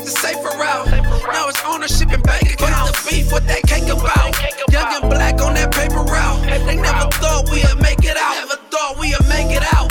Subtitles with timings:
[0.00, 0.90] take the safer route.
[1.32, 3.04] Now it's ownership and bank accounts.
[3.04, 4.32] The beef, what that cake about?
[4.72, 6.42] Young and black on that paper route.
[6.66, 8.34] They never thought we'd make it out.
[8.34, 9.90] Never thought we'd make it out.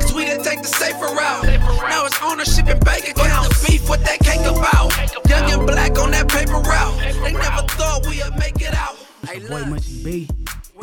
[0.00, 1.44] Cause we didn't take the safer route.
[1.88, 3.62] Now it's ownership and bank accounts.
[3.62, 4.92] The beef, what that cake about?
[5.28, 6.98] Young and black on that paper route.
[7.22, 8.96] They never thought we'd make it out.
[9.26, 9.80] Hey, Boy, look.
[9.80, 10.28] Munchie B.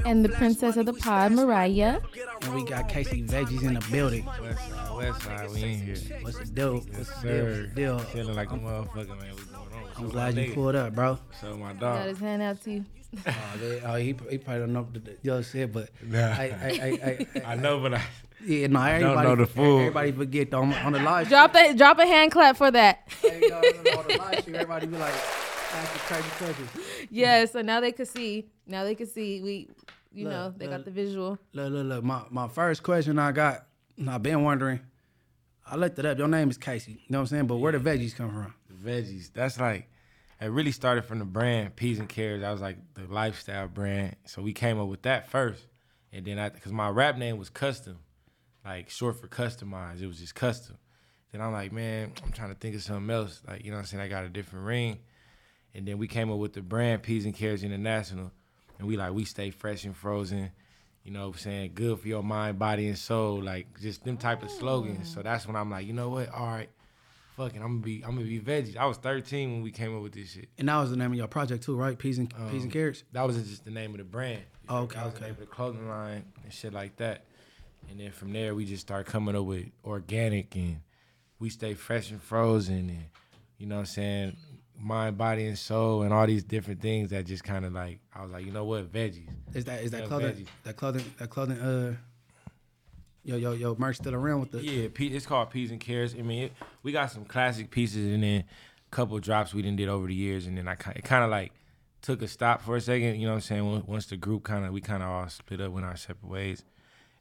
[0.05, 1.99] And the princess of the pod, Mariah.
[2.41, 4.27] And we got Casey Veggies in the building.
[5.09, 5.95] West side, we in here.
[6.21, 6.75] What's the deal?
[6.75, 7.21] Yes, What's the deal?
[7.21, 7.45] sir.
[7.61, 7.99] What's the deal?
[7.99, 9.31] Feeling like a motherfucker, man.
[9.31, 9.83] What's going on?
[9.97, 10.53] I'm glad you nigga.
[10.53, 11.19] pulled up, bro.
[11.39, 11.79] So my dog.
[11.79, 12.85] Got his hand out to you.
[13.27, 16.17] Oh, they, oh he, he probably don't know the, the other shit, but Nah.
[16.19, 18.01] I, I, I, I, I know, but I
[18.45, 19.79] yeah, no, everybody, know the full.
[19.79, 23.01] everybody forget though, on, on the live Drop a drop a hand clap for that.
[23.23, 25.13] everybody be like,
[25.73, 26.69] asking crazy questions.
[27.09, 28.47] yeah, so now they can see.
[28.65, 29.41] Now they can see.
[29.41, 29.69] We,
[30.13, 31.37] you Look, know, they got the visual.
[31.53, 32.03] Look, look, look.
[32.03, 33.65] My, my first question I got,
[34.07, 34.79] I've been wondering,
[35.71, 36.17] I looked it up.
[36.17, 36.91] Your name is Casey.
[36.91, 37.47] You know what I'm saying?
[37.47, 38.53] But where the veggies come from?
[38.67, 39.31] the veggies.
[39.33, 39.87] That's like
[40.41, 42.43] it really started from the brand Peas and Carrots.
[42.43, 44.17] I was like the lifestyle brand.
[44.25, 45.65] So we came up with that first,
[46.11, 47.99] and then I because my rap name was Custom,
[48.65, 50.01] like short for customized.
[50.01, 50.77] It was just custom.
[51.31, 53.41] Then I'm like, man, I'm trying to think of something else.
[53.47, 54.03] Like you know what I'm saying?
[54.03, 54.99] I got a different ring,
[55.73, 58.31] and then we came up with the brand Peas and Carrots International,
[58.77, 60.51] and we like we stay fresh and frozen.
[61.03, 61.71] You know what I'm saying?
[61.73, 63.41] Good for your mind, body, and soul.
[63.41, 65.11] Like just them type of slogans.
[65.11, 65.23] So mm.
[65.23, 66.29] that's when I'm like, you know what?
[66.33, 66.69] All right
[67.41, 68.77] fucking, I'm gonna be, I'm gonna be veggies.
[68.77, 70.49] I was 13 when we came up with this shit.
[70.57, 71.97] And that was the name of your project too, right?
[71.97, 73.03] Peas and um, peas and carrots.
[73.11, 74.43] That wasn't just the name of the brand.
[74.69, 75.25] Oh, okay, that was the okay.
[75.25, 77.25] name of the clothing line and shit like that.
[77.89, 80.81] And then from there, we just started coming up with organic and
[81.39, 83.05] we stay fresh and frozen and
[83.57, 84.37] you know what I'm saying,
[84.81, 88.23] mind, body, and soul and all these different things that just kind of like, I
[88.23, 89.29] was like, you know what, veggies.
[89.53, 90.35] Is that is that Yeah, clothing?
[90.35, 90.47] veggies.
[90.63, 91.05] That clothing?
[91.19, 91.59] That clothing?
[91.59, 91.95] Uh,
[93.23, 94.63] yo yo yo, merch still around with the?
[94.63, 96.15] Yeah, it's called Peas and Carrots.
[96.17, 99.77] I mean, it, we got some classic pieces and then a couple drops we didn't
[99.77, 101.51] did over the years, and then I it kind of like
[102.01, 103.19] took a stop for a second.
[103.19, 103.83] You know what I'm saying?
[103.87, 106.63] Once- the group kind of we kind of all split up, went our separate ways.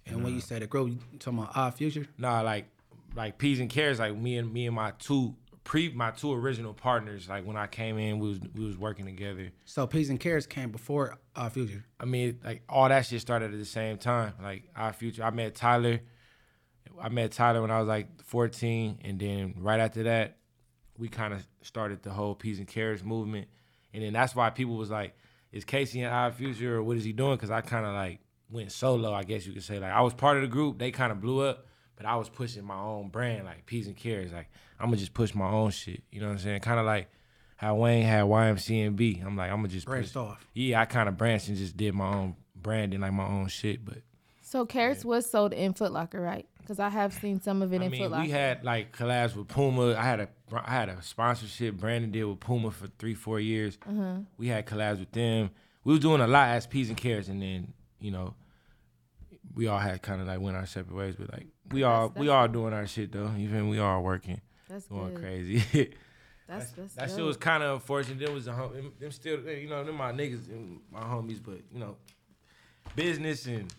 [0.06, 2.06] And when you say the group, you talking about Odd Future?
[2.18, 2.66] Nah, like
[3.14, 5.34] like Peas and Carrots, like me and me and my two
[5.64, 7.28] pre my two original partners.
[7.28, 9.50] Like when I came in, we was we was working together.
[9.64, 11.84] So peas and carrots came before Odd Future.
[11.98, 14.34] I mean, like all that shit started at the same time.
[14.42, 16.00] Like Odd Future, I met Tyler.
[17.00, 20.36] I met Tyler when I was like 14, and then right after that,
[20.98, 23.48] we kind of started the whole peas and carrots movement,
[23.94, 25.16] and then that's why people was like,
[25.52, 28.20] "Is Casey in Odd Future or what is he doing?" Because I kind of like
[28.50, 29.78] went solo, I guess you could say.
[29.78, 31.66] Like I was part of the group, they kind of blew up,
[32.00, 34.32] but I was pushing my own brand, like peas and carrots.
[34.32, 36.02] Like I'm gonna just push my own shit.
[36.10, 36.60] You know what I'm saying?
[36.60, 37.10] Kind of like
[37.56, 39.22] how Wayne had YMCMB.
[39.26, 40.46] I'm like, I'm gonna just Branched push- off.
[40.54, 43.84] yeah, I kind of branched and just did my own branding, like my own shit.
[43.84, 43.98] But
[44.40, 46.46] So carrots was sold in Foot Locker, right?
[46.58, 48.22] Because I have seen some of it I in mean, Foot Locker.
[48.24, 49.94] we had like collabs with Puma.
[49.94, 53.76] I had a I had a sponsorship branding deal with Puma for three four years.
[53.78, 54.22] Mm-hmm.
[54.38, 55.50] We had collabs with them.
[55.84, 58.34] We was doing a lot as peas and carrots, and then you know.
[59.52, 62.20] We all had kind of like went our separate ways, but like we all That's-
[62.20, 63.30] we that's all doing our shit though.
[63.38, 65.22] Even we all working, That's going good.
[65.22, 65.90] crazy.
[66.48, 68.18] That's that's that shit was kind of unfortunate.
[68.18, 71.38] Them was a hom- them, them still, you know, them my niggas, and my homies,
[71.40, 71.96] but you know,
[72.96, 73.72] business and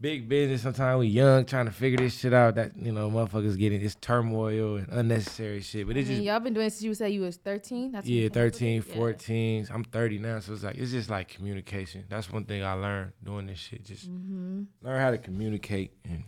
[0.00, 0.62] big business.
[0.62, 2.54] Sometimes we young trying to figure this shit out.
[2.54, 5.86] That you know, motherfuckers getting this turmoil and unnecessary shit.
[5.86, 7.90] But it's just y'all been doing since you said you was 13.
[7.92, 9.68] That's yeah, you came up with 13, it?
[9.68, 9.74] Yeah.
[9.74, 12.04] I'm 30 now, so it's like it's just like communication.
[12.08, 13.84] That's one thing I learned doing this shit.
[13.84, 14.62] Just Mm-hmm.
[14.82, 16.22] learn how to communicate and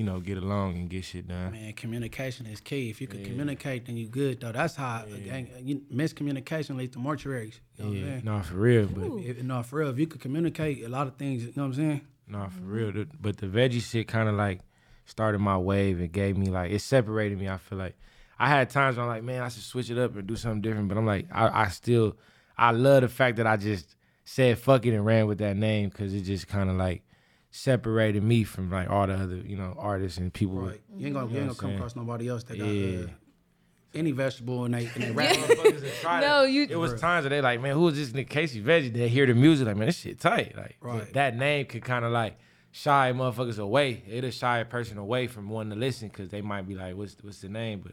[0.00, 1.52] you know get along and get shit done.
[1.52, 2.88] Man, communication is key.
[2.88, 3.26] If you can Yeah.
[3.26, 4.50] communicate, then you good though.
[4.50, 7.60] That's how uh, a gang, uh, you, miscommunication leads to mortuaries.
[7.76, 9.04] You know Yeah, no, for real, but.
[9.22, 9.90] If, no, for real.
[9.90, 12.00] If you could communicate a lot of things, you know what I'm saying?
[12.26, 12.92] Nah, for real.
[12.92, 14.60] The- But the veggie shit kind of like
[15.04, 16.00] started my wave.
[16.00, 17.46] It gave me like it separated me.
[17.50, 17.96] I feel like
[18.38, 20.62] I had times where I'm like, man, I should switch it up and do something
[20.62, 20.88] different.
[20.88, 22.16] But I'm like, I, I still,
[22.56, 25.90] I love the fact that I just said fuck it and ran with that name
[25.90, 27.02] because it just kind of like
[27.50, 30.56] separated me from like all the other you know artists and people.
[30.56, 30.80] with- Right.
[30.96, 33.04] You ain't gonna, you know ain't gonna come across nobody else that got Yeah.
[33.04, 33.06] uh,
[33.92, 35.34] any vegetable and they in they rap.
[35.36, 36.50] Motherfuckers No, it.
[36.50, 38.92] you- It was times that they like, man, who is this nigga Casey Veggie?
[38.92, 40.56] They hear the music, like, man, this shit tight.
[40.56, 41.12] Like, Right.
[41.14, 42.38] that name could kind of like
[42.70, 44.04] shy motherfuckers away.
[44.08, 47.16] It'll shy a person away from wanting to listen because they might be like, what's
[47.22, 47.80] what's the name?
[47.82, 47.92] But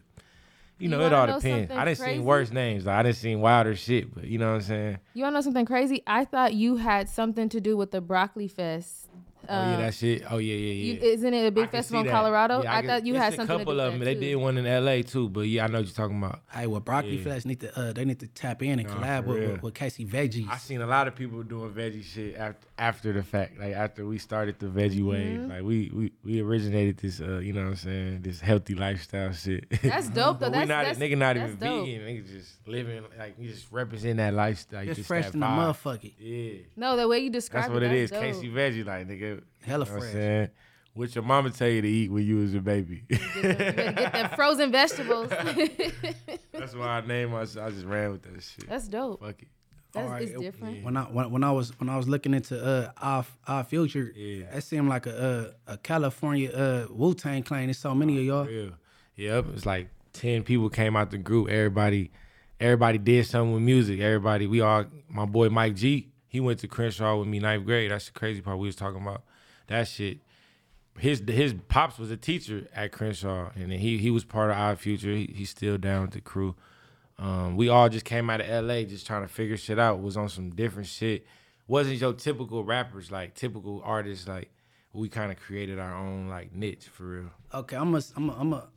[0.77, 1.71] you You know, wanna it all know depends.
[1.71, 2.85] I didn't see worse names.
[2.85, 4.97] Like, I didn't see wilder shit, but you know what I'm saying?
[5.15, 6.03] You wanna know something crazy?
[6.05, 9.07] I thought you had something to do with the broccoli fest
[9.49, 10.23] Oh yeah, that shit.
[10.29, 10.99] Oh yeah, yeah, you, yeah.
[11.13, 12.09] isn't it a big can festival in.
[12.09, 12.63] Colorado?
[12.63, 13.99] Yeah, I, can- thought you it's had a something couple to do of them.
[13.99, 15.03] that They did one in L.A.
[15.03, 16.41] too, but yeah, I know what you're talking about.
[16.51, 17.23] Hey, well, Broccoli Yeah.
[17.23, 19.73] Flash need to uh, they need to tap in and Nah, collab with, with, with
[19.73, 20.49] Casey Veggies.
[20.49, 24.05] I seen a lot of people doing veggie shit after after the fact, like after
[24.05, 25.39] we started the veggie wave.
[25.39, 25.49] Mm-hmm.
[25.51, 29.31] Like we we we originated this, uh, you know what I'm saying, this healthy lifestyle
[29.33, 29.65] shit.
[29.81, 30.49] That's dope though.
[30.49, 31.85] That's, not that's nigga not that's even dope.
[31.85, 32.01] vegan.
[32.01, 34.85] Nigga just living like you just represent that lifestyle.
[34.85, 35.73] Just just fresh in the vibe.
[35.73, 36.13] motherfucker.
[36.19, 36.59] Yeah.
[36.75, 38.09] No, the way you describe That's what it it, is.
[38.11, 38.33] that's dope.
[38.43, 39.36] Casey veggie, like nigga.
[39.65, 40.49] Hella you know what I'm saying?
[40.93, 43.03] What your mama tell you to eat when you was a baby.
[43.09, 45.29] You better get them frozen vegetables.
[46.51, 47.67] That's why I named myself.
[47.67, 48.67] I just ran with that shit.
[48.67, 49.21] that's dope.
[49.21, 49.47] Fuck it.
[49.93, 50.83] That's Alright, it's different.
[50.83, 54.11] When I when, when I was when I was looking into uh our, Odd Future,
[54.15, 54.45] Yeah.
[54.51, 57.65] that seemed like a a, a California uh Wu Tang clan.
[57.67, 58.45] There's so many of y'all.
[58.45, 58.71] Real.
[59.15, 59.45] Yep.
[59.53, 61.49] It's like ten people came out the group.
[61.49, 62.11] Everybody,
[62.59, 63.99] everybody did something with music.
[63.99, 64.85] Everybody, we all.
[65.09, 66.09] My boy Mike G.
[66.27, 67.89] He went to Crenshaw with me ninth grade.
[67.91, 69.23] That's the crazy part we was talking about.
[69.67, 70.19] That shit.
[70.97, 74.79] His his pops was a teacher at Crenshaw, and he he was part of Odd
[74.79, 75.11] Future.
[75.11, 76.55] He, he's still down with the crew.
[77.19, 80.01] Um, we all just came out of LA just trying to figure shit out.
[80.01, 81.25] Was on some different shit.
[81.67, 84.51] Wasn't your typical rappers like typical artists like.
[84.93, 87.29] We kind of created our own like niche for real.
[87.53, 88.67] Okay, I'm a I'm a, I'm a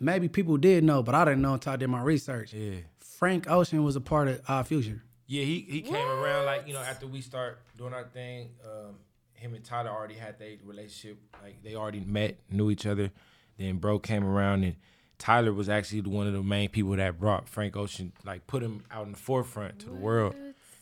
[0.00, 2.52] maybe people did know, but I didn't know until I did my research.
[2.52, 2.80] Yeah.
[2.98, 5.02] Frank Ocean was a part of Odd Future.
[5.26, 8.50] Yeah, he he came around like you know after we start doing our thing.
[8.64, 8.96] Um,
[9.38, 13.10] him and Tyler already had their relationship, like they already met, knew each other.
[13.56, 14.76] Then bro came around and
[15.18, 18.84] Tyler was actually one of the main people that brought Frank Ocean, like put him
[18.90, 20.34] out in the forefront to the world.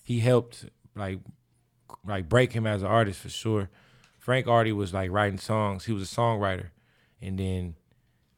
[0.05, 1.20] He helped like
[2.06, 3.70] like break him as an artist for sure.
[4.19, 5.85] Frank already was like writing songs.
[5.85, 6.69] He was a songwriter,
[7.23, 7.76] and then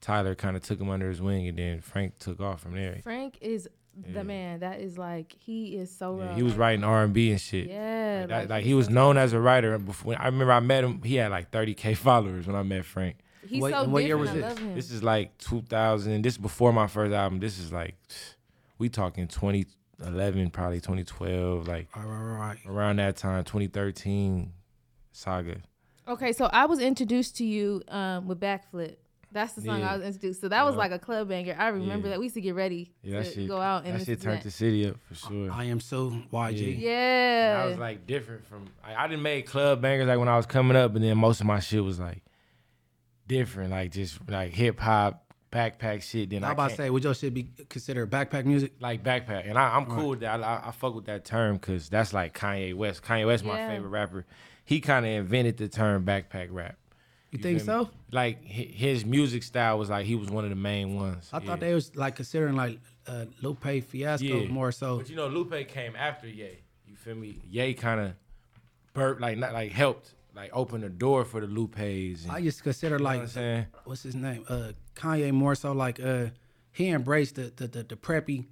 [0.00, 3.00] Tyler kind of took him under his wing, and then Frank took off from there.
[3.03, 3.69] Frank is
[4.06, 4.61] the man.
[4.61, 7.69] That is like he is so Yeah, he was writing R and B and shit.
[7.69, 9.79] Yeah, Like, that- like, like he was known as a writer.
[9.79, 11.03] Before I remember, I met him.
[11.03, 13.17] He had like 30k followers when I met Frank.
[13.47, 14.43] He's What- so and what year was I this?
[14.45, 14.75] love him.
[14.75, 16.23] This is like 2000.
[16.23, 17.41] This is before my first album.
[17.41, 17.95] This is like
[18.79, 22.59] we talking 2011, probably 2012, like All right, all right.
[22.67, 24.53] around that time, 2013
[25.12, 25.56] saga.
[26.06, 28.97] Okay, so I was introduced to you um, with Backflip.
[29.30, 29.92] That's the song Yeah.
[29.92, 30.40] I was introduced.
[30.40, 30.78] So that was Yeah.
[30.78, 31.54] like a club banger.
[31.58, 32.12] I remember Yeah.
[32.12, 33.48] that we used to get ready Yeah, that to shit.
[33.48, 35.52] go out and that listen shit turned the city up for sure.
[35.52, 36.76] I am so YG.
[36.78, 37.60] Yeah.
[37.62, 38.66] I was like different from.
[38.82, 41.40] I, I didn't make club bangers like when I was coming up, but then most
[41.40, 42.22] of my shit was like
[43.26, 46.30] different, like just like hip hop, backpack shit.
[46.30, 48.72] Then I I, about to can't- say, would your shit be considered backpack music?
[48.80, 50.42] like backpack, and I, I'm cool with that.
[50.42, 53.02] I, I, I fuck with that term because that's like Kanye West.
[53.02, 53.69] Kanye West, my Yeah.
[53.69, 54.25] favorite rapper.
[54.64, 56.77] He kind of invented the term backpack rap.
[57.30, 57.90] You, think so?
[58.10, 61.28] Like his music style was like he was one of the main ones.
[61.32, 61.44] I yeah.
[61.44, 64.48] thought they was like considering like uh, Lupe Fiasco Yeah.
[64.48, 64.98] more so.
[64.98, 66.60] But you know, Lupe came after Ye.
[66.86, 67.38] You feel me?
[67.50, 68.12] Ye kind of
[68.94, 72.25] burped, like not like helped, like open the door for the Lupes.
[72.25, 73.66] And, I just consider you know like what I'm saying?
[73.84, 74.44] what's his name?
[74.48, 76.26] Uh, Kanye more so like uh,
[76.72, 78.46] he embraced the the the, the preppy,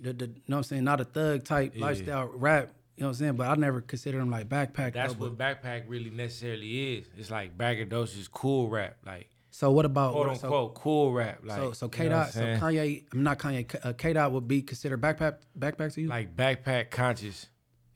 [0.00, 1.84] the, the you know what I'm saying, not a thug type Yeah.
[1.84, 2.70] lifestyle rap.
[2.96, 3.36] You know what I'm saying?
[3.36, 4.92] But I never consider him like backpack.
[4.92, 7.06] That's though, what backpack really necessarily is.
[7.16, 11.40] It's like braggadocious, cool rap, like So what about quote Oh, so, unquote cool rap.
[11.42, 12.40] Like so so K dot I'm so?
[12.66, 16.08] Kanye I'm not Kanye K- uh, K dot would be considered backpack backpack to you?
[16.08, 17.46] like backpack conscious.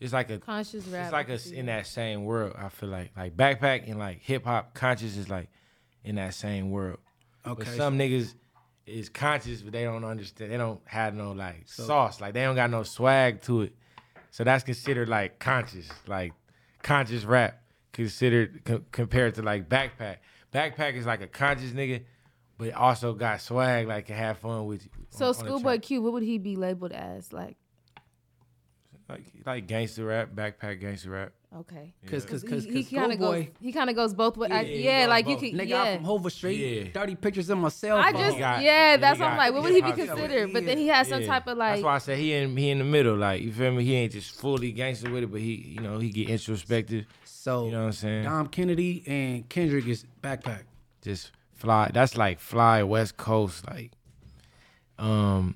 [0.01, 1.05] It's like a conscious rap.
[1.05, 2.55] it's like us in that same world.
[2.59, 5.51] I feel like like backpack and like hip hop conscious is like
[6.05, 6.99] in that same world.
[7.47, 7.65] okay.
[7.65, 8.35] But some niggas
[8.87, 10.53] is conscious, but they don't understand.
[10.53, 12.21] They don't have no like sauce.
[12.21, 13.75] Like they don't got no swag to it.
[14.37, 16.35] So that's considered like conscious, like
[16.83, 17.63] conscious rap.
[17.95, 20.17] Considered co- compared to like backpack.
[20.53, 22.03] Backpack is like a conscious nigga,
[22.59, 23.87] but also got swag.
[23.89, 24.91] Like can have fun with you.
[25.09, 25.79] so on- on Schoolboy.
[25.79, 27.33] Q, what would he be labeled as?
[27.33, 27.57] Like,
[29.09, 31.33] like like gangster rap, backpack gangster rap.
[31.61, 31.95] okay.
[32.09, 33.45] Cause, cause, He- cause, he, cause kind of goes.
[33.61, 34.51] He kind of goes both ways.
[34.51, 35.41] Yeah, Yeah, he yeah goes like you both.
[35.43, 35.53] could.
[35.55, 35.83] nigga, yeah.
[35.83, 36.91] I'm from Hoover Street, Yeah.
[36.93, 39.53] dirty pictures of my cell I just, got- yeah, that's what I'm like.
[39.53, 40.53] What would he be considered?
[40.53, 41.27] But then he has some Yeah.
[41.29, 41.75] type of like.
[41.75, 43.17] That's why I say he in he in the middle.
[43.17, 43.85] Like you feel me?
[43.85, 47.07] He ain't just fully gangster with it, but he you know he get introspective.
[47.25, 48.25] so You know what I'm saying?
[48.25, 50.63] Dom Kennedy and Kendrick is backpack.
[51.03, 51.91] just fly.
[51.95, 53.67] That's like fly West Coast.
[53.69, 53.93] Like,
[54.99, 55.55] um,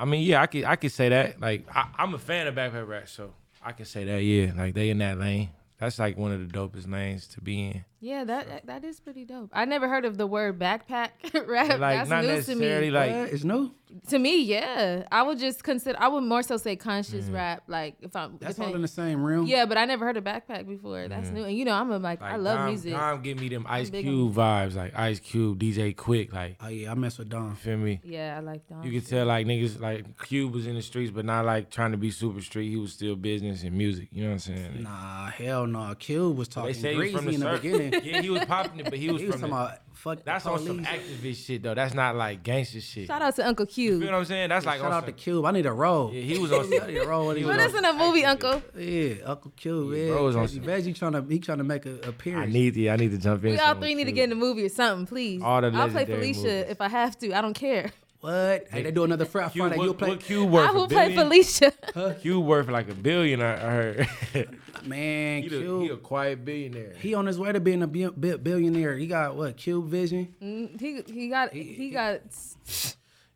[0.00, 1.38] I mean, yeah, I could I could say that.
[1.40, 4.22] Like, I, I'm a fan of backpack rap, so I can say that.
[4.22, 5.50] Yeah, like they in that lane.
[5.78, 7.84] That's like one of the dopest lanes to be in.
[8.00, 9.50] Yeah, that that- that is pretty dope.
[9.52, 11.10] I never heard of the word backpack
[11.46, 11.78] rap.
[11.78, 12.90] Like That's not news to me.
[12.90, 13.28] like What?
[13.32, 13.72] it's new.
[14.08, 15.02] To me, yeah.
[15.10, 15.98] I would just consider.
[16.00, 17.34] I would more so say conscious mm.
[17.34, 17.64] rap.
[17.66, 18.38] Like if I'm.
[18.38, 19.46] That's depending- all in the same realm.
[19.46, 21.08] Yeah, but I never heard of backpack before.
[21.08, 21.32] That's mm.
[21.32, 21.44] new.
[21.44, 22.92] And you know, I'm a, like, like I love Dom, music.
[22.92, 26.68] Dom give me them Ice big Cube vibes, like Ice Cube, DJ Quik, like Oh
[26.68, 27.56] yeah, I mess with Don.
[27.56, 28.00] feel me.
[28.04, 28.84] Yeah, I like Dom.
[28.84, 31.90] You can tell like niggas like Cube was in the streets, but not like trying
[31.90, 32.70] to be super street.
[32.70, 34.08] He was still business and music.
[34.12, 34.82] You know what I'm saying?
[34.84, 35.94] Nah, hell no.
[35.96, 37.89] Cube was talking say he was greasy from the, in the circle.
[37.90, 38.14] Beginning.
[38.14, 40.24] yeah, he was popping it, but he was He was from talking the, about fuck.
[40.24, 41.74] That's the on some activist shit though.
[41.74, 43.06] That's not like gangster shit.
[43.06, 44.00] Shout out to Uncle Cube.
[44.00, 44.48] You know what I'm saying?
[44.48, 45.44] That's like Shout on out to Cube.
[45.44, 46.12] I need a roll.
[46.12, 46.60] Yeah, he was on.
[46.82, 47.28] I need a roll.
[47.28, 48.24] with He was Put on us in a movie.
[48.24, 48.62] Uncle.
[48.78, 49.94] Yeah, Uncle Cube.
[49.94, 52.48] Yeah, bro was on Veggie, some- Veggie trying to he trying to make an appearance.
[52.48, 52.88] I need to.
[52.90, 53.52] I need to jump in.
[53.52, 55.42] We all some three need to get in the movie or something, please.
[55.42, 56.64] All the I'll play Felicia movies.
[56.70, 57.32] if I have to.
[57.32, 57.90] I don't care.
[58.20, 58.66] What?
[58.70, 59.78] Hey, they do another frat Cube, Friday.
[59.78, 60.08] what, You'll play.
[60.10, 60.68] what Cube worth?
[60.68, 61.24] I a will play billion?
[61.28, 61.72] Felicia.
[62.20, 63.40] Cube worth like a billion.
[63.40, 64.08] I, I heard.
[64.84, 66.94] Man, he, the, he a quiet billionaire.
[66.98, 68.96] He on his way to being a bi- bi- billionaire.
[68.96, 69.56] He got what?
[69.56, 70.34] Cube Vision.
[70.42, 72.20] Mm, he he got he got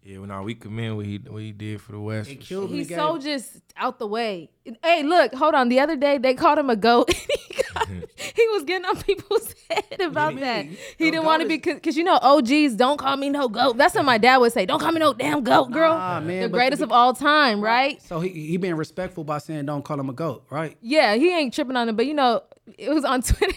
[0.02, 2.30] Yeah, well, nah, we commend what he what he did for the West.
[2.30, 4.50] And for Cube he's so just out the way.
[4.82, 5.68] Hey, look, hold on.
[5.68, 7.12] The other day they called him a goat.
[7.12, 10.64] he, got- he was getting on people's head about that.
[10.64, 13.76] He didn't want to be because you know OGs don't call me no goat.
[13.76, 14.64] That's what my dad would say.
[14.64, 15.92] Don't call me no damn goat, girl.
[15.92, 18.00] Nah, man, the greatest of all time, right?
[18.02, 20.76] So he he being respectful by saying don't call him a goat, right?
[20.80, 22.42] Yeah, he ain't tripping on it, but you know,
[22.78, 23.54] it was on Twitter.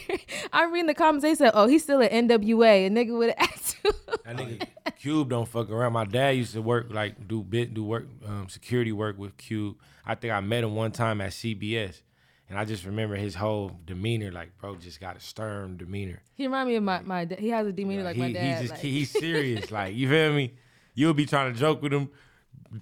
[0.52, 1.24] I'm reading the comments.
[1.24, 3.78] They said, "Oh, he's still at NWA." A nigga would have asked.
[4.26, 4.68] That nigga
[5.00, 5.94] Cube don't fuck around.
[5.94, 9.78] My dad used to work like do bit do work um, security work with Cube.
[10.08, 12.02] I think I met him one time at CBS,
[12.50, 14.32] and I just remember his whole demeanor.
[14.32, 16.22] Like, bro, just got a stern demeanor.
[16.34, 17.28] he remind me of my my.
[17.38, 18.56] He has a demeanor like he, my dad.
[18.56, 19.70] He just like- he's serious.
[19.80, 20.54] like, you feel me?
[20.96, 22.10] You'll be trying to joke with him,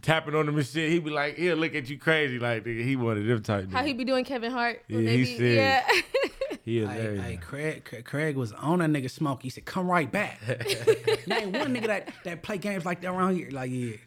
[0.02, 0.90] tapping on him and shit.
[0.92, 2.40] He would be like, he'll look at you crazy.
[2.40, 3.72] Like, nigga, he of them type.
[3.72, 4.84] how he be doing Kevin Hart?
[4.88, 5.56] Yeah, he's serious.
[5.58, 6.02] Yeah.
[6.66, 7.24] He Hey, hilarious.
[7.24, 9.44] hey, Craig, Craig, Craig was on that nigga smoke.
[9.44, 10.42] He said, "Come right back."
[11.28, 13.50] Name one nigga that that play games like that around here.
[13.52, 13.98] Like yeah,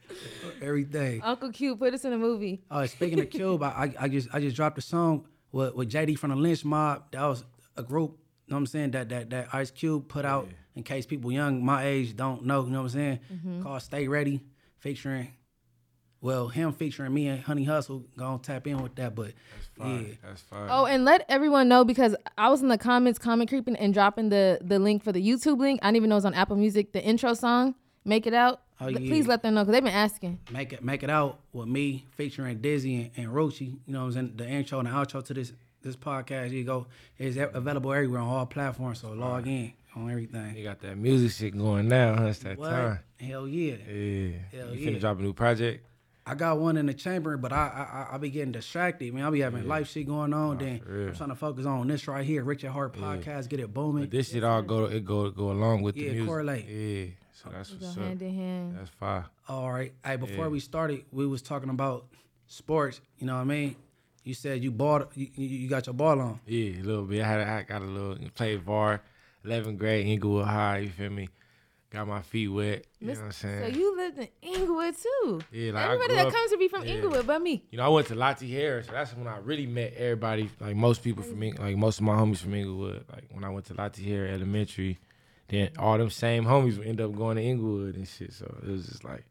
[0.61, 1.23] everything.
[1.23, 2.63] Uncle Cube, put us in a movie.
[2.71, 5.89] Uh, speaking of Cube, I, I I just I just dropped a song with, with
[5.91, 7.05] JD from the Lench Mob.
[7.13, 7.45] That was
[7.77, 8.19] a group.
[8.47, 8.91] You know what I'm saying?
[8.91, 12.65] That that that Ice Cube put out in case people young my age don't know.
[12.65, 13.21] You know what I'm saying?
[13.33, 13.63] Mm-hmm.
[13.63, 14.43] Called Stay Ready,
[14.79, 15.33] featuring.
[16.21, 18.05] Well, him featuring me and Honey Hustle.
[18.17, 19.27] Gonna tap in with that, but
[19.79, 19.85] yeah.
[19.85, 20.19] Fine.
[20.25, 20.69] That's fine.
[20.71, 24.29] Oh, and let everyone know because I was in the comments, comment creeping, and dropping
[24.31, 25.79] the the link for the YouTube link.
[25.83, 26.93] I didn't even know it's on Apple Music.
[26.93, 28.99] The intro song, "Make It Out." Oh, yeah.
[28.99, 30.39] Please let them know because they've been asking.
[30.51, 33.61] make it make it out with me featuring Dizzy and, and Rucci.
[33.87, 34.33] You know what I'm saying?
[34.37, 36.87] The intro and the outro to this this podcast, you go,
[37.19, 39.01] is available everywhere on all platforms.
[39.01, 40.57] So log in on everything.
[40.57, 42.17] You got that music shit going now.
[42.17, 42.25] Huh?
[42.27, 42.71] It's that What?
[42.71, 42.99] time.
[43.21, 43.77] Hell yeah.
[43.89, 44.37] Yeah.
[44.53, 45.85] Hell you finna drop a new project?
[46.29, 49.15] I got one in the chamber, but I I, I, I be getting distracted.
[49.15, 50.59] Man, I be having life shit going on.
[50.59, 50.81] then.
[50.87, 54.05] I'm trying to focus on this right here, Rich at Heart podcast, get it booming.
[54.05, 56.29] But this shit all go it go go along with Yeah, the music.
[56.29, 56.67] correlate.
[56.69, 57.07] Yeah.
[57.33, 58.03] So that's Go what's up.
[58.05, 58.77] hand in hand.
[58.79, 59.27] That's fire.
[59.49, 59.93] All right.
[60.05, 62.07] Hey, before we started, we was talking about
[62.47, 63.01] sports.
[63.19, 63.77] You know what I mean?
[64.25, 66.41] You said you bought you, you you got your ball on.
[66.47, 67.23] Yeah, a little bit.
[67.23, 69.01] I had I got a little played VAR,
[69.47, 70.79] 11th grade, Inglewood High.
[70.79, 71.29] You feel me?
[71.99, 72.87] Got my feet wet.
[73.01, 73.75] You know what I'm So saying?
[73.75, 75.41] you lived in Inglewood too.
[75.51, 76.95] Yeah, like, I Everybody grew that up- comes to be from yeah.
[76.95, 77.65] Inglewood, but me.
[77.73, 80.77] You know, I went to Lottie Harris, so that's when I really met everybody, like
[80.77, 83.05] most people from Ing- like most of my homies from Inglewood.
[83.13, 84.99] Like when I went to Lottie Harris Elementary,
[85.49, 88.33] then all them same homies would end up going to Inglewood and shit.
[88.33, 89.25] So it was just like,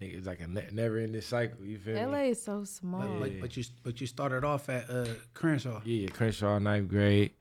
[0.00, 1.62] nigga, it's like a ne- never ending cycle.
[1.62, 2.28] You feel LA me?
[2.30, 3.02] is so small.
[3.20, 5.82] But, but you but you started off at uh, Crenshaw.
[5.84, 7.32] Yeah, Crenshaw ninth grade,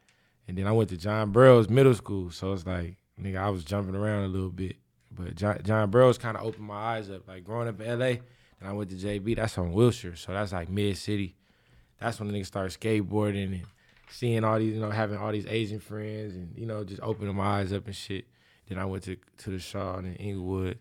[0.46, 2.32] and then I went to John Burroughs Middle School.
[2.32, 4.78] So it's like, nigga, I was jumping around a little bit,
[5.12, 7.28] but John, John Burroughs kind of opened my eyes up.
[7.28, 8.06] Like growing up in LA,
[8.60, 9.36] and I went to JB.
[9.36, 11.36] That's on Wilshire, so that's like mid city.
[12.00, 13.64] That's when the niggas started skateboarding and
[14.10, 17.36] seeing all these, you know, having all these Asian friends, and you know, just opening
[17.36, 18.26] my eyes up and shit.
[18.68, 20.80] Then I went to to the Shaw and Inglewood.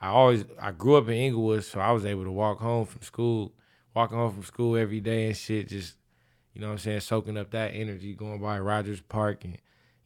[0.00, 3.02] I always I grew up in Inglewood, so I was able to walk home from
[3.02, 3.52] school,
[3.94, 5.96] walking home from school every day and shit, just
[6.54, 9.58] you know what I'm saying, soaking up that energy, going by Rogers Park and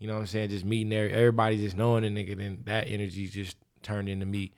[0.02, 2.88] you know what I'm saying, just meeting every, everybody, just knowing the nigga, then that
[2.88, 4.50] energy just turned into me,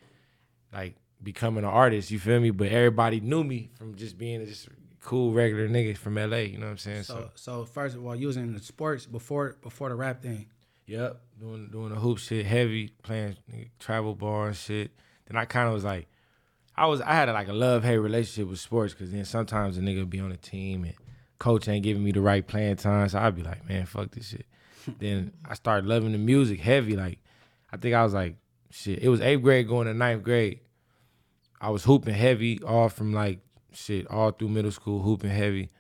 [0.73, 2.11] like becoming an artist.
[2.11, 2.49] You feel me?
[2.51, 4.71] But everybody knew me from just being a just
[5.03, 6.39] cool regular nigga from LA.
[6.39, 7.03] You know what I'm saying?
[7.03, 10.47] So so first of all, you was in the sports before before the rap thing.
[10.87, 13.37] Yep, doing doing the hoop shit heavy, playing
[13.79, 14.93] travel bar and shit.
[15.27, 16.09] Then I kind of was like,
[16.75, 19.77] I was I had a, like a love hate relationship with sports because then sometimes
[19.77, 20.95] a nigga would be on a team and
[21.39, 24.29] coach ain't giving me the right playing time, so I'd be like, man, fuck this
[24.29, 24.47] shit.
[24.99, 26.97] Then I started loving the music heavy.
[26.97, 27.19] Like
[27.73, 28.37] I think I was like,
[28.71, 29.03] shit.
[29.03, 30.61] It was eighth grade going to ninth grade.
[31.61, 33.41] I was hooping heavy all from like
[33.73, 35.71] shit all through middle school, hooping heavy.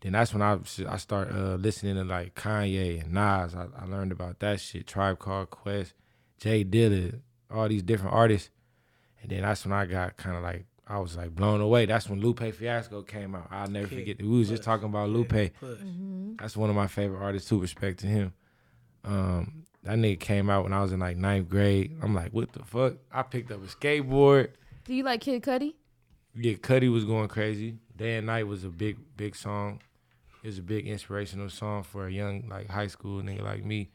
[0.00, 3.54] Then that's when I I start uh, listening to like Kanye and Nas.
[3.54, 4.86] I, I learned about that shit.
[4.86, 5.94] Tribe Called Quest,
[6.38, 8.50] J Dilla, all these different artists.
[9.22, 11.86] And then that's when I got kind of like I was like blown away.
[11.86, 13.46] That's when Lupe Fiasco came out.
[13.50, 14.22] I'll never Kick, forget.
[14.22, 15.28] We was just talking about yeah, Lupe.
[15.60, 15.78] push.
[16.38, 17.60] That's one of my favorite artists too.
[17.60, 18.32] Respect to him.
[19.04, 21.96] Um, that nigga came out when I was in like ninth grade.
[22.02, 22.94] I'm like, what the fuck?
[23.10, 24.50] I picked up a skateboard.
[24.84, 25.74] Do you like Kid Cudi?
[26.34, 27.76] Yeah, Cudi was going crazy.
[27.96, 29.80] Day and Night was a big, big song.
[30.42, 33.90] It was a big inspirational song for a young, like high school nigga like me,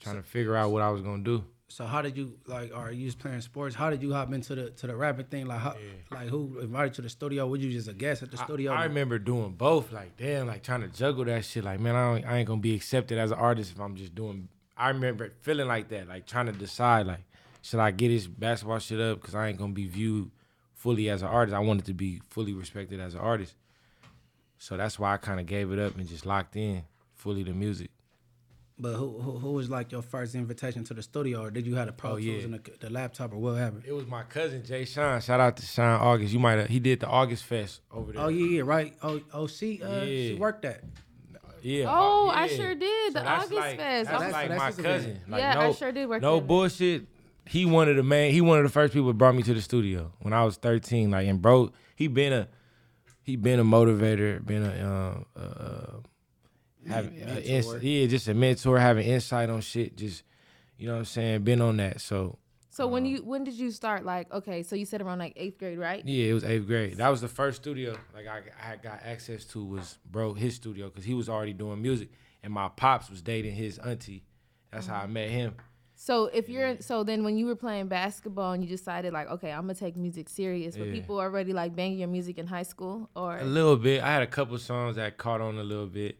[0.00, 1.44] trying to figure out what I was gonna do.
[1.72, 2.70] So how did you like?
[2.74, 3.74] Are you just playing sports?
[3.74, 5.46] How did you hop into the to the rapping thing?
[5.46, 5.74] Like, how,
[6.10, 7.46] like who invited you to the studio?
[7.46, 8.72] Would you just a guest at the I- studio?
[8.72, 9.90] I, remember doing both.
[9.90, 11.64] Like, damn, like trying to juggle that shit.
[11.64, 14.14] Like, man, I, don't, I ain't gonna be accepted as an artist if I'm just
[14.14, 14.48] doing.
[14.76, 17.24] I remember feeling like that, like trying to decide, like,
[17.62, 19.22] should I get this basketball shit up?
[19.22, 20.30] Because I ain't gonna be viewed
[20.74, 21.54] fully as an artist.
[21.54, 23.54] I wanted to be fully respected as an artist.
[24.58, 26.82] So that's why I kind of gave it up and just locked in
[27.14, 27.90] fully to music.
[28.78, 31.74] But who, who who was like your first invitation to the studio, or did you
[31.76, 32.44] have the Pro Oh, Tools yeah.
[32.44, 33.84] and the, the laptop, or what happened?
[33.86, 35.20] It was my cousin Jay Sean.
[35.20, 36.32] Shout out to Sean August.
[36.32, 36.68] You might have.
[36.68, 38.22] He did the August Fest over there.
[38.22, 38.94] Oh yeah, yeah, right.
[39.02, 40.82] Oh oh, she uh, she worked that.
[41.60, 41.84] Yeah.
[41.88, 43.14] Oh, uh, I sure did.
[43.14, 44.10] The August like, Fest.
[44.10, 45.20] That's, That's- like that's my his cousin.
[45.28, 46.46] Like, Yeah, no, I sure did work No that.
[46.48, 47.06] bullshit.
[47.46, 48.32] He one of the man.
[48.32, 50.56] He one of the first people that brought me to the studio when I was
[50.56, 51.10] thirteen.
[51.10, 52.48] Like, and bro, he been a
[53.22, 55.96] he been a motivator, been a uh, uh,
[56.88, 59.96] having uh, ins- yeah, just a mentor, having insight on shit.
[59.96, 60.22] Just
[60.78, 61.42] you know what I'm saying.
[61.44, 62.00] Been on that.
[62.00, 62.38] So
[62.70, 64.04] So when you when did you start?
[64.04, 66.02] Like, okay, so you said around like eighth grade, right?
[66.04, 66.96] Yeah, it was eighth grade.
[66.96, 70.86] That was the first studio like I, I got access to was bro his studio
[70.88, 72.08] because he was already doing music,
[72.42, 74.24] and my pops was dating his auntie.
[74.70, 75.54] That's how I met him.
[75.94, 79.52] So if you're so then when you were playing basketball and you decided like, okay,
[79.52, 80.92] I'm gonna take music serious, were Yeah.
[80.94, 84.02] people already like banging your music in high school or A little bit.
[84.02, 86.18] I had a couple songs that caught on a little bit.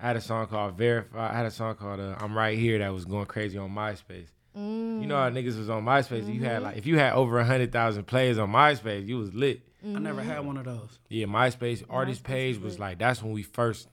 [0.00, 1.32] I had a song called Verify.
[1.32, 4.28] I had a song called uh, I'm Right Here that was going crazy on MySpace.
[4.54, 5.34] You know how mm.
[5.34, 6.32] niggas was on MySpace.
[6.32, 6.64] You had mm-hmm.
[6.64, 9.62] like if you had over hundred thousand players on MySpace, you was lit.
[9.84, 9.96] Mm-hmm.
[9.96, 10.98] I never had one of those.
[11.08, 13.88] Yeah, MySpace artist MySpace page was like that's when we first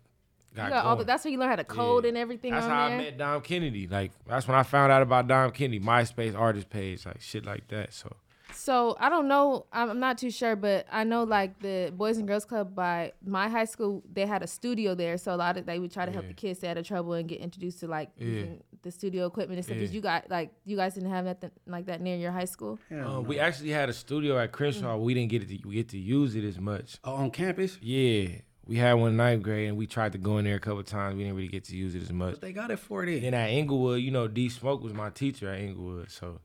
[0.55, 2.09] got you got all the, that's when you learn how to code Yeah.
[2.09, 2.97] and everything That's on how there.
[2.97, 3.87] I met Dom Kennedy.
[3.87, 7.67] Like that's when I found out about Dom Kennedy, MySpace artist page, like shit like
[7.67, 7.93] that.
[7.93, 8.15] So
[8.55, 9.65] So I don't know.
[9.71, 13.13] I'm I'm not too sure, but I know like the Boys and Girls Club by
[13.25, 15.17] my high school, they had a studio there.
[15.17, 16.29] So a lot of they would try to help Yeah.
[16.29, 18.45] the kids stay out of trouble and get introduced to like Yeah.
[18.81, 19.77] the studio equipment and stuff.
[19.77, 19.95] Did Yeah.
[19.95, 22.79] you got like you guys didn't have nothing like that near your high school?
[22.89, 23.21] Hell uh, no.
[23.21, 24.97] we actually had a studio at Crenshaw.
[24.97, 25.01] Mm.
[25.01, 26.97] We didn't get to we get to use it as much.
[27.03, 28.29] Oh, on campus, Yeah,
[28.65, 30.81] we had one in ninth grade, and we tried to go in there a couple
[30.83, 31.15] times.
[31.17, 32.31] We didn't really get to use it as much.
[32.35, 33.21] but they got it for it.
[33.21, 36.09] Then at Inglewood, you know, D Smoke was my teacher at Inglewood.
[36.09, 36.39] So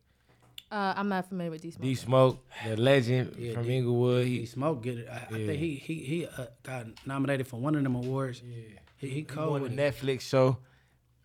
[0.70, 1.74] Uh, I'm not familiar with these.
[1.76, 5.08] D Smoke, the legend Yeah, from D- Inglewood, He he smoked get it.
[5.10, 8.40] I, I think he he he uh, got nominated for one of them awards.
[8.44, 8.78] yeah.
[8.96, 9.82] He he He won with the.
[9.82, 10.58] Netflix show,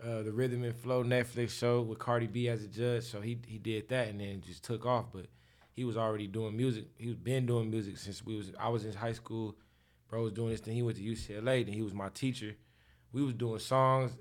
[0.04, 3.04] uh, the Rhythm and Flow Netflix show with Cardi B as a judge.
[3.04, 5.06] So he he did that and then just took off.
[5.13, 5.28] But
[5.74, 6.86] he was already doing music.
[6.98, 9.56] He was been doing music since we was I was in high school.
[10.10, 10.74] Bro was doing this thing.
[10.76, 11.63] He went to UCLA.
[11.65, 12.56] Then he was my teacher.
[13.12, 14.12] We was doing songs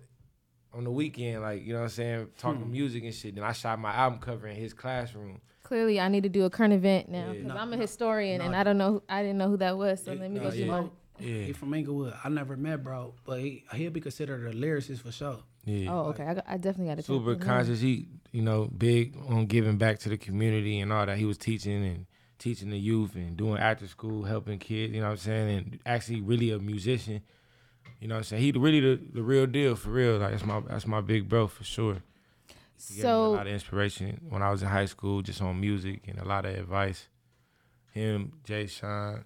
[0.77, 2.73] on the weekend, like you know what I'm saying, talking hmm.
[2.73, 3.35] music and shit.
[3.35, 5.41] Then I shot my album cover in his classroom.
[5.63, 7.33] Clearly, I need to do a current event now Yeah.
[7.33, 8.59] because No, I'm a no, historian and no.
[8.59, 9.03] I don't know.
[9.09, 10.05] I didn't know who that was.
[10.05, 10.67] So Yeah, let me no, go do yeah.
[10.67, 10.85] my.
[11.21, 12.13] Yeah, He from Inglewood.
[12.25, 15.39] I never met bro, but he he'll be considered a lyricist for sure.
[15.65, 15.91] yeah.
[15.93, 16.25] Oh, okay.
[16.25, 17.81] I, I definitely got to super conscious.
[17.81, 21.17] He, you know, big on giving back to the community and all that.
[21.17, 22.07] He was teaching and
[22.39, 24.93] teaching the youth and doing after school, helping kids.
[24.93, 25.57] You know what I'm saying?
[25.57, 27.23] And actually, really a musician.
[28.05, 28.43] You know what I'm saying?
[28.43, 30.19] He really the, the real deal for real.
[30.19, 32.03] Like that's my that's my big bro for sure.
[32.87, 35.59] He gave me a lot of inspiration when I was in high school, just on
[35.59, 37.09] music and a lot of advice.
[37.95, 39.25] Him, Jay Sean,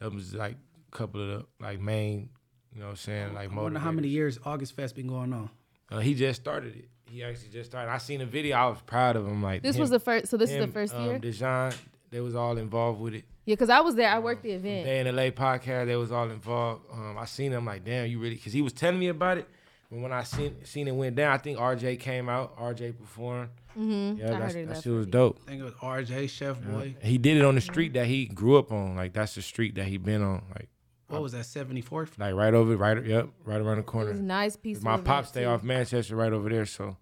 [0.00, 0.56] that was like
[0.92, 2.28] a couple of the like main,
[2.74, 5.32] you know what I'm saying, like I wonder how many years August Fest been going
[5.32, 5.48] on.
[5.90, 6.88] Uh, he just started it.
[7.10, 7.90] He actually just started.
[7.90, 8.54] I seen a video.
[8.54, 9.42] I was proud of him.
[9.42, 10.26] Like this him- was the first.
[10.26, 11.18] So this is the first um, year.
[11.18, 11.74] Dejan,
[12.10, 13.24] they was all involved with it.
[13.46, 14.08] Yeah, because I was there.
[14.08, 14.86] I worked the event.
[14.86, 16.82] Day in LA podcast, they was all involved.
[16.92, 18.36] Um, I seen him like, damn, you really?
[18.36, 19.48] Because he was telling me about it.
[19.90, 22.58] But when I seen seen it went down, I think RJ came out.
[22.58, 23.50] RJ performed.
[23.78, 24.18] Mm-hmm.
[24.20, 25.40] Yeah, I that's, heard that that shit was dope.
[25.46, 26.96] I think it was RJ Chef Boy.
[27.02, 28.96] He did it on the street that he grew up on.
[28.96, 30.42] Like that's the street that he been on.
[30.54, 30.68] Like
[31.08, 31.44] What was that?
[31.44, 32.18] Seventy fourth.
[32.18, 34.10] like right over, right, yep, right around the It corner.
[34.10, 34.80] was nice piece.
[34.80, 36.64] My pop stay off Manchester, right over there.
[36.66, 36.96] So,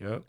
[0.00, 0.24] yep.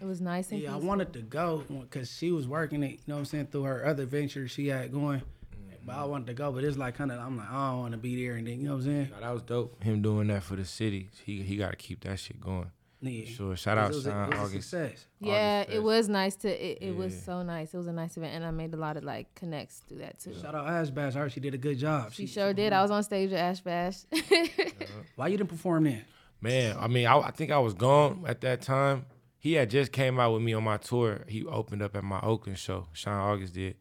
[0.00, 2.90] It was nice and Yeah, I wanted to go because she was working it.
[2.92, 5.20] You know what I'm saying through her other ventures she had going.
[5.20, 5.86] Mm-hmm.
[5.86, 7.92] But I wanted to go, but it's like kind of I'm like I don't want
[7.92, 9.08] to be there and then you know what I'm saying.
[9.12, 9.82] Nah, that was dope.
[9.82, 11.10] Him doing that for the city.
[11.24, 12.70] He he got to keep that shit going.
[13.04, 13.24] Yeah.
[13.24, 13.56] Sure.
[13.56, 14.70] Shout out It was a- Sean it was a August.
[14.70, 15.06] success.
[15.18, 16.48] Yeah, August it was nice to.
[16.48, 17.74] It, it was so nice.
[17.74, 20.20] It was a nice event, and I made a lot of like connects through that
[20.20, 20.32] too.
[20.40, 21.16] Shout out Ash Bash.
[21.16, 22.12] I heard she did a good job.
[22.12, 22.72] She sure did.
[22.72, 24.02] I was on stage with Ash Bash.
[25.16, 26.04] Why you didn't perform then?
[26.40, 29.06] Man, I mean, I, I think I was gone at that time.
[29.42, 31.24] He had just came out with me on my tour.
[31.26, 32.86] He opened up at my Oakland show.
[32.92, 33.74] Sean August did,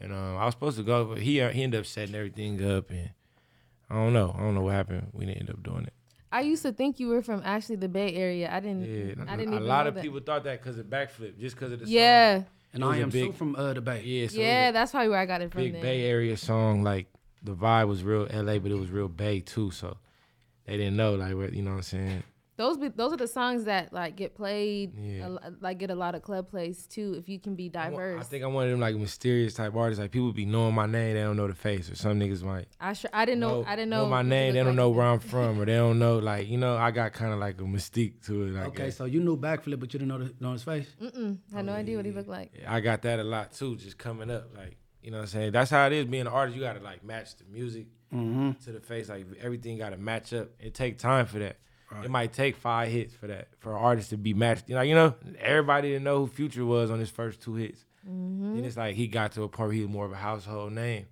[0.00, 2.90] and um, I was supposed to go, but he he ended up setting everything up,
[2.90, 3.10] and
[3.88, 4.34] I don't know.
[4.36, 5.10] I don't know what happened.
[5.12, 5.92] We didn't end up doing it.
[6.32, 8.50] I used to think you were from actually the Bay Area.
[8.52, 8.82] I didn't.
[8.82, 10.02] Yeah, I didn't a even lot know of that.
[10.02, 11.94] people thought that because of backflip, just because of the song.
[11.94, 14.02] Yeah, And It was I a am big- Sue from uh, the Bay.
[14.02, 14.72] yeah, so yeah.
[14.72, 15.60] That's probably where I got it from.
[15.62, 15.82] big then.
[15.82, 16.82] Bay Area song.
[16.82, 17.06] Like
[17.40, 19.70] the vibe was real LA, but it was real Bay too.
[19.70, 19.96] So
[20.66, 22.22] they didn't know, like, what you know what I'm saying.
[22.56, 25.26] Those be, those are the songs that like get played, Yeah.
[25.42, 27.14] a like get a lot of club plays too.
[27.18, 29.54] If you can be I wa- diverse, I think I'm one of them like mysterious
[29.54, 30.00] type artists.
[30.00, 32.68] Like people be knowing my name, they don't know the face, or some niggas might.
[32.80, 33.64] I sure I didn't know.
[33.66, 34.52] I didn't know, my name.
[34.54, 34.76] They don't like.
[34.76, 36.76] know where I'm from, or they don't know like you know.
[36.76, 38.56] I got kind of like a mystique to it.
[38.56, 38.96] I Okay, guess.
[38.98, 40.86] so you knew backflip, but you didn't know, the, know his face.
[41.02, 42.52] Mm-mm, I had no idea what he looked like.
[42.68, 44.56] I got that a lot too, just coming up.
[44.56, 45.52] Like you know what I'm saying.
[45.52, 46.56] That's how it is being an artist.
[46.56, 48.52] You gotta like match the music Mm-hmm.
[48.64, 49.08] to the face.
[49.08, 50.50] Like everything gotta match up.
[50.60, 51.56] It take time for that.
[52.02, 54.68] It might take five hits for that for an artist to be matched.
[54.68, 57.84] You know, you know, everybody didn't know who Future was on his first two hits.
[58.08, 58.56] Mm-hmm.
[58.56, 60.72] Then it's like he got to a point where he was more of a household
[60.72, 61.06] name.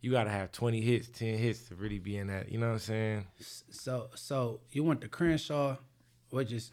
[0.00, 2.50] You gotta have 20 hits, 10 hits to really be in that.
[2.50, 3.26] You know what I'm saying?
[3.70, 5.76] So, so you went to Crenshaw,
[6.30, 6.72] which is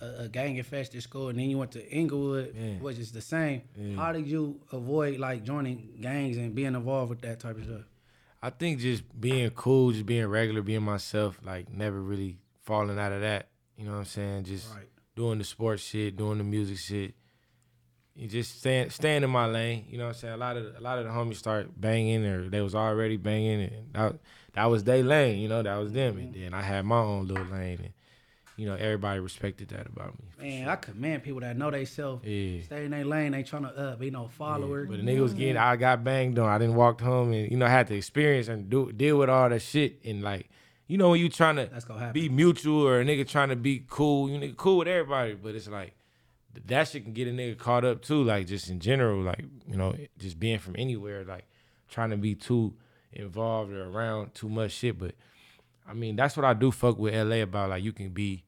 [0.00, 2.74] a, a gang infested school, and then you went to Inglewood, Yeah.
[2.78, 3.62] which is the same.
[3.76, 3.96] Yeah.
[3.96, 7.82] How did you avoid like joining gangs and being involved with that type of stuff?
[8.42, 13.12] I think just being cool, just being regular, being myself, like never really falling out
[13.12, 13.48] of that.
[13.78, 14.44] You know what I'm saying?
[14.44, 14.84] Just Right.
[15.14, 17.14] doing the sports shit, doing the music shit.
[18.14, 19.84] You just staying staying in my lane.
[19.90, 20.34] You know what I'm saying?
[20.34, 23.60] A lot of a lot of the homies start banging or they was already banging
[23.62, 24.14] and that,
[24.54, 26.16] that was their lane, you know, that was them.
[26.18, 27.92] And then I had my own little lane and
[28.56, 30.24] you know, everybody respected that about me.
[30.40, 30.72] Man, sure.
[30.72, 32.62] I commend people that know they self, Yeah.
[32.62, 34.86] stay in their lane, they trying to up, be no follower.
[34.86, 36.48] But the nigga was getting, I got banged on.
[36.48, 39.28] I didn't walk home, and you know, I had to experience and do deal with
[39.28, 40.00] all that shit.
[40.06, 40.48] And like,
[40.86, 42.14] you know, when you trying to That's gonna happen.
[42.14, 45.54] be mutual or a nigga trying to be cool, you nigga cool with everybody, but
[45.54, 45.94] it's like
[46.66, 48.22] that shit can get a nigga caught up too.
[48.22, 51.46] Like just in general, like you know, just being from anywhere, like
[51.88, 52.74] trying to be too
[53.12, 54.98] involved or around too much shit.
[54.98, 55.14] But
[55.88, 57.70] I mean, that's what I do fuck with LA about.
[57.70, 58.44] Like you can be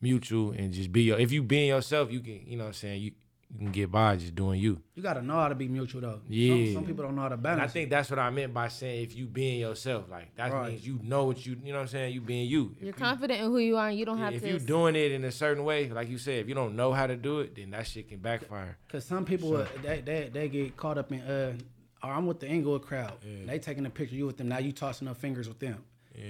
[0.00, 1.18] mutual and just be your.
[1.18, 2.42] If you being yourself, you can.
[2.46, 3.02] You know what I'm saying?
[3.02, 3.12] You
[3.58, 4.78] you can get by just doing you.
[4.94, 6.20] you gotta know how to be mutual though.
[6.28, 6.74] Yeah.
[6.74, 7.62] Some, people don't know how to And balance.
[7.62, 10.72] I think that's what I meant by saying if you being yourself, like that Right.
[10.72, 12.72] means you know what you you know what I'm saying, you being you.
[12.76, 14.46] If You're you- confident in who you are, and you don't have if to.
[14.48, 16.92] If you're doing it in a certain way, like you said, if you don't know
[16.92, 18.76] how to do it, then that shit can backfire.
[18.90, 21.54] Cause some people uh, they, they they get caught up in uh,
[22.02, 23.14] or I'm with the Inglewood crowd.
[23.46, 24.48] They taking a picture you with them.
[24.48, 25.82] Now you tossing up fingers with them.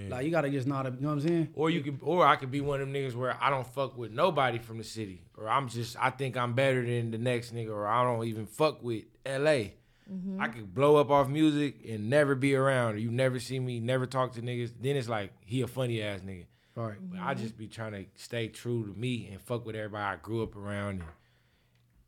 [0.09, 0.85] Like you gotta just know how.
[0.85, 1.49] You know what I'm saying?
[1.55, 3.96] Or you could or I could be one of them niggas where I don't fuck
[3.96, 5.22] with nobody from the city.
[5.37, 8.46] Or I'm just I think I'm better than the next nigga, or I don't even
[8.46, 9.70] fuck with LA.
[10.12, 10.40] Mm-hmm.
[10.40, 13.81] I could blow up off music and never be around, or you never see me,
[13.81, 14.72] never talk to niggas.
[14.81, 16.46] Then it's like he a funny ass nigga.
[16.77, 16.96] Right.
[17.01, 20.16] But I just be trying to stay true to me and fuck with everybody I
[20.16, 21.01] grew up around.
[21.01, 21.05] And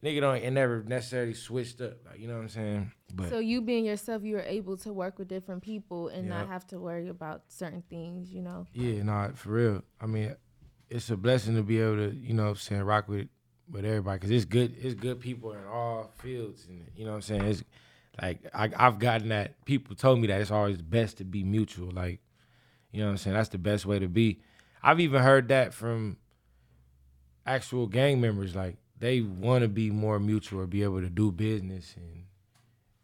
[0.03, 1.95] nigga don't it never necessarily switched up.
[2.07, 2.93] Like, you know what I'm saying?
[3.15, 6.49] But So you being yourself, you are able to work with different people and not
[6.49, 8.33] have to worry about certain things.
[8.33, 8.67] You know.
[8.73, 9.83] yeah, nah, for real.
[10.01, 10.37] I mean,
[10.89, 13.29] it's a blessing to be able to, you know what I'm saying, rock with
[13.71, 14.77] with everybody because it's good.
[14.81, 17.43] It's good people in all fields, and you know what I'm saying.
[17.43, 17.65] It's
[18.21, 19.65] like I, I've gotten that.
[19.65, 21.91] People told me that it's always best to be mutual.
[21.91, 22.21] Like,
[22.93, 23.37] you know what I'm saying.
[23.37, 24.41] That's the best way to be.
[24.83, 26.19] I've even heard that from
[27.47, 28.55] actual gang members.
[28.55, 32.25] Like they want to be more mutual or be able to do business and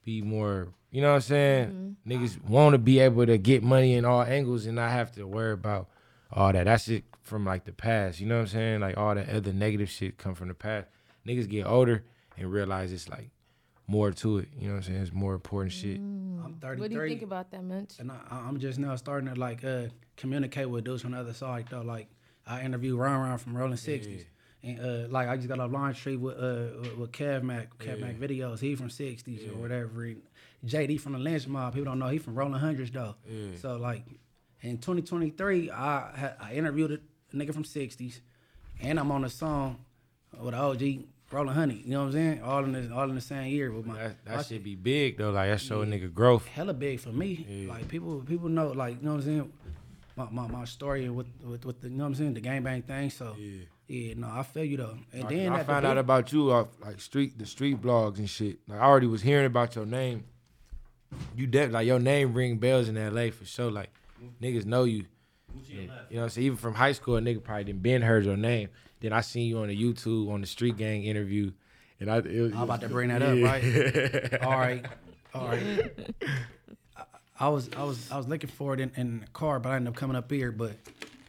[0.05, 0.69] be more.
[0.91, 1.97] You know what I'm saying?
[2.07, 5.27] Niggas want to be able to get money in all angles and not have to
[5.27, 5.89] worry about
[6.33, 6.65] all that.
[6.65, 8.21] That's it from like the past.
[8.21, 8.81] You know what I'm saying?
[8.81, 10.89] Like all that other negative shit come from the past.
[11.27, 12.05] Niggas get older
[12.37, 13.31] and realize it's like
[13.87, 14.49] more to it.
[14.59, 15.03] You know what I'm saying?
[15.03, 15.97] It's more important shit.
[15.97, 16.81] I'm 33.
[16.81, 17.99] What do you think about that, Munch?
[17.99, 19.85] And I, I'm just now starting to like uh,
[20.17, 21.83] communicate with dudes from the other side though.
[21.83, 22.09] Like
[22.47, 24.27] I interviewed Ron Ron from Rolling Sixties,
[24.65, 28.01] and uh, like I just got a line street with uh with- Kev Mac, Kev
[28.01, 28.61] Mac videos.
[28.61, 30.05] He from Sixties or whatever.
[30.05, 30.23] And
[30.67, 31.75] JD from the Lench Mob.
[31.75, 33.15] People don't know he from Rolling Hundreds though.
[33.61, 34.05] So like
[34.63, 38.21] in 2023, I I interviewed a nigga from Sixties,
[38.81, 39.79] and I'm on a song
[40.41, 40.83] with OG.
[41.33, 42.43] Rolling Honey, you know what I'm saying?
[42.43, 45.17] All in the all in the same year with my That, that shit be big
[45.19, 45.31] though.
[45.31, 46.47] Like that show a nigga growth.
[46.47, 47.67] hella big for me.
[47.69, 49.53] Like people people know like you know what I'm saying.
[50.17, 52.63] My, my, my story with, with with the you know what I'm saying the gang
[52.63, 53.11] bang thing.
[53.11, 54.97] So yeah, no, I feel you though.
[55.13, 57.81] And then I at the found out big- about you off like street the street
[57.81, 58.59] blogs and shit.
[58.69, 60.25] Like I already was hearing about your name.
[61.37, 63.71] You def like your name ring bells in LA for sure.
[63.71, 63.91] Like
[64.43, 65.05] niggas know you.
[65.55, 66.47] And, you know what I'm saying?
[66.47, 68.71] Even from high school, a nigga probably didn't been heard your name.
[69.01, 71.53] Then I seen you on the YouTube on the Street Gang interview,
[72.01, 72.17] and I.
[72.19, 74.43] It was, I'm about to bring that up, right?
[74.43, 74.85] all right,
[75.35, 75.93] all right.
[76.97, 77.03] I,
[77.39, 79.77] I was I was I was looking for it in, in the car, but I
[79.77, 80.51] ended up coming up here.
[80.51, 80.73] But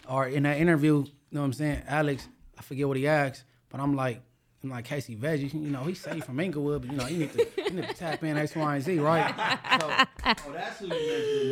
[0.08, 1.82] all right, in that interview, you know what I'm saying?
[1.88, 4.22] Alex, I forget what he asked, but I'm like,
[4.64, 7.34] I'm like Casey Veggie, you know, he's safe from Inglewood, but you know, you need
[7.34, 9.32] to, you need to tap in X, Y, and Z, right?
[9.80, 9.92] So,
[10.28, 10.92] Oh, that's who you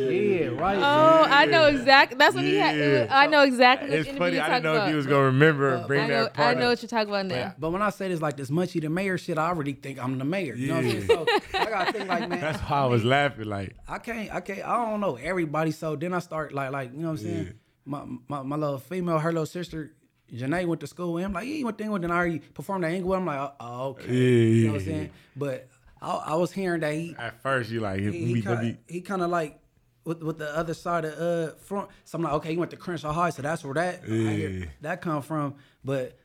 [0.08, 0.56] mentioned.
[0.58, 0.78] yeah, right.
[0.78, 2.18] Oh, I know exactly.
[2.18, 2.76] That's what he had.
[2.76, 3.06] Yeah.
[3.08, 3.90] I know exactly.
[3.94, 4.40] It's funny.
[4.40, 6.56] I didn't talking know if you was gonna remember or bring I know, that part.
[6.56, 6.70] I know up.
[6.70, 7.54] what you're talking about now.
[7.56, 10.18] But when I say this like this Munchie the mayor shit, I already think I'm
[10.18, 10.56] the mayor.
[10.56, 11.06] You know what I'm saying?
[11.06, 13.44] So I gotta think like, man, That's why I was laughing.
[13.44, 15.70] Like, I can't, I can't, I don't know everybody.
[15.70, 17.44] So then I start like, like you know what I'm saying?
[17.46, 17.52] Yeah.
[17.84, 19.94] My, my my little female, her little sister,
[20.34, 21.32] Janae went to school with him.
[21.32, 23.18] Like, yeah, you went to Inglewood, and I already performed at Inglewood.
[23.18, 24.06] I'm like, oh, oh, okay.
[24.12, 25.10] Yeah, you know what I'm saying?
[25.36, 25.68] But
[26.02, 29.30] I, I was hearing that he at first, you like, he, he, he kind of
[29.30, 29.58] like
[30.04, 31.88] with with the other side of uh front.
[32.04, 34.64] So I'm like, okay, he went to Crenshaw High, so that's where that I Yeah.
[34.82, 35.54] that come from.
[35.84, 36.18] But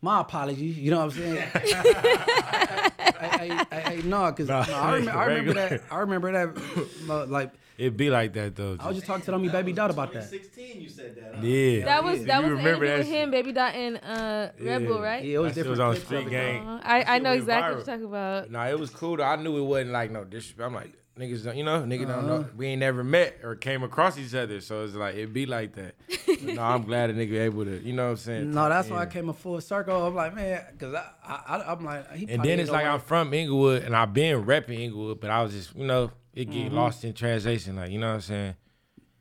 [0.00, 1.48] my apologies, you know what I'm saying?
[1.54, 5.82] I, I, I, I, no, because Nah, I, remember, I remember that.
[5.90, 7.28] I remember that.
[7.30, 8.76] Like it be like that though.
[8.80, 10.30] I was just talking to them, baby dot about that.
[10.30, 11.34] 2016, you said that.
[11.36, 11.40] huh?
[11.46, 11.84] yeah.
[11.84, 14.48] That was You that was the remember interview that with him, Baby Dot, and uh,
[14.60, 15.24] Red Bull, right?
[15.24, 15.70] Yeah, it was That different.
[15.70, 16.66] was on clips Street Gang.
[16.66, 17.78] Uh, I, I know exactly viral.
[17.78, 18.50] what you're talking about.
[18.50, 19.16] Nah, it was cool.
[19.16, 19.24] Though.
[19.24, 20.66] I knew it wasn't like no disrespect.
[20.66, 22.26] I'm like niggas, don't, you know, niggas don't Uh-huh.
[22.26, 22.46] know.
[22.56, 25.74] We ain't never met or came across each other, so it's like it'd be like
[25.74, 25.94] that.
[26.42, 28.50] No, I'm glad a nigga able to, you know what I'm saying?
[28.52, 30.06] No, that's why I came a full circle.
[30.06, 33.00] I'm like, man, because I, I, I, I'm like, he And then it's like I'm
[33.00, 36.66] from Inglewood and I've been repping Inglewood, but I was just, you know, it get
[36.66, 36.74] Mm-hmm.
[36.74, 37.76] lost in translation.
[37.76, 38.54] Like, you know what I'm saying?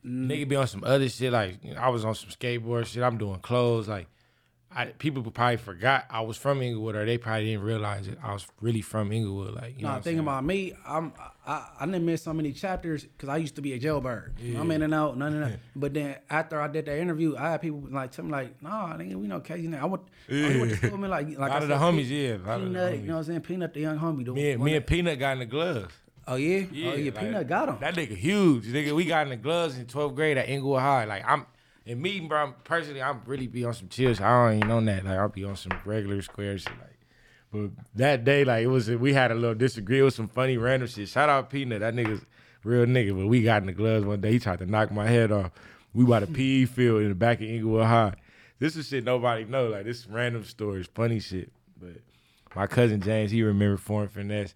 [0.06, 0.28] Mm.
[0.30, 1.32] Nigga be on some other shit.
[1.32, 3.04] Like, you know, I was on some skateboard shit.
[3.04, 3.88] I'm doing clothes.
[3.88, 4.08] Like,
[4.74, 8.17] I, people probably forgot I was from Inglewood or they probably didn't realize it.
[8.24, 9.54] I was really from Inglewood.
[9.56, 10.28] Like, you know No, what thinking saying?
[10.28, 11.12] about me, I'm
[11.45, 14.36] I, I didn't miss so many chapters because I used to be a jailbird.
[14.58, 15.60] I'm in and out, none of that.
[15.76, 18.93] But then after I did that interview, I had people like tell me like, "Nah,
[18.95, 21.28] nigga, we know Casey now." I went, oh, he went to school with me like,
[21.28, 22.36] like A lot I of the homies, Pe- yeah.
[22.36, 23.41] A lot of the Peanut, you know what I'm saying?
[23.41, 24.24] Peanut, the young homie.
[24.26, 25.93] The Me and, one me and that- Peanut got in the gloves.
[26.28, 27.78] Oh yeah, oh yeah, like, Peanut got him.
[27.80, 28.66] That nigga huge.
[28.66, 31.06] Nigga, we got in the gloves in 12th grade at Inglewood High.
[31.06, 31.46] Like I'm
[31.86, 34.22] and me, bro, I'm, personally, I'm really be on some chill shit.
[34.22, 35.04] I don't even on that.
[35.04, 36.70] Like I'll be on some regular square shit.
[36.80, 36.92] Like
[37.52, 40.58] but that day, like it was we had a little disagreement It was some funny
[40.58, 41.10] random shit.
[41.10, 41.82] Shout out Peanut.
[41.82, 42.26] That nigga's
[42.64, 43.18] real nigga.
[43.18, 44.34] But we got in the gloves one day.
[44.34, 45.52] He tried to knock my head off.
[45.94, 48.14] We by the PE field in the back of Inglewood High.
[48.60, 49.68] This is shit nobody know.
[49.68, 51.52] Like this random stories, funny shit.
[51.80, 51.96] But
[52.56, 54.54] my cousin James, he remember foreign finesse.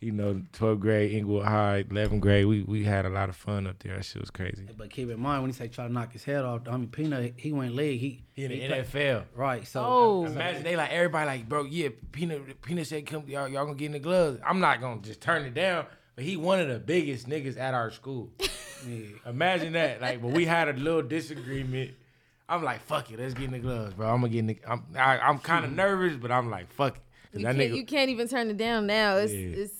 [0.00, 2.46] You know, 12th grade, Inglewood High, 11th grade.
[2.46, 3.96] We we had a lot of fun up there.
[3.96, 4.64] That shit was crazy.
[4.76, 6.86] But keep in mind when he said try to knock his head off, I mean
[6.88, 7.98] Peanut, he went leg.
[7.98, 9.24] He He in the play- NFL.
[9.34, 9.66] right?
[9.66, 10.24] So Oh.
[10.26, 13.86] Imagine they like everybody like, bro, yeah, Peanut Peanut said come y'all, y'all gonna get
[13.86, 14.38] in the gloves.
[14.46, 15.86] I'm not gonna just turn it down.
[16.14, 18.30] But he one of the biggest niggas at our school.
[18.88, 19.00] yeah.
[19.26, 20.00] Imagine that.
[20.00, 21.90] Like, but we had a little disagreement.
[22.48, 24.06] I'm like, fuck it, let's get in the gloves, bro.
[24.08, 26.96] I'm gonna get in the I'm I, I'm kind of nervous, but I'm like, fuck
[26.98, 27.02] it.
[27.40, 29.16] You that can't, nigga, you can't even turn it down now.
[29.16, 29.62] It's Yeah.
[29.62, 29.72] it's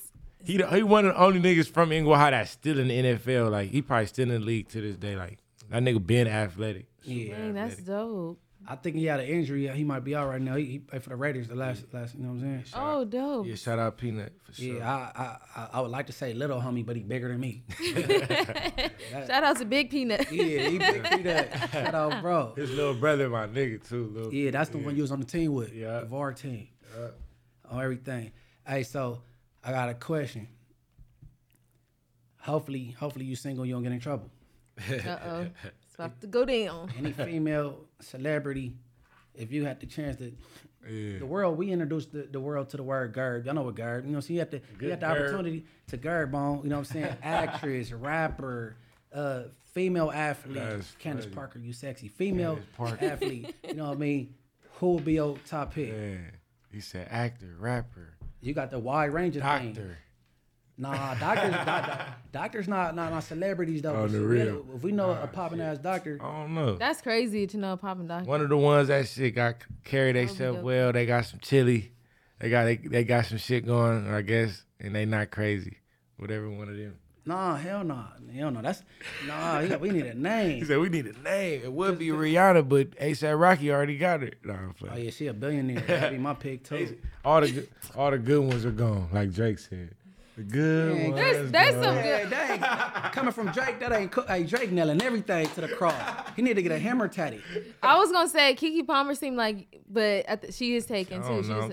[0.44, 3.02] he the- he one of the only niggas from Inglewood High that's still in the
[3.02, 3.50] NFL.
[3.50, 5.16] Like he probably still in the league to this day.
[5.16, 5.38] Like
[5.70, 6.86] that nigga been athletic.
[7.02, 7.36] Yeah.
[7.36, 8.38] dang, that's dope.
[8.70, 9.66] I think he had an injury.
[9.68, 10.56] He might be out right now.
[10.56, 12.14] He, he played for the Raiders the last last.
[12.14, 12.64] You know what I'm saying?
[12.74, 13.46] Oh, dope.
[13.46, 14.76] Yeah, shout out Peanut for sure.
[14.76, 17.40] Yeah, I, I I I would like to say little homie, but he bigger than
[17.40, 17.62] me.
[19.26, 20.30] Shout out to Big Peanut.
[20.30, 21.50] yeah, he big Peanut.
[21.72, 22.52] Shout out, bro.
[22.56, 24.10] His little brother, my nigga too.
[24.14, 25.72] Little, Yeah, that's the one you was on the team with.
[25.72, 26.00] Yeah.
[26.00, 26.68] The VAR team.
[26.98, 27.08] Yeah.
[27.70, 28.32] On everything.
[28.66, 29.22] Hey, so
[29.68, 30.48] I got a question.
[32.40, 34.30] Hopefully, hopefully you single, you don't get in trouble.
[34.78, 35.46] Uh oh,
[35.82, 36.90] it's about to go down.
[36.96, 38.76] Any female celebrity,
[39.34, 40.32] if you had the chance to
[40.88, 41.18] Yeah.
[41.18, 43.44] the world, we introduced the, the world to the word garb.
[43.44, 44.06] Y'all know what garb.
[44.06, 45.18] You know, so you have to you Good have the garb.
[45.18, 47.16] opportunity to garb on, you know what I'm saying?
[47.22, 48.76] Actress, rapper,
[49.12, 49.42] uh,
[49.74, 50.54] female athlete.
[50.54, 51.34] That's Candace funny.
[51.34, 52.08] Parker, you sexy.
[52.08, 53.54] Female athlete.
[53.68, 54.34] You know what I mean?
[54.78, 55.92] Who would be your top pick?
[55.92, 56.16] Yeah.
[56.72, 59.76] He said actor, rapper, You got the wide range of things.
[59.76, 59.98] doctor.
[60.80, 63.96] Nah, doctors, doc, doc- doctors not, not not celebrities though.
[63.96, 64.66] On the If we- real.
[64.76, 66.76] If we know a popping ass doctor, I don't know.
[66.76, 68.28] That's crazy to know a popping doctor.
[68.30, 70.92] One of the ones that shit got carry be themselves well.
[70.92, 71.92] They got some chili.
[72.38, 75.78] They got they, they got some shit going, I guess, and they not crazy.
[76.16, 76.96] Whatever one of them.
[77.28, 78.62] Nah, hell no, nah, hell no.
[78.62, 78.82] That's
[79.26, 79.60] nah.
[79.60, 80.60] yeah, we need a name.
[80.60, 81.60] He said we need a name.
[81.62, 84.36] It would be Rihanna, but ASAP Rocky already got it.
[84.44, 85.04] Nah, I'm Oh playing.
[85.04, 85.80] yeah, she a billionaire.
[85.86, 86.96] That'd be my pick too.
[87.24, 89.90] All the good, all the good ones are gone, like Drake said.
[90.38, 91.16] The good Yeah, ones.
[91.16, 91.84] There's there's gone.
[91.84, 92.30] some Hey, good.
[92.30, 92.60] dang,
[93.12, 94.26] coming from Drake, that ain't cook.
[94.28, 96.00] Hey, Drake nailing everything to the cross.
[96.34, 97.42] He need to get a hammer tatty.
[97.82, 101.26] I was gonna say Keke Palmer seemed like, but at the, she is taken I
[101.26, 101.34] too.
[101.34, 101.66] don't She know.
[101.66, 101.72] was,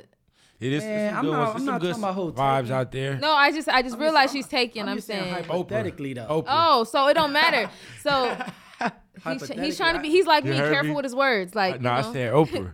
[0.59, 1.49] It is Man, some I'm good not- ones.
[1.49, 3.17] I'm There's some not good talking about vibes out there.
[3.17, 4.87] no, I just I just realized she's taken.
[4.87, 5.35] I'm, just saying saying.
[5.43, 6.27] hypothetically though.
[6.27, 6.45] Oprah.
[6.47, 7.69] Oh, so it don't matter.
[8.01, 8.35] So
[9.31, 10.09] he's, he's trying to be.
[10.09, 10.95] He's like me, careful me?
[10.95, 11.55] with his words.
[11.55, 12.13] Like, no, you I know?
[12.13, 12.73] said Oprah.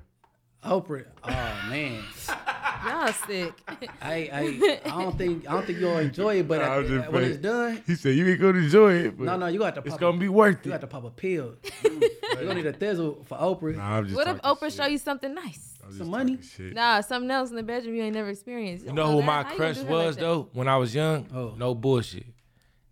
[0.64, 1.06] Oprah.
[1.24, 2.04] Oh man.
[2.88, 3.54] Y'all sick.
[4.02, 6.88] I, I I don't think I don't think you'll enjoy it, but Nah, I'm at-
[6.90, 7.30] just when playing.
[7.32, 9.82] it's done, He said you ain't gonna enjoy it, but no, no, you got to.
[9.84, 10.66] it's gonna a, be worth You it.
[10.66, 11.56] You got to pop a pill.
[11.84, 12.00] you
[12.36, 13.76] gonna need a thizzle for Oprah.
[13.76, 14.74] Nah, I'm just What if Oprah shit.
[14.74, 15.71] show you something nice?
[15.92, 16.40] I'm just some money?
[16.42, 16.74] shit.
[16.74, 18.86] Nah, something else in the bedroom you ain't never experienced.
[18.86, 20.78] You know Oh, who that- my how crush do her like was though when I
[20.78, 21.28] was young?
[21.34, 21.54] Oh.
[21.58, 22.26] No bullshit.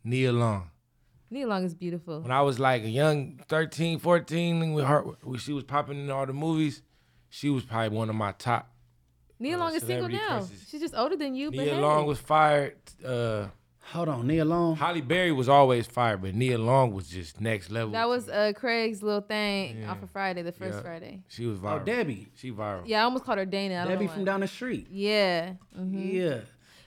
[0.03, 0.69] Nia Long.
[1.31, 2.21] Nia Long is beautiful.
[2.21, 6.09] When I was like a young 13, 14, when her when she was popping in
[6.09, 6.81] all the movies,
[7.29, 8.73] she was probably one of my top.
[9.39, 10.39] Nia uh, Long is single now.
[10.39, 10.67] crushes.
[10.69, 11.81] She's just older than you, but Nia hey.
[11.81, 12.75] Long was fired.
[13.05, 13.47] Uh,
[13.91, 14.75] Hold on, Nia Long.
[14.75, 17.91] Halle Berry was always fire, but Nia Long was just next level.
[17.91, 19.91] That was uh, Craig's little thing Yeah.
[19.91, 20.81] off of Friday, the first Yeah.
[20.81, 21.21] Friday.
[21.27, 21.81] she was viral.
[21.81, 21.85] Oh.
[21.85, 22.27] Debbie.
[22.35, 22.83] She viral.
[22.85, 23.75] Yeah, I almost called her Dana.
[23.75, 24.87] I don't Debbie know from down the street.
[24.91, 25.53] Yeah.
[25.77, 26.13] mhm.
[26.13, 26.39] Yeah.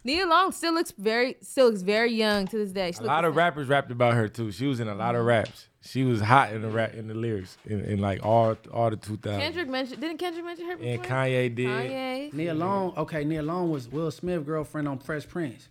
[0.05, 2.93] Nia Long still looks very, still looks very young to this day.
[2.93, 3.39] She A lot of same.
[3.39, 4.51] rappers rapped about her too.
[4.53, 5.69] She was in a lot of raps.
[5.85, 8.97] She was hot in the rap in the lyrics in, in like all all the
[8.97, 9.41] 2000s.
[9.41, 10.01] Kendrick mentioned.
[10.01, 10.93] Didn't Kendrick mention her before?
[10.93, 11.67] and Kanye did.
[11.69, 12.33] Kanye.
[12.33, 12.93] Nia Long.
[12.97, 15.69] Okay, Nia Long was Will Smith's girlfriend on Fresh Prince.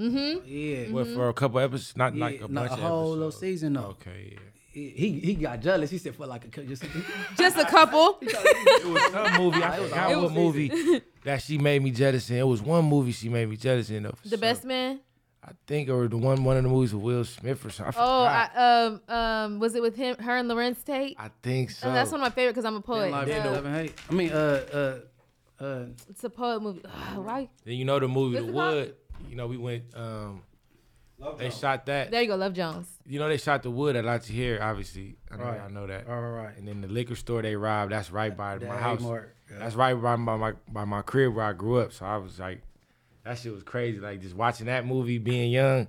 [0.00, 0.38] Mm-hmm.
[0.46, 0.90] Yeah.
[0.92, 1.96] What for a couple episodes?
[1.96, 3.96] Not Yeah, like a no, bunch a of whole little season though.
[4.00, 4.38] Okay, yeah.
[4.72, 5.90] He he got jealous.
[5.90, 6.84] He said for like a just
[7.36, 8.18] Just a couple.
[8.22, 9.62] It was some movie.
[9.62, 12.36] I forgot It what was- movie that she made me jealous in.
[12.36, 14.04] It was one movie she made me jealous in.
[14.04, 14.38] Though, the sure.
[14.38, 15.00] best man.
[15.42, 17.94] I think, or the one one of the movies with Will Smith or something.
[18.00, 18.24] I Oh.
[18.24, 21.16] I, um, um, was it with him, her, and Larenz Tate?
[21.18, 21.88] I, think so.
[21.88, 23.10] Oh, that's one of my favorite because I'm a poet.
[23.10, 23.66] like Uh, love.
[23.66, 24.98] I mean, uh,
[25.60, 26.82] uh, uh, it's a poet movie.
[26.84, 27.48] Ugh, why?
[27.64, 28.94] Then you know the movie What's The it called?
[29.30, 29.32] Wood.
[29.32, 29.84] You know we went.
[29.94, 30.42] um
[31.38, 32.10] They shot that.
[32.10, 32.88] There you go, Love Jones.
[33.06, 34.58] You know they shot The Wood at La here.
[34.62, 35.60] Obviously, I know Right.
[35.60, 36.08] y'all know that.
[36.08, 36.56] all right, right.
[36.58, 37.92] And then the liquor store they robbed.
[37.92, 39.00] That's right by my That house.
[39.00, 39.34] Mark.
[39.50, 39.58] Yeah.
[39.58, 41.92] That's right by my, my by my crib where I grew up.
[41.92, 42.62] So I was like,
[43.24, 43.98] that shit was crazy.
[43.98, 45.88] Like just watching that movie, being young,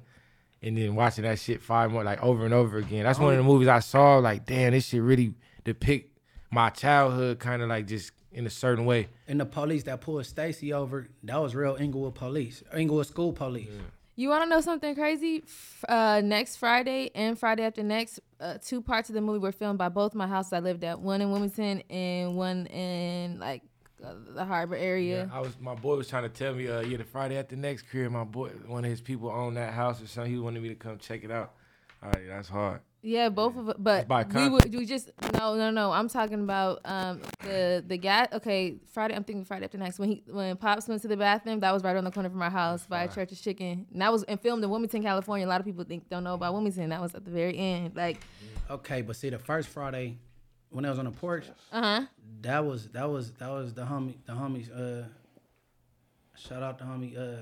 [0.61, 3.03] and then watching that shit five more like over and over again.
[3.05, 4.17] That's one of the movies I saw.
[4.17, 6.17] Like, damn, this shit really depict
[6.51, 9.09] my childhood, kind of like just in a certain way.
[9.27, 13.69] And the police that pulled Stacy over, that was real Inglewood police, Inglewood school police.
[14.15, 15.43] You want to know something crazy?
[15.87, 19.79] Uh, next Friday and Friday after next, uh, two parts of the movie were filmed
[19.79, 20.99] by both my houses I lived at.
[20.99, 23.63] One in Wilmington and one in like
[24.03, 25.29] uh, the harbor area.
[25.33, 27.89] I was my boy was trying to tell me, uh, yeah, the Friday after next
[27.89, 30.31] career, my boy, one of his people owned that house or something.
[30.31, 31.53] He wanted me to come check it out.
[32.03, 32.81] All right, that's hard.
[33.03, 33.77] Yeah, both of it.
[33.79, 35.91] But by we would we just no no no.
[35.91, 38.27] I'm talking about um the the guy.
[38.31, 39.15] Okay, Friday.
[39.15, 39.97] I'm thinking Friday after next.
[39.97, 42.41] When he when pops went to the bathroom, that was right on the corner from
[42.41, 43.87] our house by Church's Chicken.
[43.91, 45.47] And that was and filmed in Wilmington, California.
[45.47, 46.89] A lot of people think don't know about Wilmington.
[46.89, 47.95] That was at the very end.
[47.95, 48.19] Like
[48.69, 50.17] Okay, but see, the first Friday
[50.69, 52.05] when I was on the porch, uh huh.
[52.41, 54.69] that was that was that was the homie, the homies.
[54.71, 55.05] Uh,
[56.37, 57.17] shout out the homie.
[57.17, 57.41] Uh,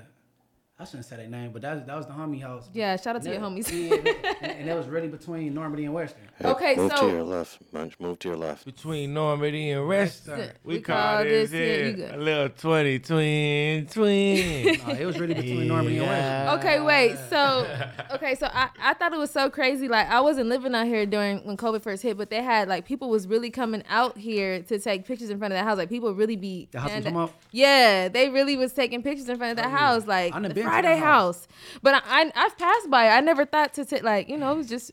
[0.80, 2.70] I shouldn't say their name, but that was, that was the homie house.
[2.72, 3.70] Yeah, shout out to your homies.
[3.70, 6.22] yeah, and, and that was really between Normandie and Western.
[6.42, 6.82] Okay, so.
[6.82, 8.00] move so- to your left, Munch.
[8.00, 8.64] Move to your left.
[8.64, 12.98] Between Normandie and Western, we, We call, call this this here- you a little twenty
[12.98, 14.78] twin twin.
[14.86, 16.58] Nah, it was really between Normandie and Western.
[16.60, 17.16] Okay, wait.
[17.28, 17.66] So,
[18.14, 19.86] okay, so I, I thought it was so crazy.
[19.86, 22.86] Like I wasn't living out here during when COVID first hit, but they had like
[22.86, 25.76] people was really coming out here to take pictures in front of that house.
[25.76, 27.34] Like people really be The house I'm and- talking about?
[27.50, 30.48] Yeah, they really was taking pictures in front of that oh, house, like I done
[30.48, 31.46] the been to Friday house.
[31.46, 31.48] house.
[31.82, 33.06] But I, I I've passed by.
[33.06, 33.10] it.
[33.10, 34.92] I never thought to take like you know it was just.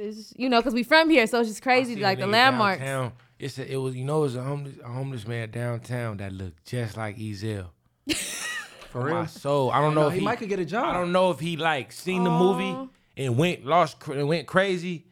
[0.00, 2.78] It's, you know, cause we from here, so it's just crazy, like the landmarks.
[2.80, 3.12] downtown.
[3.40, 6.32] It's a, it was you know it was a homeless a homeless man downtown that
[6.32, 7.66] looked just like Ezal.
[8.90, 9.26] For My real.
[9.26, 9.70] soul.
[9.70, 10.84] I don't know No, if he he, might could get a job.
[10.84, 15.04] I don't know if he like seen the movie and went lost and went crazy,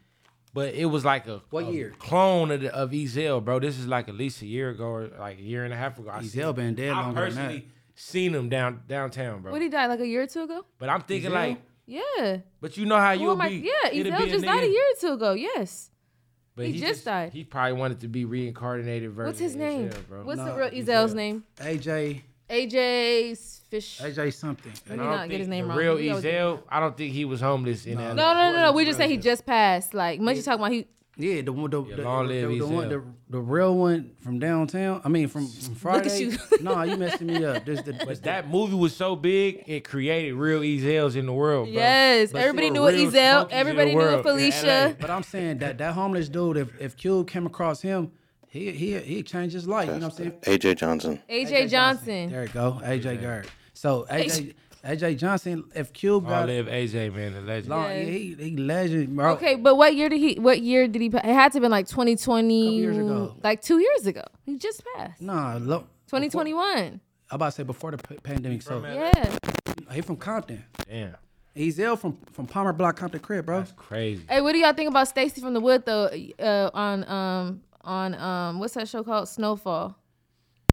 [0.54, 1.92] but it was like a What a year?
[1.98, 3.58] clone of, the, of Ezal, bro.
[3.58, 5.98] This is like at least a year ago or like a year and a half
[5.98, 6.10] ago.
[6.12, 7.62] I Ezal been dead I longer than that.
[7.98, 9.50] Seen him down downtown, bro.
[9.52, 10.64] What he died like a year or two ago?
[10.78, 11.34] but I'm thinking Ezal?
[11.34, 12.38] like, Yeah.
[12.60, 13.56] but you know how you'll am I- be.
[13.56, 15.32] yeah, it'll Ezal just died a year or two ago.
[15.32, 15.90] Yes.
[16.54, 17.32] But He just died.
[17.32, 19.26] He probably wanted to be reincarnated version.
[19.26, 19.88] What's his of name?
[19.90, 20.24] Ezal, bro.
[20.24, 20.84] What's the real Ezal.
[20.86, 21.44] Ezal's name?
[21.58, 23.36] AJ, AJ
[23.70, 24.00] Fish.
[24.00, 24.72] AJ something.
[24.88, 25.78] Let I me don't get think his name the wrong.
[25.78, 28.04] Real We Ezal, I don't think he was homeless in No.
[28.08, 28.14] LA.
[28.14, 28.72] No, no, no, no.
[28.72, 29.94] We just say he just passed.
[29.94, 30.86] Like, much you talking about he.
[31.18, 33.74] Yeah, the one, the, Yeah, the, long the, live the, the one, the, the real
[33.74, 35.00] one from downtown.
[35.02, 36.10] I mean, from, from Friday.
[36.10, 36.38] at you.
[36.60, 37.64] no, you messing me up.
[37.64, 41.24] This the, this But the- that movie was so big, it created real Ezals in
[41.24, 41.72] the world, bro.
[41.74, 43.48] Yes, But everybody knew what Ezal.
[43.50, 44.94] Everybody knew what world Felicia.
[45.00, 48.12] But I'm saying that that homeless dude, if if Cube came across him,
[48.48, 49.88] he he he changed his life.
[49.88, 50.58] You know what I'm saying?
[50.58, 51.22] AJ Johnson.
[51.30, 52.30] AJ Johnson.
[52.30, 53.48] There you go, AJ Gard.
[53.72, 54.54] So AJ AJ
[54.94, 57.68] Johnson, if Cube Long got live AJ, man, the legend.
[57.68, 58.02] long, Yeah.
[58.04, 59.32] he he legend, bro.
[59.32, 60.38] Okay, but what year did he?
[60.38, 61.08] What year did he?
[61.08, 62.64] It had to have been like 2020.
[62.64, 63.34] Couple years ago.
[63.42, 64.22] Like two years ago.
[64.44, 65.20] He just passed.
[65.20, 65.88] Nah, look.
[66.08, 67.00] 2021.
[67.28, 68.62] I'm about to say before the p- pandemic.
[68.62, 69.12] So Yeah.
[69.90, 70.64] he from Compton.
[70.88, 71.16] Damn,
[71.54, 73.58] He's ill from from Palmer Block Compton crib, bro.
[73.58, 74.22] that's crazy.
[74.28, 76.08] Hey, what do y'all think about Stacy from the Wood though?
[76.38, 79.28] Uh, on um on um what's that show called?
[79.28, 79.96] Snowfall.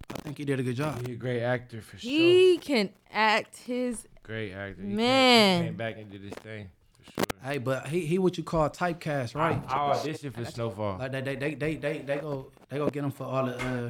[0.09, 1.05] I think he did a good job.
[1.05, 2.09] He a great actor for sure.
[2.11, 4.81] He can act his Great actor.
[4.81, 5.61] He came- Man.
[5.63, 6.69] he came back and did his thing
[7.01, 7.25] for sure.
[7.43, 9.61] Hey, but he he what you call typecast, right?
[9.67, 10.97] I auditioned for Snowfall.
[10.99, 13.55] Like they they they they they, they go they go get him for all the
[13.57, 13.89] uh.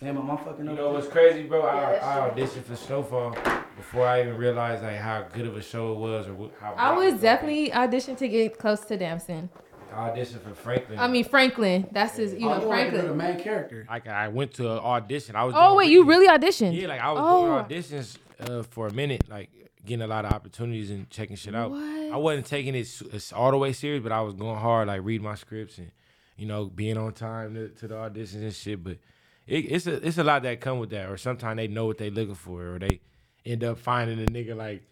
[0.00, 0.76] Damn, am I fucking You up?
[0.76, 1.62] know what's crazy, bro?
[1.62, 3.36] I, I auditioned for Snowfall
[3.76, 6.72] before I even realized like how good of a show it was or how.
[6.74, 7.20] I big was was.
[7.22, 9.50] definitely auditioned to get close to Damson.
[9.92, 10.98] I auditioned for Franklin.
[10.98, 11.86] I mean Franklin.
[11.92, 13.86] That's his you know Oh, the main character.
[13.88, 15.36] like I went to an audition.
[15.36, 15.54] I was.
[15.56, 16.78] Oh wait, you really auditioned?
[16.80, 17.46] Yeah, like I was Oh.
[17.68, 19.50] doing auditions uh, for a minute, like
[19.84, 21.70] getting a lot of opportunities and checking shit out.
[21.70, 22.12] What?
[22.12, 24.88] I wasn't taking it s- s- all the way serious, but I was going hard,
[24.88, 25.90] like read my scripts and
[26.36, 28.82] you know being on time to, to the auditions and shit.
[28.84, 28.98] But
[29.46, 31.08] it, it's a it's a lot that come with that.
[31.10, 33.00] Or sometimes they know what they looking for, or they
[33.46, 34.82] end up finding a nigga like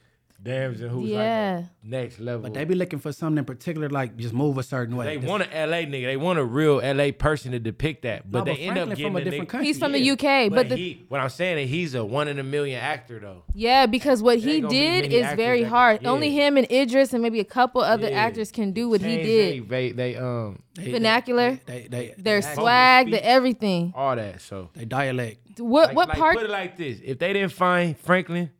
[0.43, 1.57] Damson who's Yeah.
[1.57, 2.43] like a next level.
[2.43, 5.07] But they be looking for something in particular, like just move a certain way.
[5.07, 6.05] They This- want an LA nigga.
[6.05, 8.31] They want a real LA person to depict that.
[8.31, 9.67] But No, they but end up getting from a a different nigga- country.
[9.67, 12.29] He's from the UK, But, but the he, what I'm saying is he's a one
[12.29, 13.43] in a million actor though.
[13.55, 15.99] yeah, because what he ain't be did is very that can- hard.
[16.03, 16.11] yeah.
[16.11, 18.17] Only him and Idris and maybe a couple other Yeah.
[18.17, 19.69] actors can do what he did.
[19.69, 23.95] They, they, they um They- Vernacular, They they their they, swag, the everything.
[23.97, 24.43] all that.
[24.43, 25.39] So they dialect.
[25.59, 26.37] What like, what like, part?
[26.37, 28.51] Put it like this: if they didn't find Franklin,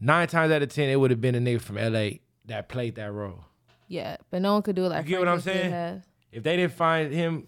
[0.00, 2.94] nine times out of ten, it would have been a nigga from LA that played
[2.96, 3.44] that role.
[3.88, 5.04] yeah, but no one could do it like.
[5.04, 5.72] You get what I'm Franklin saying?
[5.72, 6.02] have.
[6.32, 7.46] If they didn't find him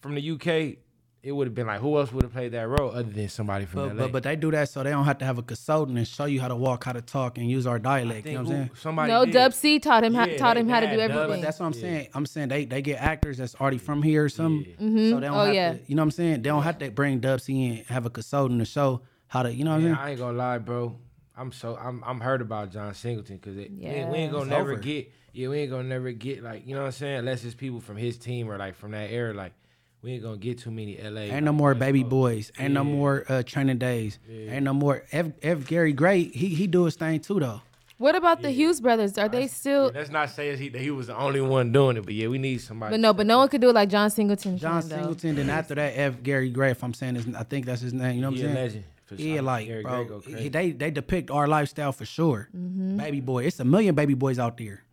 [0.00, 0.78] from the UK,
[1.24, 3.64] it would have been like who else would have played that role other than somebody
[3.64, 4.02] from But, LA.
[4.04, 6.24] but but they do that so they don't have to have a consultant and show
[6.24, 8.26] you how to walk, how to talk, and use our dialect.
[8.26, 8.70] You know what I'm saying?
[8.80, 9.34] somebody No, did.
[9.34, 11.28] Dub C taught him how, Yeah, taught they- him how to do everything.
[11.28, 11.80] But that's what I'm Yeah.
[11.80, 12.08] saying.
[12.14, 14.72] I'm saying they they get actors that's already from here or something.
[14.80, 15.10] Mhm.
[15.10, 15.72] So they don't Oh, have yeah.
[15.74, 16.34] to, you know what I'm saying?
[16.42, 19.52] They don't have to bring Dub C in, have a consultant to show how to,
[19.54, 19.94] you know what I'm saying?
[19.94, 20.96] I ain't gonna lie, bro.
[21.36, 24.72] I'm so I'm I'm hurt about John Singleton because we, we ain't gonna It's never
[24.72, 24.80] over.
[24.80, 27.54] get yeah we ain't gonna never get like you know what I'm saying unless it's
[27.54, 29.52] people from his team or like from that era like
[30.02, 31.20] we ain't gonna get too many LA.
[31.22, 32.50] Ain't no more baby boys.
[32.58, 34.18] Ain't no more uh, training days.
[34.28, 36.24] Ain't no more F, F Gary Gray.
[36.24, 37.62] He he do his thing too though.
[37.98, 39.16] What about the Hughes brothers?
[39.16, 39.92] Are they still?
[39.94, 42.36] Let's not say he, that he was the only one doing it, but yeah, we
[42.38, 42.94] need somebody.
[42.94, 44.58] But no, but no one could do it like John Singleton.
[44.58, 44.96] John can, though.
[44.96, 45.36] Singleton.
[45.36, 46.72] Then after that, F Gary Gray.
[46.72, 48.16] If I'm saying his, I think that's his name.
[48.16, 48.64] You know what He I'm saying?
[48.64, 48.84] legend.
[49.04, 49.42] For Yeah, sure.
[49.42, 50.48] like Gary bro, Gray go crazy.
[50.48, 52.48] they they depict our lifestyle for sure.
[52.56, 52.96] Mm-hmm.
[52.96, 54.84] Baby boy, it's a million baby boys out there.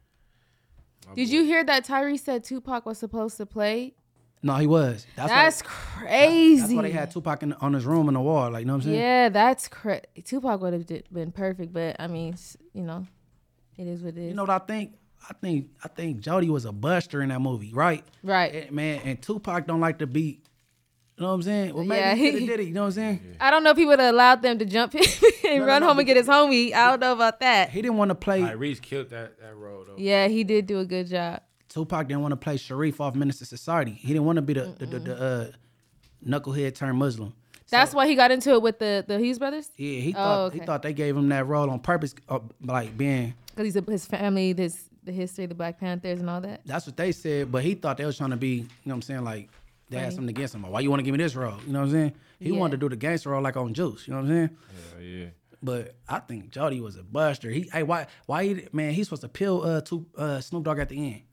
[1.15, 3.95] Did you hear that Tyrese said Tupac was supposed to play?
[4.41, 5.05] No, he was.
[5.15, 5.69] That's, That's why,
[6.07, 6.61] crazy.
[6.61, 8.51] that's why they had Tupac in, on his room in the wall.
[8.51, 8.99] Like you know what I'm saying?
[8.99, 10.03] Yeah, that's crazy.
[10.23, 12.35] Tupac would have been perfect, but I mean,
[12.73, 13.05] you know,
[13.77, 14.29] it is what it is.
[14.29, 14.93] You know what I think?
[15.29, 18.03] I think I think Jody was a buster in that movie, right?
[18.23, 18.53] right.
[18.55, 20.45] Eh, man, and Tupac don't like to beat.
[21.19, 21.73] You know what I'm saying?
[21.75, 22.67] Well, maybe Yeah, he he- could have did it.
[22.69, 23.35] You know what I'm saying?
[23.41, 25.01] I don't know if he would have allowed them to jump in
[25.47, 26.73] and No, no, run no, home and get his homie.
[26.73, 27.69] I don't know about that.
[27.71, 28.41] He didn't want to play.
[28.41, 29.95] Like Reese killed that that role though.
[29.97, 31.41] Yeah, he did do a good job.
[31.67, 33.91] Tupac didn't want to play Sharif off Menace II Society.
[33.91, 35.51] He didn't want to be the the, the, the uh,
[36.25, 37.33] knucklehead turned Muslim.
[37.69, 40.15] That's why he got into it with the the Hughes brothers Yeah, he Oh,
[40.49, 43.35] thought he thought they gave him that role on purpose, uh, like being.
[43.49, 46.61] because he's a, his family, this the history of the Black Panthers and all that.
[46.65, 48.47] That's what they said, but he thought they was trying to be.
[48.47, 49.23] You know what I'm saying?
[49.23, 49.49] Like
[49.89, 50.15] they had Funny.
[50.15, 50.61] something against him.
[50.63, 51.55] Why you want to give me this role?
[51.65, 52.13] You know what I'm saying?
[52.39, 52.57] He Yeah.
[52.57, 54.07] wanted to do the gangster role like on Juice.
[54.07, 54.49] You know what I'm saying?
[55.01, 55.25] Yeah, yeah.
[55.61, 57.49] But I think Jody was a buster.
[57.49, 58.93] He, hey, why, why, he, man?
[58.93, 61.21] He's supposed to peel uh, to uh, Snoop Dogg at the end.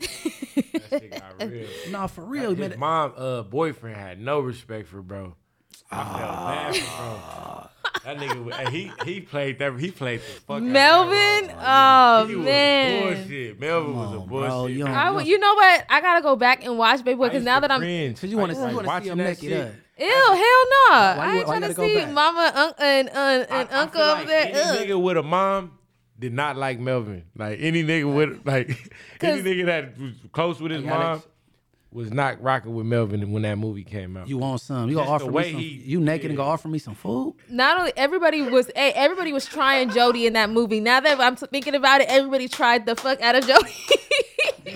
[0.90, 1.66] That shit got real.
[1.90, 2.78] nah, for real, His man.
[2.78, 5.34] mom, uh, boyfriend had no respect for bro.
[5.90, 7.68] I felt bad for bro.
[8.06, 9.76] That nigga, he he played that.
[9.80, 10.50] He played the fuck.
[10.50, 13.14] out of that Melvin, oh he was man.
[13.16, 13.60] bullshit.
[13.60, 14.48] Melvin was a on, bullshit.
[14.48, 15.84] bro, you don't- I you know what?
[15.90, 18.20] I gotta go back and watch Baby Boy because now to that I'm cringe.
[18.20, 19.40] Cause you want to, used you want to see watching him that naked.
[19.40, 19.60] shit.
[19.98, 20.36] Uh, Ew, hell no.
[20.36, 22.12] Why I you- ain't why you trying to gotta go see back?
[22.12, 24.46] mama un- and, and, and I- I uncle over like there.
[24.46, 24.76] Any Ugh.
[24.88, 25.72] nigga with a mom
[26.18, 27.24] did not like Melvin.
[27.36, 28.68] Like any nigga with like
[29.20, 31.26] any 'Cause- nigga that was close with his mom Alex.
[31.96, 34.28] Was not rocking with Melvin when that movie came out.
[34.28, 34.88] you want some?
[34.88, 35.60] You gonna Just the offer way me some?
[35.60, 36.36] he- you naked and yeah.
[36.36, 37.34] gonna offer me some food?
[37.48, 40.78] Not only everybody was, hey, everybody was trying Jody in that movie.
[40.80, 43.72] Now that I'm thinking about it, everybody tried the fuck out of Jody.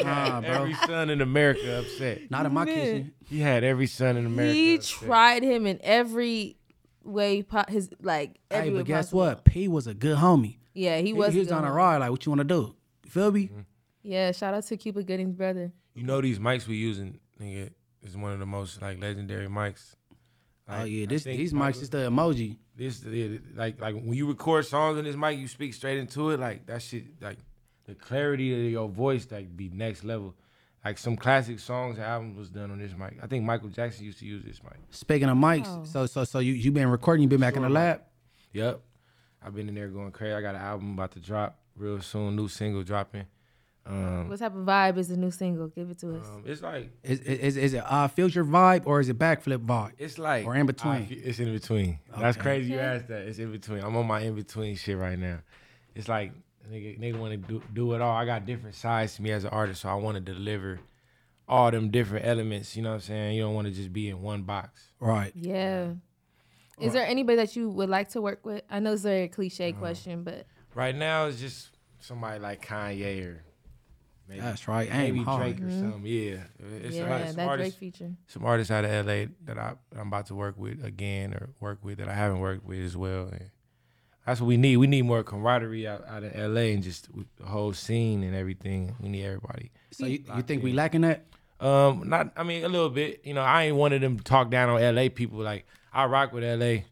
[0.05, 0.51] Nah, bro.
[0.51, 2.31] every son in America upset.
[2.31, 2.75] Not in my Man.
[2.75, 3.13] kitchen.
[3.29, 4.55] He had every son in America.
[4.55, 5.07] he upset.
[5.07, 6.57] tried him in every
[7.05, 8.39] way, po- his like.
[8.51, 9.21] Hey, Every way but guess possible.
[9.21, 9.45] what?
[9.45, 10.57] P was a good homie.
[10.75, 11.35] Yeah, he He, was.
[11.35, 11.99] he was on a ride.
[11.99, 12.75] Like, what you want to do?
[13.05, 13.47] You feel me?
[13.49, 13.61] Mm-hmm.
[14.05, 15.73] Yeah, shout out to Cuba Gooding's brother.
[16.01, 17.69] You know these mics we using, nigga,
[18.03, 19.97] is one of the most like legendary mics.
[20.67, 22.57] oh yeah, this think these Michael- mics is the emoji.
[22.75, 26.31] This yeah, like like when you record songs on this mic, you speak straight into
[26.31, 26.41] it.
[26.41, 27.37] Like that shit, like
[27.85, 30.35] the clarity of your voice, like be next level.
[30.83, 33.19] Like some classic songs, and albums was done on this mic.
[33.23, 34.79] I think Michael Jackson used to use this mic.
[34.89, 35.85] Speaking of mics, Oh.
[35.85, 37.25] so so so you you been recording?
[37.25, 38.01] You been back in the lab?
[38.55, 38.81] Yep,
[39.45, 40.33] I've been in there going crazy.
[40.33, 43.27] I got an album about to drop real soon, new single dropping.
[43.91, 45.67] Um, What type of vibe is the new single?
[45.69, 46.27] Give it to us.
[46.29, 49.93] um, it's like Is is, is it uh, future vibe or is it backflip vibe?
[49.99, 50.93] it's like Or in between.
[50.93, 51.99] I it's in between.
[52.19, 52.43] That's Okay.
[52.43, 52.73] crazy.
[52.73, 53.23] You asked that.
[53.23, 53.83] It's in between.
[53.83, 55.39] I'm on my in between shit right now.
[55.95, 56.33] It's like
[56.71, 58.15] nigga, nigga want to do do it all.
[58.17, 60.79] I got different sides to me as an artist, so I want to deliver
[61.49, 62.77] all them different elements.
[62.77, 63.35] You know what I'm saying?
[63.37, 64.83] You don't want to just be in one box.
[65.01, 65.33] Right.
[65.35, 65.95] yeah.
[66.79, 68.63] Is there anybody that you would like to work with?
[68.71, 73.27] I know it's a very cliche question, but Right now, it's just somebody like Kanye
[73.27, 73.43] or
[74.31, 74.89] maybe, That's right.
[74.91, 75.57] Aim maybe hard.
[75.57, 76.03] Drake or something.
[76.05, 76.37] Yeah,
[76.85, 78.13] it's yeah, like some that artists, Drake feature.
[78.29, 81.81] some artists out of LA that I, I'm about to work with again or work
[81.83, 83.29] with that I haven't worked with as well.
[83.31, 83.51] And
[84.27, 84.77] that's what we need.
[84.77, 88.95] We need more camaraderie out, out of LA and just the whole scene and everything.
[89.01, 89.73] We need everybody.
[89.91, 91.25] So you, you think we lacking that?
[91.59, 93.21] Um, not I mean a little bit.
[93.25, 95.41] You know, I ain't one of them to talk down on LA people.
[95.41, 96.85] Like I rock with LA,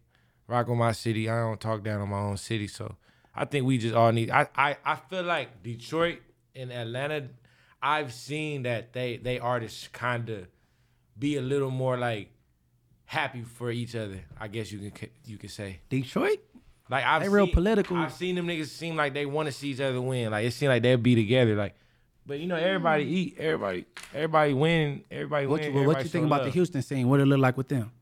[0.47, 1.29] rock with my city.
[1.29, 2.69] I don't talk down on my own city.
[2.69, 2.97] So
[3.35, 4.31] I think we just all need.
[4.31, 6.19] I I, I feel like Detroit
[6.59, 7.29] and Atlanta.
[7.81, 10.49] I've seen that they they artists kind of
[11.19, 12.31] be a little more like
[13.05, 14.21] happy for each other.
[14.39, 15.81] I guess you can you could say.
[15.89, 16.41] Detroit?
[16.91, 17.97] Like I've They real seen- political.
[17.97, 20.31] I've seen them niggas seem like they want to see each other win.
[20.31, 21.55] Like it seemed like they'll be together.
[21.55, 21.75] Like,
[22.27, 23.11] but you know everybody mm.
[23.11, 25.75] eat, everybody everybody win, everybody What win.
[25.75, 26.51] you, what you think about the.
[26.51, 27.09] Houston scene?
[27.09, 27.93] What it look like with them?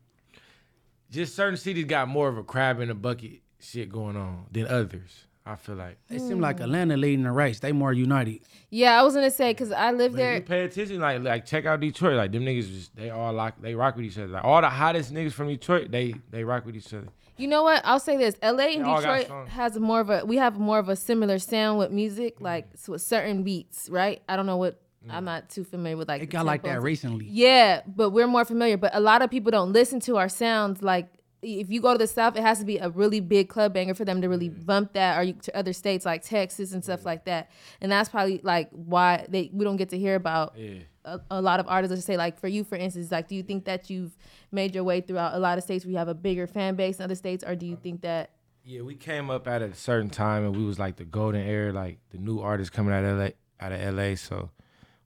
[1.09, 4.67] Just certain cities got more of a crab in a bucket shit going on than
[4.67, 5.26] others.
[5.47, 5.97] I feel like.
[6.09, 7.59] It seem like Atlanta leading the race.
[7.59, 8.41] They more united.
[8.69, 10.35] Yeah, I was gonna say because I live But if there.
[10.35, 12.15] you pay attention, like like check out Detroit.
[12.17, 14.27] Like them niggas, just they all like they rock with each other.
[14.27, 17.07] Like all the hottest niggas from Detroit, they they rock with each other.
[17.37, 17.81] You know what?
[17.85, 19.49] I'll say this: LA and They all got Detroit songs.
[19.51, 20.25] has more of a.
[20.25, 24.21] We have more of a similar sound with music, like s- with certain beats, right?
[24.27, 24.81] I don't know what.
[25.09, 26.21] I'm not too familiar with like.
[26.21, 26.83] It the got like that tempos.
[26.83, 27.27] recently.
[27.29, 28.75] Yeah, but we're more familiar.
[28.75, 30.81] But a lot of people don't listen to our sounds.
[30.83, 31.07] Like
[31.41, 33.93] if you go to the south, it has to be a really big club banger
[33.93, 34.65] for them to really mm.
[34.65, 37.51] bump that, or you, to other states like Texas and stuff like that.
[37.81, 40.79] And that's probably like why they we don't get to hear about Yeah.
[41.05, 41.93] a, a lot of artists.
[41.93, 44.17] Let's say like for you, for instance, like do you think that you've
[44.51, 46.97] made your way throughout a lot of states where you have a bigger fan base
[46.97, 48.31] in other states, or do you think that
[48.63, 51.71] Yeah, we came up at a certain time and we was like the golden era,
[51.71, 53.29] like the new artists coming out of LA,
[53.59, 54.15] out of LA.
[54.15, 54.49] So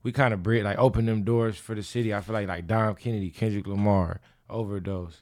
[0.02, 2.14] we kind of bred like opened them doors for the city.
[2.14, 5.20] I feel like like Dom Kennedy, Kendrick Lamar, OverDoz.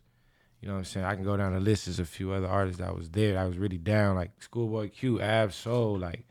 [0.60, 1.06] You know what I'm saying?
[1.06, 1.86] I can go down the list.
[1.86, 3.38] There's a few other artists that was there.
[3.38, 6.26] I was really down, like Schoolboy Q, Ab Soul, like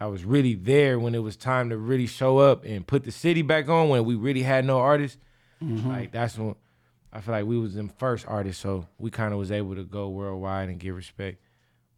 [0.00, 3.12] I was really there when it was time to really show up and put the
[3.12, 5.18] city back on when we really had no artists.
[5.62, 5.88] Mm-hmm.
[5.88, 6.54] Like that's when
[7.12, 9.84] I feel like we was the first artists, so we kind of was able to
[9.84, 11.38] go worldwide and get respect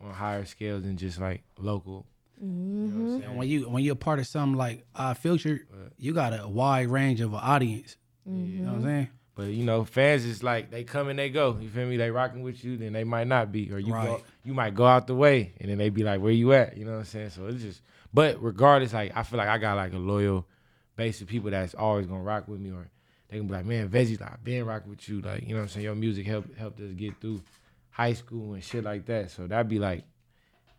[0.01, 2.07] on higher scales than just like local.
[2.41, 3.13] You know what I'm mm-hmm.
[3.13, 3.37] And saying?
[3.37, 5.61] when you when you're a part of something like uh, Future,
[5.99, 7.97] you got a wide range of an audience.
[8.29, 8.47] Mm-hmm.
[8.47, 9.09] You know what I'm saying?
[9.41, 11.57] But you know, fans is like they come and they go.
[11.59, 11.97] You feel me?
[11.97, 14.85] They rocking with you, then they might not be, or you go, you might go
[14.85, 17.05] out the way, and then they be like, "Where you at?" You know what I'm
[17.07, 17.31] saying?
[17.31, 17.81] So it's just,
[18.13, 20.47] but regardless, like I feel like I got like a loyal
[20.95, 22.91] base of people that's always gonna rock with me, or
[23.31, 25.55] they can be like, "Man, Veggie, like, I've been rocking with you." Like you know
[25.55, 25.85] what I'm saying?
[25.85, 27.41] Your music helped helped us get through
[27.89, 29.31] high school and shit like that.
[29.31, 30.05] So that'd be like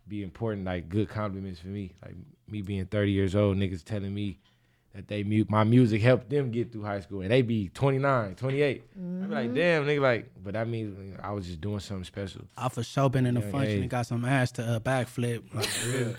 [0.06, 1.94] be important, like good compliments for me.
[2.00, 2.14] Like
[2.46, 4.38] me being 30 years old, niggas telling me
[4.94, 8.34] that they mu- my music helped them get through high school, and they be 29,
[8.34, 8.82] 28.
[8.94, 11.80] I be like, damn, nigga, like, but that means you know, I was just doing
[11.80, 12.42] something special.
[12.56, 13.80] I for sure been in a Yeah, function yeah.
[13.82, 15.42] and got some ass to uh, backflip.
[15.54, 16.14] Like, real.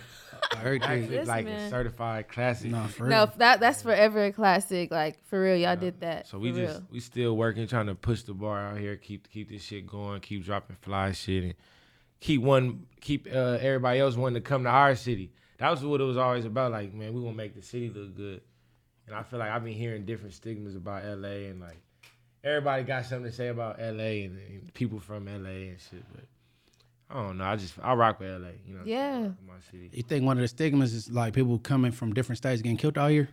[0.59, 1.07] everything.
[1.07, 1.59] Backflip, Yes, like man.
[1.59, 2.71] a certified classic.
[2.71, 3.11] No, for real.
[3.11, 3.31] no?
[3.37, 4.91] That that's forever a classic.
[4.91, 6.27] Like for real, y'all did that.
[6.27, 6.87] So we for just real.
[6.91, 10.19] we still working, trying to push the bar out here, keep keep this shit going,
[10.21, 11.53] keep dropping fly shit, and
[12.19, 15.31] keep one keep uh, everybody else wanting to come to our city.
[15.59, 16.71] That was what it was always about.
[16.71, 18.41] Like, man, we want to make the city look good,
[19.07, 21.81] and I feel like I've been hearing different stigmas about LA, and like
[22.43, 26.03] everybody got something to say about LA and, and people from LA and shit.
[26.13, 26.25] But
[27.09, 27.43] I don't know.
[27.45, 28.49] I just I rock with LA.
[28.65, 29.29] You know, Yeah.
[29.47, 29.89] my city.
[29.93, 32.97] You think one of the stigmas is like people coming from different states getting killed
[32.97, 33.29] all year?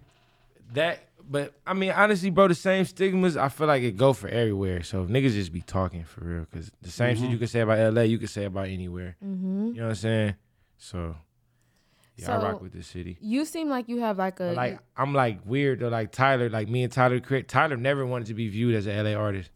[0.74, 3.36] That, but I mean, honestly, bro, the same stigmas.
[3.36, 4.82] I feel like it go for everywhere.
[4.84, 7.60] So if niggas just be talking for real, because the same shit you can say
[7.60, 9.16] about LA, you can say about anywhere.
[9.24, 9.66] Mm-hmm.
[9.68, 10.34] You know what I'm saying?
[10.78, 11.16] So
[12.22, 13.18] yeah, I rock with this city.
[13.20, 15.88] You seem like you have like a But like I'm like weird though.
[15.88, 19.04] Like Tyler, like me and Tyler, cre- Tyler never wanted to be viewed as an
[19.04, 19.50] LA artist.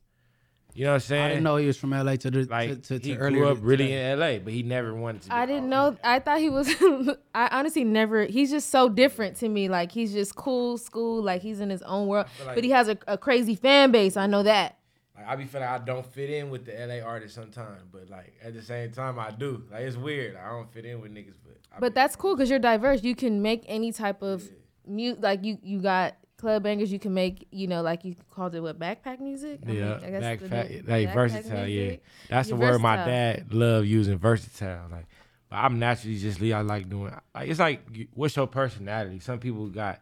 [0.76, 1.22] You know what I'm saying?
[1.24, 3.38] I didn't know he was from LA to the Like to, to, to he earlier.
[3.42, 4.10] grew up really today.
[4.12, 5.28] in LA, but he never wanted to.
[5.28, 5.96] Be I didn't know.
[6.02, 6.68] I thought he was.
[7.34, 8.24] I honestly never.
[8.24, 9.68] He's just so different to me.
[9.68, 11.22] Like he's just cool, school.
[11.22, 12.26] Like he's in his own world.
[12.44, 14.16] like- but he has a, a crazy fan base.
[14.16, 14.78] I know that.
[15.24, 18.34] Like I be feeling I don't fit in with the LA artists sometimes, but like
[18.42, 19.64] at the same time I do.
[19.70, 20.36] Like it's weird.
[20.36, 23.02] I don't fit in with niggas, but I But that's cool because you're diverse.
[23.02, 24.42] You can make any type of
[24.86, 25.20] mute.
[25.20, 26.92] Like you, you got club bangers.
[26.92, 27.46] You can make.
[27.50, 29.60] You know, like you called it what backpack music.
[29.64, 31.66] I mean, Yeah, I guess back the like backpack versatile.
[31.66, 31.96] Yeah,
[32.28, 34.18] that's the You're word my dad loved using.
[34.18, 34.88] Versatile.
[34.90, 35.06] Like
[35.48, 36.52] But I'm naturally just Lee.
[36.52, 37.14] I like doing.
[37.34, 37.80] Like it's like,
[38.14, 39.20] what's your personality?
[39.20, 40.00] Some people got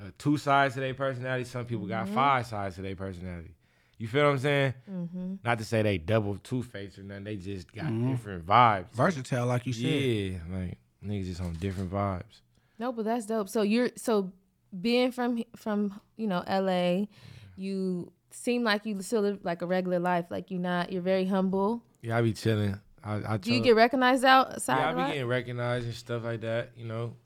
[0.00, 1.44] uh, two sides to their personality.
[1.44, 3.54] Some people got five sides to their personality.
[4.00, 4.74] You feel what I'm saying?
[4.90, 5.34] Mm-hmm.
[5.44, 7.24] Not to say they double two faced or nothing.
[7.24, 8.12] They just got mm-hmm.
[8.12, 8.90] different vibes.
[8.94, 9.82] Versatile, like you said.
[9.82, 12.40] Yeah, like niggas just on different vibes.
[12.78, 13.50] No, but that's dope.
[13.50, 14.32] So you're so
[14.80, 17.08] being from from you know LA,
[17.56, 20.24] you seem like you still live like a regular life.
[20.30, 20.90] Like you're not.
[20.90, 21.82] You're very humble.
[22.00, 22.80] Yeah, I be chilling.
[23.04, 24.78] I, I Do you get recognized outside?
[24.78, 27.16] Yeah, I a be getting recognized and stuff like that, you know.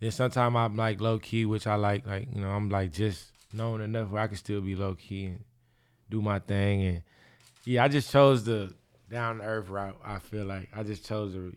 [0.00, 3.32] Then sometimes I'm like low key, which I like, like, you know, I'm like just
[3.54, 5.44] known enough where I can still be low key and
[6.10, 6.82] do my thing.
[6.82, 7.02] And
[7.64, 8.74] yeah, I just chose the
[9.10, 9.96] down to earth route.
[10.04, 11.52] I feel like I just chose the,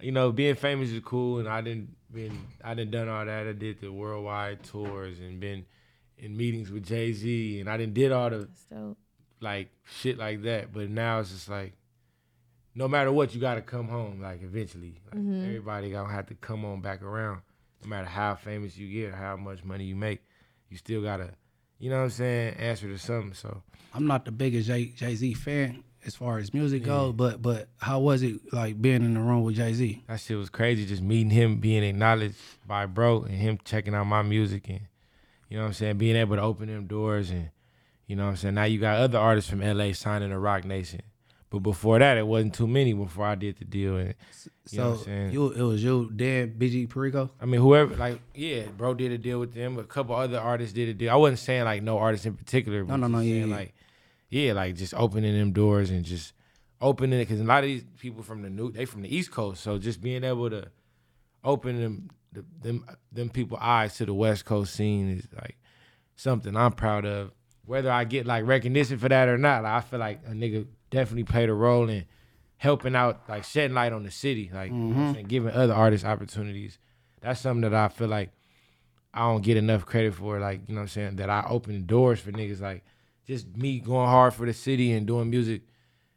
[0.00, 3.46] you know, being famous is cool, and I didn't been, I didn't done all that.
[3.46, 5.66] I did the worldwide tours and been
[6.16, 8.48] in meetings with Jay Z, and I didn't did all the
[9.40, 10.72] like shit like that.
[10.72, 11.74] But now it's just like,
[12.74, 14.20] no matter what, you gotta come home.
[14.20, 15.44] Like eventually, like, mm-hmm.
[15.44, 17.42] everybody gonna have to come on back around.
[17.82, 20.20] No matter how famous you get or how much money you make,
[20.68, 21.30] you still gotta,
[21.78, 23.34] you know what I'm saying, answer to something.
[23.34, 23.62] So
[23.94, 28.00] I'm not the biggest Jay Z fan as far as music goes, but but how
[28.00, 30.02] was it like being in the room with Jay Z?
[30.06, 30.86] that shit was crazy.
[30.86, 34.80] Just meeting him, being acknowledged by bro, and him checking out my music, and
[35.48, 37.50] you know what I'm saying, being able to open them doors, and
[38.06, 38.54] you know what I'm saying.
[38.54, 41.02] Now you got other artists from LA signing to Roc Nation.
[41.50, 42.92] But before that, it wasn't too many.
[42.92, 44.14] Before I did the deal, and
[44.70, 47.30] you know what I'm So you, it was you, Dan, BG Perico.
[47.40, 49.78] I mean, whoever, like, yeah, bro did a deal with them.
[49.78, 51.10] A couple other artists did a deal.
[51.10, 52.84] I wasn't saying like no artist in particular.
[52.84, 53.56] No, no, no, yeah, saying, yeah.
[53.56, 53.74] Like,
[54.28, 56.34] yeah, like just opening them doors and just
[56.82, 59.30] opening it because a lot of these people from the new, they from the East
[59.30, 60.68] Coast, so just being able to
[61.42, 65.56] open them, the, them, them people eyes to the West Coast scene is like
[66.14, 67.32] something I'm proud of.
[67.64, 70.66] Whether I get like recognition for that or not, like, I feel like a nigga
[70.90, 72.04] definitely played a role in
[72.56, 75.26] helping out, like shedding light on the city, like you know what mm-hmm.
[75.26, 76.78] giving other artists opportunities.
[77.20, 78.30] That's something that I feel like
[79.14, 80.38] I don't get enough credit for.
[80.38, 82.60] Like you know what I'm saying, that I open doors for niggas.
[82.60, 82.84] Like
[83.26, 85.62] just me going hard for the city and doing music,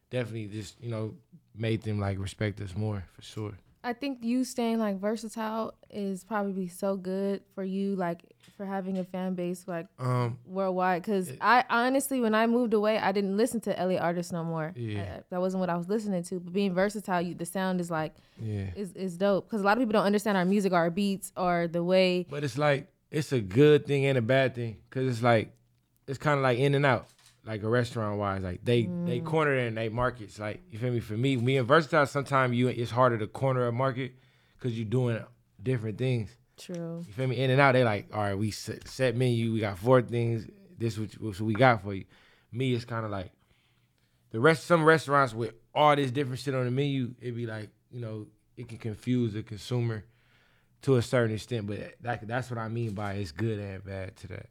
[0.10, 1.16] definitely just you know
[1.56, 3.54] made them like respect us more for sure.
[3.84, 8.24] I think you staying like versatile is probably so good for you, like
[8.62, 11.02] for having a fan base like Um, worldwide.
[11.02, 14.72] Because I honestly, when I moved away, I didn't listen to LA artists no more.
[14.76, 15.02] Yeah.
[15.02, 16.40] Uh, that wasn't what I was listening to.
[16.40, 18.68] But being versatile, you, the sound is like yeah.
[18.76, 19.48] is is dope.
[19.48, 22.28] Because a lot of people don't understand our music, our beats, or the way.
[22.30, 25.52] But it's like it's a good thing and a bad thing because it's like
[26.08, 27.08] it's kind of like in and out,
[27.44, 28.44] like a restaurant wise.
[28.44, 30.38] Like they they corner it in they markets.
[30.38, 31.00] Like you feel me?
[31.00, 34.12] For me, me and versatile, sometimes you it's harder to corner a market
[34.54, 35.20] because you're doing
[35.64, 36.30] different things.
[36.62, 37.04] True.
[37.08, 37.38] You feel me?
[37.38, 39.54] In and out, they like, all right, we set, set menu.
[39.54, 40.46] We got four things.
[40.78, 42.06] This what, what we got for you.
[42.52, 43.32] Me, it's kind of like
[44.32, 44.66] the rest.
[44.66, 48.28] Some restaurants with all this different shit on the menu, it'd be like, you know,
[48.58, 50.04] it can confuse the consumer
[50.84, 51.68] to a certain extent.
[51.68, 54.48] But that, that's what I mean by it's good and bad to that.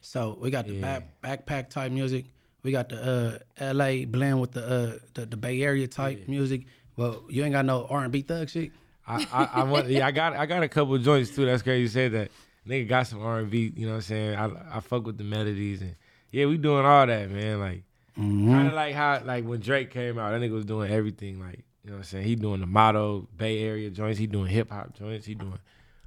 [0.00, 1.00] So we got the Yeah.
[1.20, 2.26] back, backpack type music.
[2.62, 4.04] We got the uh, L.A.
[4.04, 6.66] blend with the uh, the, the Bay Area type music.
[6.96, 8.70] Well, you ain't got no R and B thug shit.
[9.12, 11.46] I, I, I want, yeah, I got, I got a couple joints too.
[11.46, 12.30] That's crazy you said that.
[12.66, 13.72] Nigga got some R and B.
[13.76, 14.36] You know what I'm saying?
[14.36, 15.96] I, I fuck with the melodies and
[16.30, 17.60] yeah, we doing all that, man.
[17.60, 17.82] Like
[18.18, 18.52] mm-hmm.
[18.52, 21.40] kind of like how, like when Drake came out, that nigga was doing everything.
[21.40, 22.24] Like you know what I'm saying?
[22.24, 24.18] He doing the motto Bay Area joints.
[24.18, 25.26] He doing hip hop joints.
[25.26, 25.58] He doing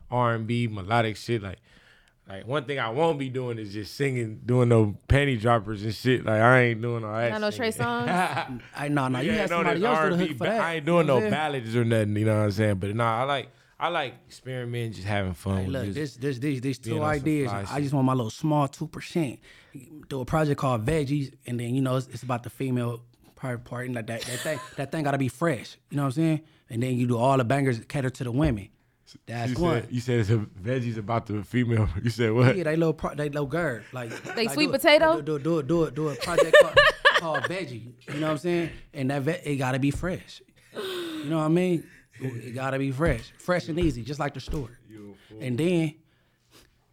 [0.10, 1.44] R and B melodic shit.
[1.44, 1.60] Like,
[2.28, 5.94] like one thing I won't be doing is just singing, doing no panty droppers and
[5.94, 6.26] shit.
[6.26, 7.32] Like I ain't doing all that.
[7.32, 7.88] Not no Trey singing.
[7.88, 8.62] Songz?
[8.76, 9.20] I no no.
[9.20, 10.62] You Yeah, had no, somebody else do the hook for that.
[10.62, 11.32] I ain't You doing know no what I'm saying?
[11.32, 12.16] ballads or nothing.
[12.16, 12.76] You know what I'm saying?
[12.76, 13.50] But nah, I like
[13.80, 16.02] I like experimenting, just having fun Hey, with look, music.
[16.02, 17.52] this, this, these, these two ideas.
[17.52, 19.40] I just want my little small two percent.
[20.08, 23.02] Do a project called Veggies, and then you know it's, it's about the female
[23.36, 25.78] part, part, and like that, that thing, that thing gotta be fresh.
[25.90, 26.42] You know what I'm saying?
[26.70, 28.70] And then you do all the bangers cater to the women.
[29.28, 29.82] That's you one.
[29.82, 31.88] said, you said it's a veggies about the female.
[32.04, 32.58] You said what?
[32.58, 35.22] Yeah, they little, pro, they little girl, like They like sweet do it- potato?
[35.22, 36.78] Do do do do it do a project called,
[37.18, 37.94] called Veggie.
[38.08, 38.70] You know what I'm saying?
[38.94, 40.42] And that ve- it gotta be fresh.
[40.74, 41.86] You know what I mean?
[42.20, 44.70] It gotta be fresh, fresh and easy, just like the store.
[45.42, 45.96] And then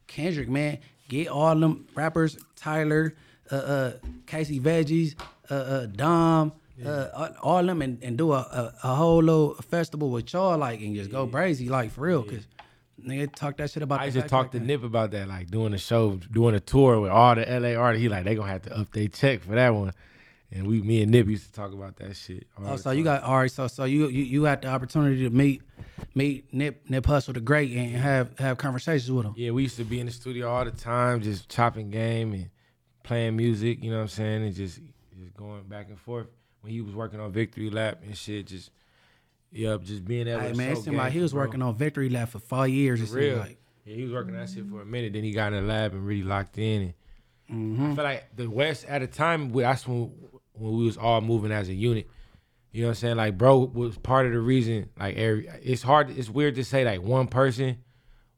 [0.06, 3.14] Kendrick, man, get all them rappers, Tyler,
[3.50, 3.92] uh, uh,
[4.26, 5.14] Casey Veggies,
[5.50, 6.52] uh, uh, Dom,
[6.84, 10.80] uh, all, them, and, and do a, a, a whole little festival with y'all, like,
[10.80, 12.46] and just go crazy, like for real, cause
[13.00, 14.00] nigga talk that shit about.
[14.00, 14.64] I used to talk like to that.
[14.64, 18.02] Nip about that, like doing a show, doing a tour with all the LA artists.
[18.02, 19.92] He like they gonna have to up their check for that one.
[20.54, 22.46] And we, me and Nip used to talk about that shit.
[22.62, 23.50] Oh, so you got all right.
[23.50, 25.62] So so you you, you had the opportunity to meet
[26.14, 29.34] meet Nip Nip Hussle the Great and have have conversations with him.
[29.36, 32.50] Yeah, we used to be in the studio all the time, just chopping game and
[33.02, 33.82] playing music.
[33.82, 34.42] You know what I'm saying?
[34.44, 34.80] And just
[35.18, 36.26] just going back and forth.
[36.62, 38.70] When he was working on Victory Lap and shit, just
[39.52, 41.42] Yup, just being able Hey, man, it seemed like he was bro.
[41.42, 43.02] working on Victory Lap for five years.
[43.02, 43.34] It For real.
[43.34, 43.58] seemed like.
[43.84, 45.12] Yeah, he was working on that shit for a minute.
[45.12, 46.94] Then he got in the lab and really locked in.
[47.48, 47.92] And mm-hmm.
[47.92, 50.12] I feel like the West at a time, we- that's when
[50.54, 52.08] when we was all moving as a unit.
[52.70, 53.16] You know what I'm saying?
[53.16, 54.88] Like, bro was part of the reason.
[54.98, 56.16] Like, every it's hard.
[56.16, 57.78] It's weird to say like one person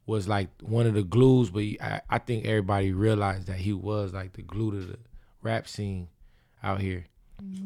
[0.06, 4.12] was like one of the glues, but I, I think everybody realized that he was
[4.12, 4.98] like the glue to the
[5.42, 6.08] rap scene
[6.62, 7.06] out here.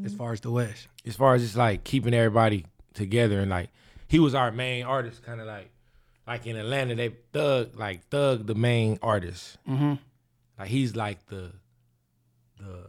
[0.05, 2.65] As far as the West, As far as just like keeping everybody
[2.95, 3.71] together and like
[4.09, 5.71] he was our main artist, kind of like
[6.27, 9.59] like in Atlanta they thug like thug the main artist.
[9.69, 9.95] mm-hmm.
[10.59, 11.53] Like he's like the
[12.59, 12.87] the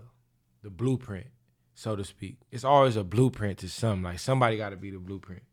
[0.63, 1.27] the blueprint,
[1.75, 2.37] so to speak.
[2.51, 4.03] It's always a blueprint to something.
[4.03, 5.43] Like somebody got to be the blueprint.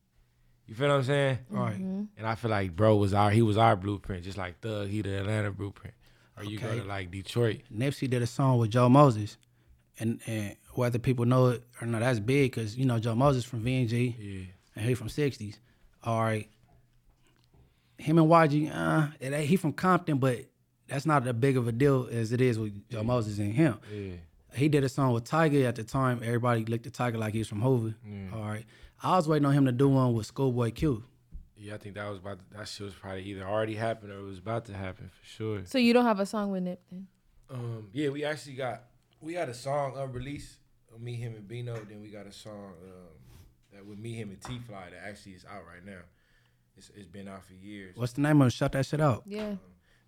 [0.66, 1.38] You feel what I'm saying?
[1.50, 1.76] right.
[1.76, 5.02] And I feel like bro was our he was our blueprint, just like Thug he
[5.02, 5.94] the Atlanta blueprint.
[6.36, 6.80] Or you go Okay.
[6.80, 7.62] to like Detroit.
[7.72, 9.36] Nipsey did a song with Joe Moses,
[9.98, 13.44] and and whether people know it or not, that's big because you know Joe Moses
[13.44, 14.44] from VNG Yeah.
[14.76, 15.58] and he from '60s.
[16.04, 16.48] All right,
[17.98, 20.38] him and YG, uh, it he from Compton, but
[20.86, 23.78] that's not as big of a deal as it is with Joe Moses and him.
[23.92, 24.12] Yeah.
[24.54, 26.20] He did a song with Tyga at the time.
[26.22, 27.94] Everybody looked at Tyga like he was from Hoover.
[28.32, 28.64] All right,
[29.02, 31.04] I was waiting on him to do one with Schoolboy Q.
[31.58, 34.22] Yeah, I think that was about that shit was probably either already happened or it
[34.22, 35.62] was about to happen for sure.
[35.64, 37.06] So you don't have a song with Nip then?
[37.50, 38.82] Um, yeah, we actually got
[39.20, 40.58] we had a song unreleased.
[40.96, 41.74] Of Me, him, and Bino.
[41.74, 43.36] Then we got a song um,
[43.72, 46.00] that with me, him, and TeeFlii that actually is out right now.
[46.74, 47.96] It's, it's been out for years.
[47.96, 48.52] What's the name of it?
[48.52, 49.22] Shut that shit out.
[49.26, 49.56] Yeah.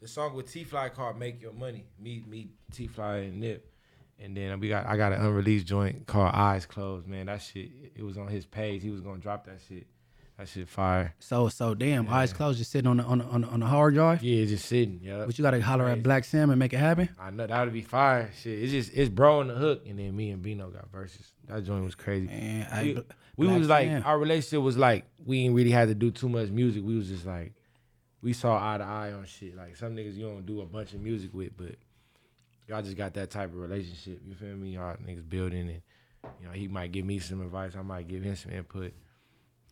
[0.01, 3.71] The song with TeeFlii called "Make Your Money." Me, me, TeeFlii, and Nip.
[4.19, 7.71] And then we got I got an unreleased joint called "Eyes Closed." Man, that shit
[7.95, 8.83] it was on his page.
[8.83, 9.87] He was gonna drop that shit.
[10.39, 11.15] That shit fire.
[11.19, 13.67] So so damn, eyes closed, just sitting on the on the, on the, on the
[13.67, 14.23] hard drive.
[14.23, 15.01] Yeah, just sitting.
[15.03, 15.25] Yeah.
[15.27, 15.99] But you gotta holler Crazy.
[15.99, 17.09] at Blacc Sam and make it happen.
[17.19, 18.31] I know that would be fire.
[18.41, 21.33] Shit, it's just it's bro on the hook, and then me and Bino got verses.
[21.49, 22.29] That joint was crazy.
[22.29, 23.03] Man, I-
[23.37, 26.29] we, we was like our relationship was like we ain't really had to do too
[26.29, 26.85] much music.
[26.85, 27.53] We was just like
[28.23, 29.57] we saw eye to eye on shit.
[29.57, 31.75] Like some niggas you don't do a bunch of music with, but
[32.69, 34.21] y'all just got that type of relationship.
[34.25, 34.71] You feel me?
[34.71, 35.83] Y'all niggas building and
[36.41, 38.93] you know he might give me some advice, I might give him some input.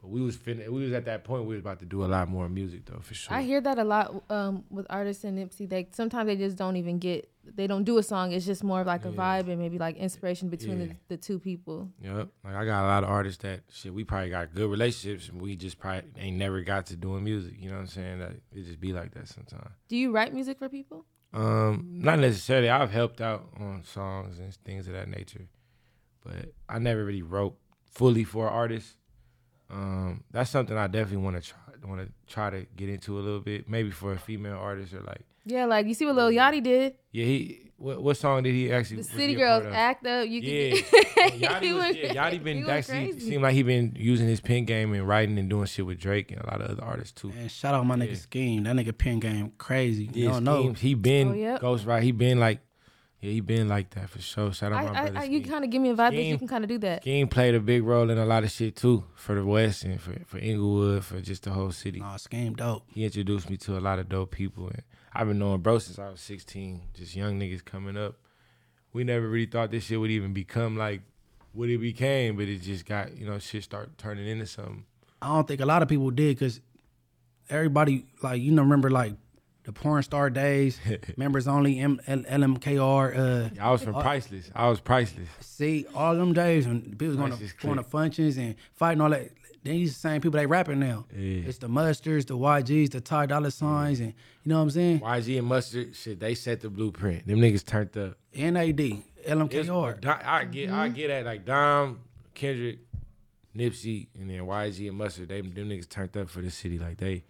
[0.06, 2.06] But we was finna, we was at that point we was about to do a
[2.06, 3.34] lot more music though for sure.
[3.36, 5.68] I hear that a lot um, with artists and Nipsey.
[5.68, 7.28] They sometimes they just don't even get.
[7.44, 8.30] They don't do a song.
[8.32, 10.86] It's just more of like a vibe and maybe like inspiration between Yeah.
[10.86, 11.90] the, the two people.
[12.00, 12.28] Yep.
[12.44, 13.92] Like I got a lot of artists that shit.
[13.92, 17.54] We probably got good relationships, and we just probably ain't never got to doing music.
[17.58, 18.18] You know what I'm saying?
[18.20, 19.70] That it just be like that sometimes.
[19.88, 21.04] Do you write music for people?
[21.34, 22.70] Um, not necessarily.
[22.70, 25.48] I've helped out on songs and things of that nature,
[26.24, 27.56] but I never really wrote
[27.90, 28.94] fully for artists.
[29.70, 31.58] Um, that's something I definitely want to try.
[31.84, 35.02] Want to try to get into a little bit, maybe for a female artist or
[35.02, 36.96] like, Yeah, like you see what Lil Yachty did.
[37.12, 37.24] yeah.
[37.24, 38.96] He what, what song did he actually?
[38.96, 40.26] The City he a part Girls act up.
[40.26, 43.20] You Yeah, can Yachty was, went yeah, Yachty been actually crazy.
[43.20, 46.32] seemed like he been using his pen game and writing and doing shit with Drake
[46.32, 47.32] and a lot of other artists too.
[47.38, 48.06] And shout out my Yeah.
[48.06, 48.64] nigga Scheme.
[48.64, 50.10] That nigga pen game crazy.
[50.12, 50.72] You Yeah, don't know.
[50.72, 51.60] He been Oh, yep.
[51.60, 52.02] Ghost right.
[52.02, 52.58] He been like,
[53.20, 54.52] yeah, he been like that for sure.
[54.52, 55.18] Shout out I, my I, brother.
[55.20, 57.02] I, you kind of give me a vibe that you can kind of do that.
[57.02, 60.00] Scheme played a big role in a lot of shit too for the West and
[60.00, 62.00] for for Inglewood for just the whole city.
[62.00, 62.82] Nah, Scheme dope.
[62.92, 64.82] He introduced me to a lot of dope people, and
[65.14, 66.82] I've been knowing bro since I was 16.
[66.94, 68.16] Just young niggas coming up.
[68.92, 71.00] We never really thought this shit would even become like
[71.52, 74.84] what it became, but it just got you know shit start turning into something.
[75.22, 76.60] I don't think a lot of people did because
[77.48, 79.14] everybody like you know remember like
[79.66, 80.78] the porn star days,
[81.16, 83.18] members only, M- L- LMKR.
[83.58, 84.50] Uh, I was from Priceless.
[84.54, 85.28] I was Priceless.
[85.40, 89.10] see all them days when people was going to going to functions and fighting all
[89.10, 89.28] that.
[89.64, 91.06] These the same people they rapping now.
[91.12, 91.42] Yeah.
[91.48, 94.10] It's the mustards, the YGs, the Ty Dollar signs, and
[94.44, 95.00] you know what I'm saying.
[95.00, 97.26] YG and Mustard, shit, they set the blueprint.
[97.26, 98.16] Them niggas turned up.
[98.32, 100.06] NAD, LMKR.
[100.24, 101.98] I get, I get at like Dom,
[102.34, 102.78] Kendrick,
[103.56, 105.30] Nipsey, and then YG and Mustard.
[105.30, 106.78] They them niggas turned up for the city.
[106.78, 107.24] Like they,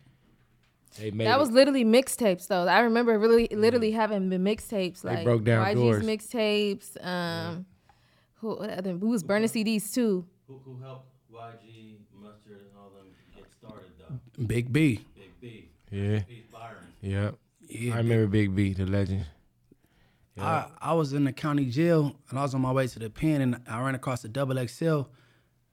[0.98, 1.26] they made.
[1.26, 1.40] That it.
[1.40, 2.66] was literally mixtapes though.
[2.66, 6.04] I remember really literally having the mixtapes They like broke down YG's doors.
[6.04, 7.04] mixtapes.
[7.06, 7.66] Um,
[8.36, 8.96] who what other?
[8.96, 10.26] We was burning CDs too.
[10.46, 14.44] Who, who helped YG, Mustard, and all them get started though?
[14.44, 15.04] Big B.
[15.14, 15.70] Big B.
[15.90, 16.76] yeah, He's Byron.
[17.00, 17.30] yeah.
[17.68, 19.26] Yeah, I remember Big B, the legend.
[20.38, 23.08] I, I was in the county jail and I was on my way to the
[23.08, 25.00] pen and I ran across the double XL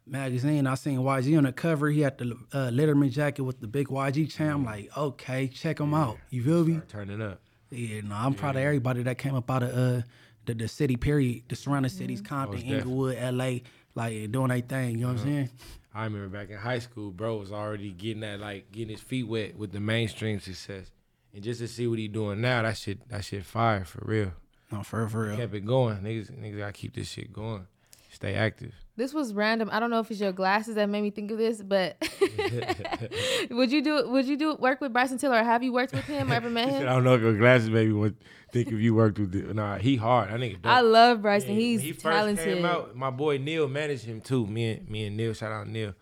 [0.06, 0.68] magazine.
[0.68, 1.90] I seen YG on the cover.
[1.90, 4.50] He had the uh, Letterman jacket with the big YG chain.
[4.50, 6.18] I'm like, okay, check him out.
[6.30, 6.82] You feel me?
[6.88, 7.40] Turning up.
[7.70, 10.02] Yeah, no, I'm proud of everybody that came up out of uh,
[10.46, 12.82] the, the city, period, the surrounding cities, Compton, Most def.
[12.82, 13.58] Inglewood, LA,
[13.96, 15.00] like doing their thing.
[15.00, 15.50] You know what I'm saying?
[15.96, 19.28] I remember back in high school, bro was already getting that like getting his feet
[19.28, 20.92] wet with the mainstream success,
[21.34, 24.34] and just to see what he doing now, that shit, that shit fire for real.
[24.72, 25.38] No, for for real.
[25.38, 26.32] Kept it going, niggas.
[26.32, 27.68] Niggas gotta keep this shit going.
[28.14, 28.74] Stay active.
[28.96, 29.70] This was random.
[29.72, 31.98] I don't know if it's your glasses that made me think of this, but
[33.50, 36.06] would you do would you do work with Bryson Tiller or have you worked with
[36.06, 36.84] him or ever met him?
[36.84, 38.14] I don't know if your glasses made me
[38.52, 39.32] think if you worked with.
[39.32, 40.30] The, nah, he hard.
[40.32, 41.52] I think I love Bryson.
[41.52, 42.46] Yeah, He's he first talented.
[42.46, 44.46] came out, my boy Neil managed him too.
[44.46, 45.94] Me and me and Neil, shout out Neil.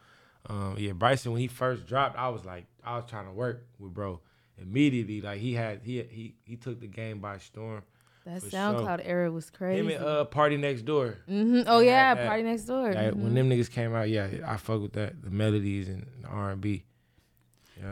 [0.47, 3.67] Um, yeah, Bryson when he first dropped, I was like, I was trying to work
[3.79, 4.19] with bro
[4.57, 5.21] immediately.
[5.21, 7.83] Like he had he he he took the game by storm.
[8.25, 8.59] That for sure.
[8.59, 9.79] SoundCloud era was crazy.
[9.79, 11.17] Him and uh Party Next Door.
[11.27, 12.27] hmm Oh yeah, had that.
[12.27, 12.93] Party Next Door.
[12.93, 13.15] Like, Mhm.
[13.15, 15.21] When them niggas came out, yeah, I fuck with that.
[15.23, 16.83] The melodies and R and B.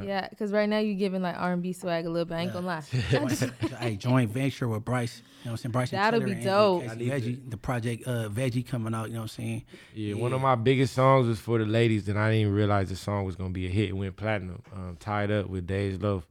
[0.04, 2.36] Yeah, because right now you're giving like R and B swag a little bit.
[2.36, 2.84] I ain't gonna lie.
[3.12, 3.44] I just-
[3.80, 5.18] hey, joint venture with Bryce.
[5.18, 5.72] You know what I'm saying?
[5.72, 6.82] Bryce and That'll Tiller be and dope.
[6.84, 9.08] Casey I need Veggie, the project uh, Veggie coming out.
[9.08, 9.64] You know what I'm saying?
[9.96, 12.90] Yeah, one of my biggest songs was for the ladies, and I didn't even realize
[12.90, 13.90] the song was gonna be a hit.
[13.90, 14.62] It went platinum.
[14.76, 16.28] Um, tied up with Dej Loaf.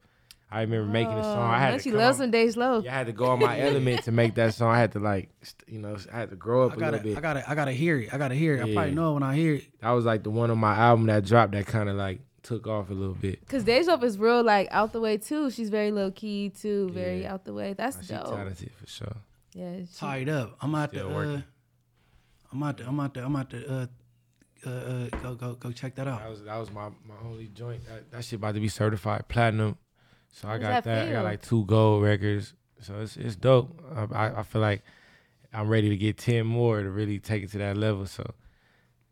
[0.51, 1.51] I remember making the song.
[1.51, 2.85] I had to she come loves on- some Dej Loaf.
[2.85, 4.75] Yeah, I had to go on my element to make that song.
[4.75, 6.93] I had to like, st- you know, I had to grow up I a gotta,
[6.97, 7.19] little bit.
[7.19, 8.15] I gotta, I gotta hear it.
[8.15, 8.63] I gotta hear it.
[8.63, 8.75] I Yeah.
[8.75, 9.65] probably know it when I hear it.
[9.81, 12.67] that was like the one on my album that dropped that kind of like took
[12.67, 13.47] off a little bit.
[13.47, 15.51] Cause Dej Loaf is real like out the way too.
[15.51, 17.35] She's very low key too, very Yeah.
[17.35, 17.75] out the way.
[17.75, 18.25] That's She dope.
[18.27, 19.17] talented for sure.
[19.53, 20.57] Yeah, she- Tied up.
[20.63, 20.99] I'm out to.
[21.01, 21.45] Still Uh, working.
[22.53, 22.87] I'm out to.
[22.89, 23.25] I'm out to.
[23.25, 23.71] I'm out to.
[23.71, 23.87] Uh,
[24.67, 26.21] uh, uh, go go go check that out.
[26.21, 27.85] That was that was my my only joint.
[27.87, 29.77] That, that shit about to be certified platinum.
[30.33, 31.09] So I got that that.
[31.09, 32.55] I got like two gold records.
[32.81, 33.81] So it's it's dope.
[34.13, 34.83] I, I feel like
[35.53, 38.07] I'm ready to get ten more to really take it to that level.
[38.07, 38.35] So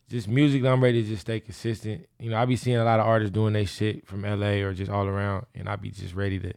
[0.08, 2.06] just music, I'm ready to just stay consistent.
[2.20, 4.72] You know, I be seeing a lot of artists doing their shit from LA or
[4.72, 6.52] just all around, and I be just ready to,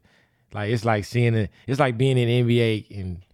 [0.54, 1.50] like, it's like seeing it.
[1.66, 3.26] It's like being in NBA, and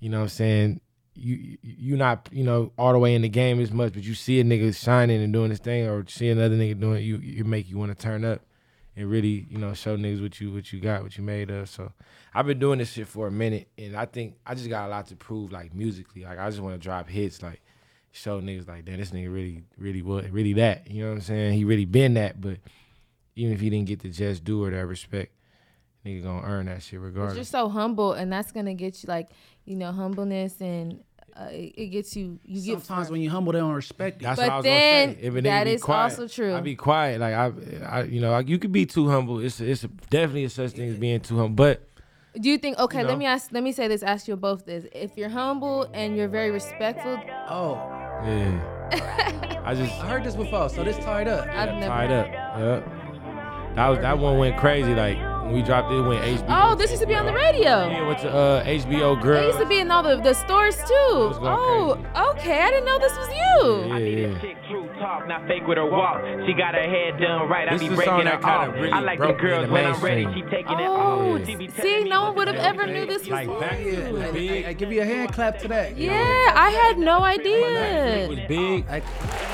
[0.00, 0.80] you know what I'm saying.
[1.16, 4.02] You you you not you know all the way in the game as much, but
[4.02, 7.04] you see a nigga shining and doing his thing, or see another nigga doing it,
[7.04, 8.40] you you make you want to turn up
[8.96, 11.68] and really you know show niggas what you what you got, what you made of.
[11.68, 11.92] So
[12.32, 14.90] I've been doing this shit for a minute, and I think I just got a
[14.90, 16.24] lot to prove, like musically.
[16.24, 17.60] Like I just want to drop hits, like
[18.12, 20.90] show niggas like, damn, this nigga really, really what, really that.
[20.90, 21.54] You know what I'm saying?
[21.54, 22.58] He really been that, but
[23.34, 25.32] even if he didn't get the just do or that respect,
[26.06, 27.34] nigga gonna earn that shit regardless.
[27.34, 29.28] you're so humble, and that's gonna get you like
[29.64, 31.02] you know humbleness, and
[31.36, 32.38] uh, it, it gets you.
[32.44, 34.24] You get Sometimes when you humble, they don't respect it.
[34.24, 35.26] That's But what I was then gonna say.
[35.26, 36.54] If a nigga that be quiet, also true.
[36.54, 37.20] I be quiet.
[37.20, 37.52] Like I,
[37.88, 39.40] I you know, like you could be too humble.
[39.40, 41.56] It's a, it's a, definitely a such thing as being too humble.
[41.56, 41.88] But
[42.40, 42.78] Do you think?
[42.78, 43.50] Okay, You let me ask.
[43.50, 44.02] Let me say this.
[44.02, 44.86] Ask you both this.
[44.92, 47.74] If you're humble and you're very respectful, oh,
[48.24, 50.68] yeah, I just I heard this before.
[50.68, 51.48] So this tied up.
[51.48, 51.86] I've never.
[51.86, 52.26] tied up.
[52.28, 54.94] Yeah, that was that one went crazy.
[54.94, 56.44] Like when we dropped it, it went HBO.
[56.48, 57.88] Oh, this used to be on the radio.
[57.88, 59.42] Yeah, went to uh, HBO Girl.
[59.42, 60.84] It used to be in all the, the stores too.
[61.12, 62.60] was going Oh, okay.
[62.62, 63.88] I didn't know this was you.
[63.88, 64.40] Yeah, yeah.
[64.40, 66.22] Chick true talk, not fake with her walk.
[66.46, 67.68] She got her head done right.
[67.68, 68.74] I This be is a breaking song her that kinda off.
[68.74, 70.20] really I like the broke me girls the when I'm ready.
[70.22, 70.50] She mainstream.
[70.50, 71.46] taking it Oh, off.
[71.46, 72.92] She see, no one would have ever do.
[72.92, 73.60] knew this was Like you.
[73.60, 74.64] back then, was Hey, big.
[74.64, 75.96] hey, give you a hand clap to that.
[75.96, 78.24] Yeah, I had no idea.
[78.24, 79.02] It was big, Hey,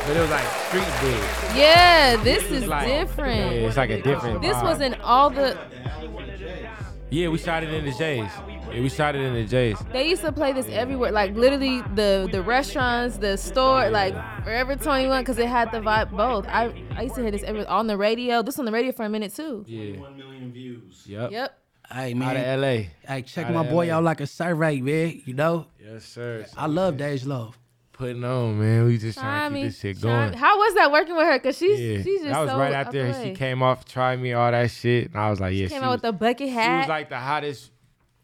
[0.07, 1.57] but it was like street big.
[1.57, 3.53] Yeah, this is Like, Yeah, different.
[3.53, 4.41] it's like a different.
[4.43, 4.62] This vibe.
[4.64, 5.59] was in all the.
[7.12, 8.31] Yeah, we shot it in the J's.
[8.72, 9.76] Yeah, we shot it in the J's.
[9.93, 14.14] They used to play this everywhere, like literally the the restaurants, the store, like
[14.45, 16.47] Forever 21, because it had the vibe both.
[16.47, 18.43] I I used to hear this every on the radio.
[18.43, 19.64] This on the radio for a minute too.
[19.66, 19.99] Yeah.
[20.01, 21.03] One million views.
[21.07, 21.33] Yep.
[21.33, 21.59] Yep.
[21.93, 22.37] hey Out man.
[22.37, 22.66] of LA.
[23.12, 23.95] Hey, check Outta my boy LA.
[23.97, 25.20] out like a survey, man.
[25.24, 26.47] You know, Yes, sir.
[26.57, 27.59] I love Dej Loaf.
[28.01, 28.86] Putting on, man.
[28.86, 30.28] We just trying to Tommy, keep this shit Tommy.
[30.30, 30.32] going.
[30.32, 31.38] How was that working with her?
[31.38, 34.18] Cause she's Yeah, she's just that was so right up after she came off, tried
[34.20, 36.03] me, all that shit, and I was like, yeah, She Came she out was, with
[36.03, 36.64] the bucket hat.
[36.64, 37.70] she was like the hottest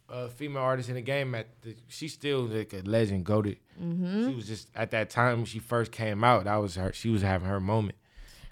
[0.08, 1.34] uh, female artist in the game.
[1.34, 3.58] At the, she's still like a legend, goaded.
[3.78, 4.30] Mm-hmm.
[4.30, 6.44] She was just at that time when she first came out.
[6.44, 6.94] That was her.
[6.94, 7.98] She was having her moment.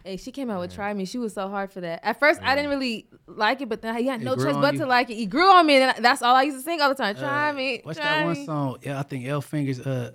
[0.05, 2.05] Hey, she came out with "Try Me." She was so hard for that.
[2.05, 4.81] At first, I didn't really like it, but then I had no choice but you?
[4.81, 5.15] to like it.
[5.15, 7.17] He grew on me, and that's all I used to sing all the time.
[7.17, 7.81] Try Uh, me.
[7.83, 8.77] What's try that one song?
[8.83, 10.11] Yeah, I think L Fingers uh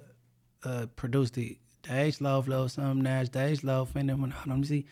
[0.64, 1.58] uh produced it.
[1.84, 4.86] Dej Loaf, Love, some Nash, Dej Loaf, and then when let me see.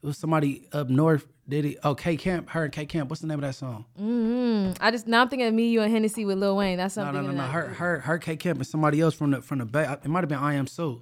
[0.00, 1.78] It was somebody up north did it.
[1.82, 3.10] Oh, K Camp, her and K Camp.
[3.10, 3.84] What's the name of that song?
[3.96, 6.76] hmm I just now I'm thinking of me, you, and Hennessy with Lil Wayne.
[6.78, 7.22] That's No, something.
[7.24, 7.42] no, no, no.
[7.48, 9.82] Her, her, her K Camp and somebody else from the from the Bay.
[10.04, 11.00] It might have been Iamsu.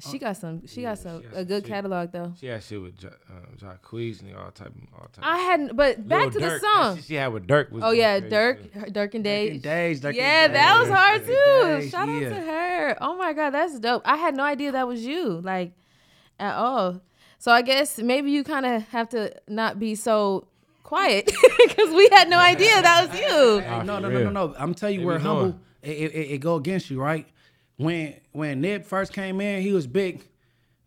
[0.00, 0.66] She got some.
[0.66, 1.70] She got some she got a good shit.
[1.72, 2.32] catalog though.
[2.40, 5.22] She had shit with Ja- uh, Jacquees and all type, all type.
[5.22, 6.96] I hadn't, but back Lil to the Durk, that song.
[6.96, 7.82] shit she had with Durk was.
[7.84, 8.80] Oh yeah, crazy, Durk, too.
[8.80, 9.62] her- Durk and Dej.
[9.62, 11.32] Dej, Durk and yeah, Dej, that was hard Durk too.
[11.86, 12.96] Dej, Shout out to her.
[13.02, 14.02] Oh my god, that's dope.
[14.06, 15.72] I had no idea that was you, like,
[16.40, 17.02] at all.
[17.38, 20.46] So I guess maybe you kind of have to not be so
[20.84, 21.26] quiet
[21.58, 23.28] because we had no idea that was you.
[23.84, 24.54] No, no, no, no, no.
[24.58, 27.26] I'm telling you They where be humble it, it, it, it go against you, right?
[27.82, 30.22] When when Nip first came in, he was big,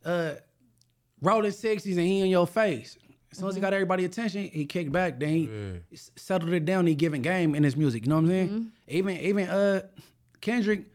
[0.03, 0.35] uh,
[1.21, 2.97] rolling sixties, and he in your face.
[3.31, 5.19] As soon as he got everybody attention, he kicked back.
[5.19, 5.49] Then he
[5.91, 6.87] s- settled it down.
[6.87, 8.03] He giving game in his music.
[8.05, 8.71] You know what I'm saying?
[8.87, 9.81] Even even uh
[10.41, 10.85] Kendrick,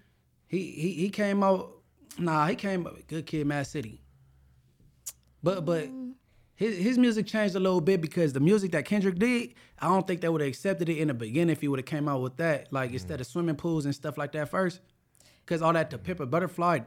[0.48, 1.72] he he he came out.
[2.18, 4.01] Nah, he came up good kid, Mad City.
[5.42, 5.88] But but
[6.55, 10.07] his his music changed a little bit because the music that Kendrick did, I don't
[10.07, 12.20] think they would have accepted it in the beginning if he would have came out
[12.22, 14.80] with that, like instead of swimming pools and stuff like that first.
[15.51, 16.78] Cause all that to Pimp a Butterfly,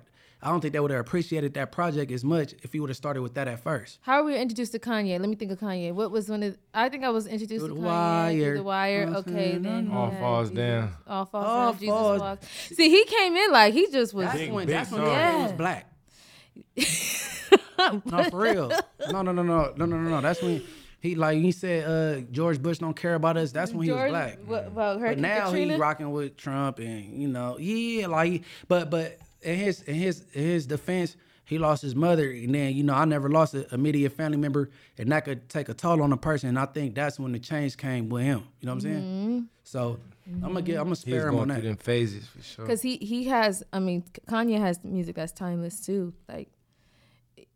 [0.41, 2.95] I don't think they would have appreciated that project as much if he would have
[2.97, 3.99] started with that at first.
[4.01, 5.19] How were we introduced to Kanye?
[5.19, 5.93] Let me think of Kanye.
[5.93, 6.57] What was one of?
[6.73, 8.39] I think I was introduced Through to the Kanye Wire.
[8.45, 8.99] through the wire.
[9.01, 10.57] You know what I'm Okay, then All Falls Jesus.
[10.65, 10.93] Down.
[11.07, 11.79] All falls All down.
[11.79, 12.47] Jesus Falls- walks.
[12.73, 14.25] See, he came in like he just was.
[14.27, 15.09] That's Big, when big that's when song.
[15.09, 15.89] Kanye was black.
[18.05, 18.71] no, for real.
[19.11, 20.21] No, no, no, no, no, no, no, no.
[20.21, 20.61] That's when
[21.03, 23.51] he like he said uh, George Bush don't care about us.
[23.51, 24.39] That's when he was black.
[24.45, 25.73] What, about But now Katrina?
[25.73, 30.23] he rocking with Trump and you know, yeah, like but but in his in his
[30.31, 33.67] in his defense, he lost his mother and then, you know, I never lost a
[33.73, 36.47] immediate family member and that could take a toll on a person.
[36.47, 38.47] And I think that's when the change came with him.
[38.61, 39.01] You know what I'm saying?
[39.03, 39.39] Mm-hmm.
[39.65, 39.99] So
[40.35, 41.67] I'm gonna get I'm gonna He was spare him going on through that.
[41.67, 42.65] them phases for sure.
[42.65, 46.13] Because he he has, I mean, Kanye has music that's timeless too.
[46.29, 46.47] Like,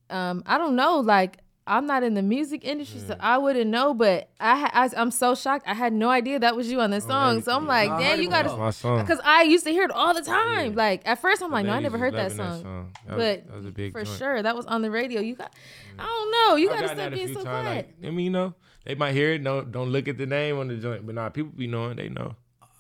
[0.10, 1.38] um, I don't know, like.
[1.68, 3.18] I'm not in the music industry, so mm.
[3.20, 3.93] I wouldn't know.
[3.93, 5.68] But I, ha- I, I'm so shocked.
[5.68, 7.41] I had no idea that was you on the oh, song.
[7.41, 8.49] So I'm like, No, damn, you gotta.
[8.49, 10.76] Because I used to hear it all the time.
[10.76, 12.93] Like at first, I'm like, no, I never heard that loving song.
[13.05, 14.18] That was, but that was a big for joint.
[14.18, 15.22] sure, that was on the radio.
[15.22, 15.99] You got, mm.
[15.99, 16.55] I don't know.
[16.55, 17.65] You I've got to gotten stop being so times.
[17.65, 17.95] quiet.
[18.01, 18.53] Like, I mean, you know,
[18.86, 19.43] they might hear it.
[19.43, 21.97] Don't don't look at the name on the joint, but nah, people be knowing.
[21.97, 22.36] They know.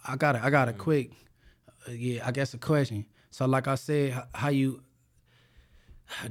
[0.07, 0.77] I got a, I got a mm.
[0.77, 1.11] quick,
[1.87, 3.05] uh, yeah, I guess a question.
[3.29, 4.81] So like I said, how you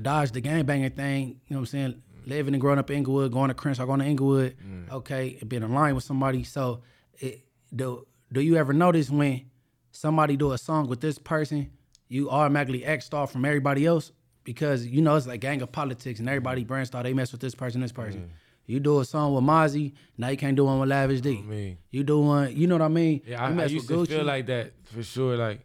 [0.01, 1.29] dodge the gang banging thing?
[1.29, 2.03] You know what I'm saying?
[2.27, 4.91] Living and growing up in Inglewood, going to Crenshaw, going to Inglewood, mm.
[4.91, 6.43] okay, and being aligned with somebody.
[6.43, 6.83] So,
[7.19, 9.49] it, do do you ever notice when
[9.93, 11.71] somebody do a song with this person,
[12.09, 14.13] you automatically X'd off from everybody else
[14.45, 16.67] because you know it's like gang of politics and everybody mm.
[16.67, 17.05] branched out.
[17.05, 18.23] They mess with this person, this person.
[18.23, 18.29] Mm.
[18.67, 21.41] You do a song with Mozzy, now you can't do one with Lavish D.
[21.43, 21.79] me.
[21.91, 23.23] You do one, you know what I mean?
[23.25, 25.37] Yeah, you I, I used with to feel like that for sure.
[25.37, 25.61] Like,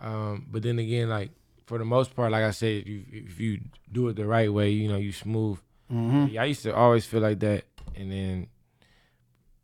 [0.00, 1.30] um, but then again, like
[1.66, 3.60] for the most part, like I said, if you, if you
[3.90, 5.58] do it the right way, you know, you smooth.
[5.92, 6.26] Mm-hmm.
[6.34, 8.48] Yeah, I used to always feel like that, and then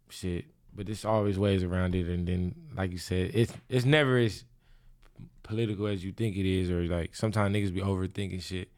[0.09, 0.47] shit.
[0.75, 4.45] But there's always ways around it, and then like you said, it's it's never as
[5.43, 8.69] political as you think it is, or like sometimes niggas be overthinking shit,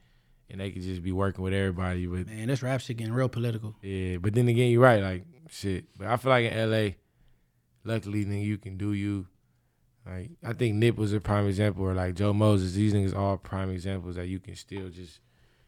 [0.50, 2.06] and they could just be working with everybody.
[2.06, 3.76] But Man, this rap shit getting real political.
[3.82, 5.02] yeah, but then again, you're right.
[5.02, 5.84] Like shit.
[5.98, 6.90] But I feel like in LA,
[7.84, 9.26] luckily, then you can do you.
[10.06, 12.72] Like I think Nip was a prime example, or like Joe Moses.
[12.74, 15.20] These niggas are all prime examples that you can still just,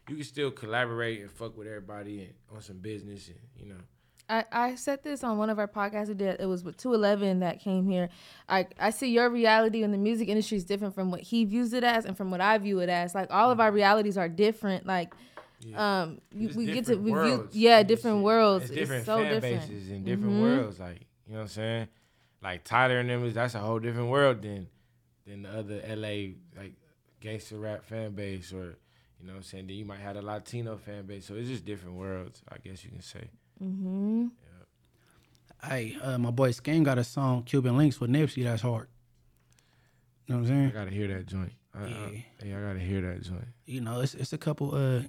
[0.09, 3.79] you can still collaborate and fuck with everybody and on some business, and you know.
[4.27, 6.07] I, I said this on one of our podcasts.
[6.07, 6.41] We did.
[6.41, 8.09] It was with 211 that came here.
[8.49, 11.73] I, I see your reality in the music industry is different from what he views
[11.73, 13.13] it as and from what I view it as.
[13.13, 14.87] Like all of our realities are different.
[14.87, 15.13] Like,
[15.75, 18.63] um, you, we get to we view, yeah, different worlds.
[18.65, 19.61] It's It's, different so fan different.
[19.61, 20.41] bases and different Mhm.
[20.41, 20.79] worlds.
[20.79, 21.87] Like you know what I'm saying.
[22.45, 24.67] Like Tyler and them is that's a whole different world than
[25.25, 26.73] than the other LA like
[27.19, 28.77] gangster rap fan base or
[29.19, 29.65] you know what I'm saying.
[29.65, 31.25] Then you might have a Latino fan base.
[31.25, 32.43] So it's just different worlds.
[32.47, 33.31] I guess you can say.
[33.63, 34.27] Mm-hmm.
[35.63, 35.69] Yeah.
[35.69, 38.89] Hey, uh, my boy Skeme got a song Cuban Links with Nipsey that's hard.
[40.27, 40.67] You know what I'm saying?
[40.67, 41.53] I gotta hear that joint.
[41.73, 42.09] I, I, Yeah.
[42.45, 43.47] yeah, I gotta hear that joint.
[43.65, 45.01] You know, it's it's a couple uh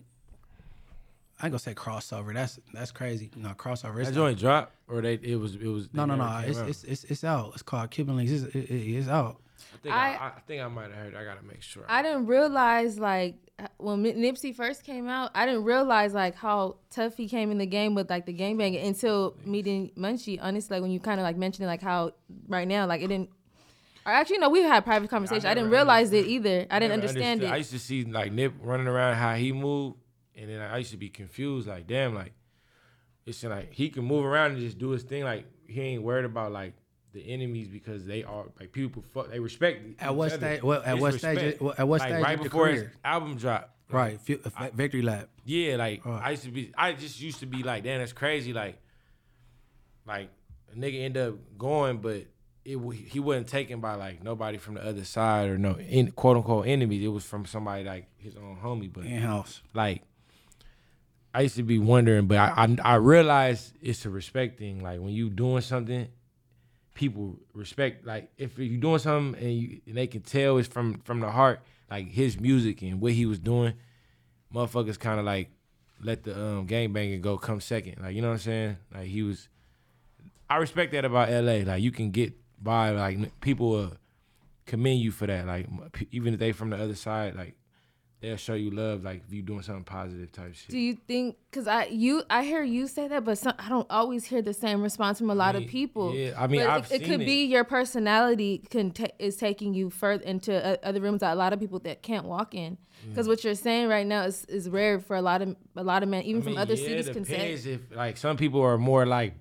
[1.40, 2.32] I ain't gonna say crossover.
[2.32, 3.30] That's that's crazy.
[3.36, 3.98] No, crossover.
[4.00, 5.88] It's That joint drop or they it was it was.
[5.92, 6.42] no, no, no.
[6.46, 6.68] It's, out?
[6.68, 7.50] it's it's it's out.
[7.54, 8.32] It's called Cuban Links.
[8.32, 9.40] It's, it, it- it's out.
[9.74, 11.14] I think I, I- I, think I might have heard.
[11.14, 11.16] it.
[11.16, 11.84] I gotta make sure.
[11.88, 13.36] I didn't realize like
[13.78, 17.66] when Nipsey first came out, I didn't realize like how tough he came in the
[17.66, 20.38] game with like the game gangbanging until meeting Munchie.
[20.40, 22.12] Honestly, like when you kind of like mentioned like how
[22.48, 23.30] right now like it didn't.
[24.04, 25.46] Or actually, no, we had private conversation.
[25.46, 26.66] I, didn't never realize it either.
[26.70, 27.52] I didn't understand understood.
[27.52, 29.96] I used to see like Nip running around how he moved,
[30.36, 31.66] and then I used to be confused.
[31.68, 32.32] Like, damn, like
[33.24, 35.24] it's like he can move around and just do his thing.
[35.24, 36.74] Like he ain't worried about like
[37.12, 39.02] the enemies because they are like people.
[39.14, 40.00] Fuck, they respect.
[40.00, 40.36] At what other.
[40.38, 43.36] stage- what- at It's what stage- what- at what like, stage Right before his album
[43.36, 43.72] drop.
[43.90, 44.20] Right.
[44.20, 45.28] Victory Lap.
[45.44, 46.04] Yeah, like.
[46.06, 46.72] I used to be.
[46.76, 48.52] I just used to be like, damn, that's crazy.
[48.52, 48.78] Like,
[50.06, 50.30] like
[50.72, 52.26] a nigga end up going, but
[52.64, 56.36] it he wasn't taken by like nobody from the other side or no in, quote
[56.36, 57.02] unquote enemies.
[57.04, 58.92] It was from somebody like his own homie.
[58.92, 59.62] But In house.
[59.72, 60.02] like,
[61.36, 64.82] I used to be wondering, but I, I I realized it's a respect thing.
[64.82, 66.08] Like when you doing something,
[66.94, 68.06] people respect.
[68.06, 71.30] Like if you doing something and, you, and they can tell it's from from the
[71.30, 71.60] heart,
[71.90, 73.74] like his music and what he was doing,
[74.54, 75.50] motherfuckers kind of like
[76.02, 77.96] let the um gangbanging go come second.
[78.00, 78.76] Like you know what I'm saying?
[78.94, 79.50] Like he was.
[80.48, 81.70] I respect that about LA.
[81.70, 82.32] Like you can get
[82.62, 82.92] by.
[82.92, 83.92] Like people will
[84.64, 85.46] commend you for that.
[85.46, 85.66] Like
[86.12, 87.56] even if they from the other side, like
[88.20, 90.70] they'll show you love like if you doing something positive type shit.
[90.70, 91.36] Do you think?
[91.50, 94.54] Because I you I hear you say that, but some, I don't always hear the
[94.54, 96.14] same response from a lot of mean, people.
[96.14, 99.74] yeah, I mean, I've it, it could seen be your personality can ta- is taking
[99.74, 102.78] you further into uh, other rooms that a lot of people that can't walk in.
[103.08, 106.02] Because what you're saying right now is, is rare for a lot of a lot
[106.02, 107.52] of men, even I from other yeah, cities, can say.
[107.52, 109.34] if like some people are more like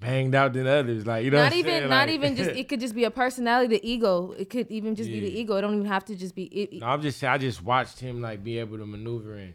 [0.00, 1.06] banged out than others.
[1.06, 1.88] Like you know, Not what I'm even, saying?
[1.88, 2.50] not even just.
[2.50, 4.34] It could just be a personality, the ego.
[4.36, 5.56] It could even just be the ego.
[5.56, 6.44] It don't even have to just be.
[6.44, 7.32] It, No, I'm just saying.
[7.32, 9.54] I just watched him like be able to maneuver and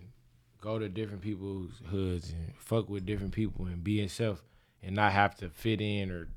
[0.62, 4.44] go to different people's hoods and fuck with different people and be himself
[4.82, 6.28] and not have to fit in or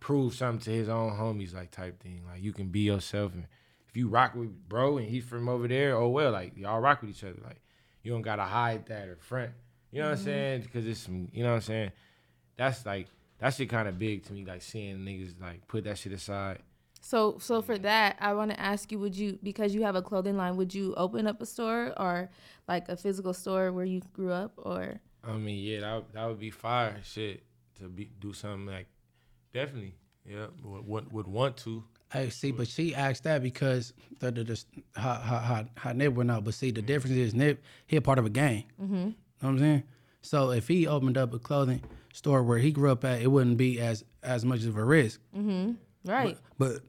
[0.00, 2.22] prove something to his own homies like type thing.
[2.26, 3.46] Like you can be yourself and
[3.88, 7.02] if you rock with bro and he's from over there, oh well, like y'all rock
[7.02, 7.38] with each other.
[7.44, 7.60] Like
[8.02, 9.50] you don't gotta hide that or front.
[9.90, 10.24] You know what I'm mm-hmm.
[10.24, 10.60] saying?
[10.62, 11.28] Because it's some.
[11.32, 11.92] You know what I'm saying?
[12.56, 13.08] That's like
[13.42, 14.44] that shit kind of big to me.
[14.44, 16.60] Like seeing niggas like put that shit aside.
[17.00, 20.02] So, so for that, I want to ask you: Would you, because you have a
[20.02, 22.30] clothing line, would you open up a store or
[22.68, 25.00] like a physical store where you grew up, or?
[25.24, 27.42] I mean, yeah, that that would be fire shit
[27.80, 28.86] to be do something like
[29.52, 29.96] definitely.
[30.24, 31.82] Yeah, would, would, would want to.
[32.12, 34.64] Hey, see, but she asked that because the, the, the
[34.94, 36.44] how, how, how, how Nip went out.
[36.44, 38.64] But see, the difference is Nip, he a part of a gang.
[38.80, 38.94] Mm-hmm.
[38.94, 39.82] Know what I'm saying?
[40.20, 41.82] So if he opened up a clothing
[42.12, 45.20] store where he grew up at, it wouldn't be as as much of a risk.
[46.04, 46.38] Right.
[46.58, 46.80] But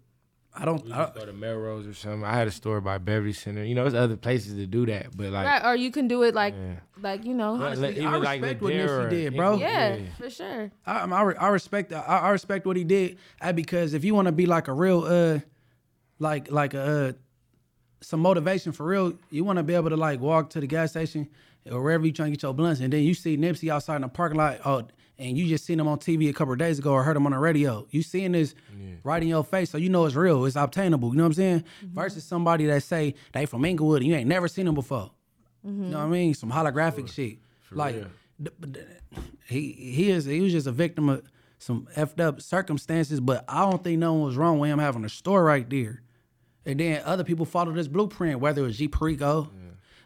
[0.56, 0.86] I don't.
[0.86, 2.24] We I, just go to Melrose or something.
[2.24, 3.64] I had a store by Beverly Center.
[3.64, 5.66] You know, there's other places to do that, but like, right.
[5.66, 6.76] Or you can do it like, Yeah.
[7.02, 7.58] like you know.
[7.58, 9.58] but, like, I even like respect what Ladera Nipsey did, bro.
[9.58, 10.72] yeah, for sure.
[10.86, 14.14] I, I, re- I respect I, I respect what he did uh, because if you
[14.14, 15.40] want to be like a real uh
[16.20, 17.12] like like a uh,
[18.02, 20.92] some motivation for real, you want to be able to like walk to the gas
[20.92, 21.30] station
[21.72, 24.02] or wherever you trying to get your blunts, and then you see Nipsey outside in
[24.04, 24.84] the parking lot, oh,
[25.18, 27.26] and you just seen him on TV a couple of days ago or heard him
[27.26, 27.86] on the radio.
[27.92, 28.56] You seeing this
[29.04, 31.10] right in your face, so you know it's real, it's obtainable.
[31.10, 31.60] You know what I'm saying?
[31.60, 31.94] Mm-hmm.
[31.94, 35.12] Versus somebody that say they from Inglewood and you ain't never seen them before.
[35.64, 35.94] You know mm-hmm.
[35.94, 36.34] what I mean?
[36.34, 37.38] Some holographic shit.
[37.72, 38.08] like real.
[38.44, 38.86] th- th-
[39.48, 41.24] he he is he was just a victim of
[41.60, 45.06] some effed up circumstances, but I don't think no one was wrong with him having
[45.06, 46.02] a store right there.
[46.66, 49.50] And then other people followed this blueprint, whether it was G Perico,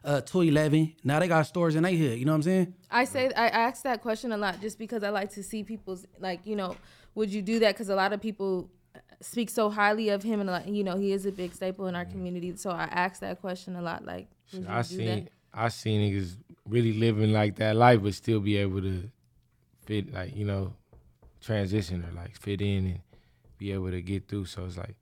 [0.03, 0.95] uh, 211.
[1.03, 2.19] Now they got stores in their hood.
[2.19, 2.73] You know what I'm saying?
[2.89, 6.05] I say I ask that question a lot just because I like to see people's
[6.19, 6.75] like you know
[7.15, 8.69] would you do that because a lot of people
[9.21, 11.95] speak so highly of him and like you know he is a big staple in
[11.95, 15.05] our community so I ask that question a lot like would you I do seen
[15.05, 15.29] that?
[15.53, 16.37] I seen niggas
[16.67, 19.09] really living like that life, but still be able to
[19.85, 20.73] fit like you know
[21.41, 22.99] transition or like fit in and
[23.57, 24.45] be able to get through.
[24.45, 24.95] So it's like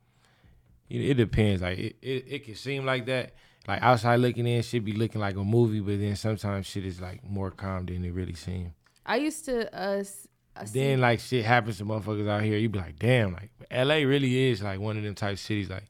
[0.90, 1.62] it, it depends.
[1.62, 3.34] Like it, it, it can seem like that.
[3.68, 7.02] Like outside looking in, should be looking like a movie, but then sometimes shit is
[7.02, 8.72] like more calm than it really seems.
[9.06, 12.58] I used to uh, s- uh, see- Then like shit happens to motherfuckers out here,
[12.58, 15.70] you be like, damn, like LA really is like one of them type cities.
[15.70, 15.86] Like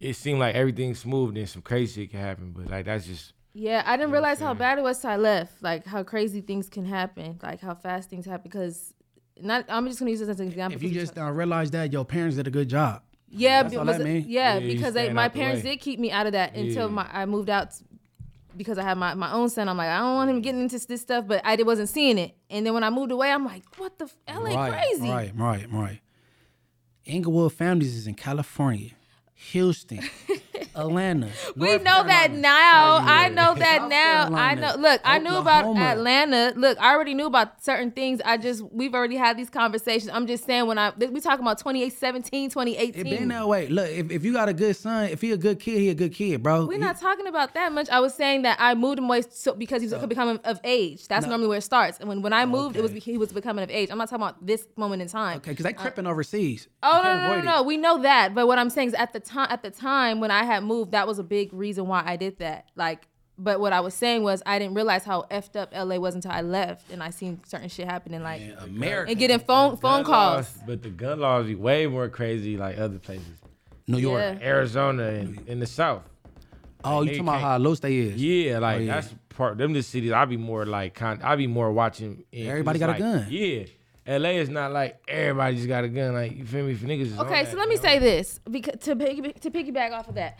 [0.00, 3.32] it seemed like everything's smooth, then some crazy shit can happen, but like that's just
[3.52, 5.62] Yeah, I didn't realize how bad it was till I left.
[5.62, 8.44] Like how crazy things can happen, like how fast things happen.
[8.44, 8.94] Because
[9.40, 10.76] not, I'm just gonna use this as an example.
[10.76, 13.02] If you just don't realize that, your parents did a good job.
[13.30, 14.24] Yeah, That's because, that mean?
[14.28, 16.94] yeah, Yeah, because they, my parents did keep me out of that until Yeah.
[16.94, 17.68] my I moved out.
[18.56, 20.84] Because I had my, my own son, I'm like I don't want him getting into
[20.84, 22.34] this stuff, but I wasn't seeing it.
[22.50, 25.08] And then when I moved away, I'm like, what the f- LA right, crazy?
[25.08, 26.00] Right, right, right.
[27.04, 28.90] Inglewood families is in California,
[29.52, 30.00] Houston,
[30.74, 31.28] Atlanta.
[31.56, 32.40] We North know that Carolina.
[32.40, 32.98] now.
[33.02, 34.34] I know that South now.
[34.34, 34.74] I know.
[34.76, 36.52] Look, I knew about Atlanta.
[36.56, 38.20] Look, I already knew about certain things.
[38.24, 40.10] I just we've already had these conversations.
[40.12, 43.06] I'm just saying when I we talking about 2017, 2018.
[43.06, 43.68] It been that way.
[43.68, 45.94] Look, if, if you got a good son, if he a good kid, he a
[45.94, 46.66] good kid, bro.
[46.66, 47.88] We're He- not talking about that much.
[47.90, 51.06] I was saying that I moved him away so, because he was becoming of age.
[51.06, 51.30] That's No.
[51.30, 52.00] normally where it starts.
[52.00, 53.00] And when, when I oh, moved, it was Okay.
[53.00, 53.88] he was becoming of age.
[53.90, 55.36] I'm not talking about this moment in time.
[55.38, 56.66] Okay, because they uh, cripping overseas.
[56.82, 57.62] Oh You no no no no!
[57.62, 60.30] We know that, but what I'm saying is at the time at the time when
[60.30, 62.66] I had moved, that was a big reason why I did that.
[62.76, 63.06] Like,
[63.36, 66.32] but what I was saying was I didn't realize how effed up LA was until
[66.32, 70.04] I left, and I seen certain shit happening like America, and getting phone phone gun
[70.04, 70.36] calls.
[70.56, 73.26] laws- but the gun laws be way more crazy like other places.
[73.86, 74.20] New York.
[74.20, 74.46] Yeah.
[74.46, 76.02] Arizona and in the South.
[76.84, 78.22] Oh, you talking about how loose they is?
[78.22, 78.94] Yeah, like Oh, yeah.
[79.00, 82.42] that's part them the cities I be more like con I be more watching in-
[82.44, 83.26] 'cause Everybody it's got a gun.
[83.30, 83.64] Yeah.
[84.08, 86.14] LA is not like everybody just got a gun.
[86.14, 86.72] Like you feel me?
[86.72, 90.14] If niggas Okay, so let me say this because to piggy, to piggyback off of
[90.14, 90.38] that.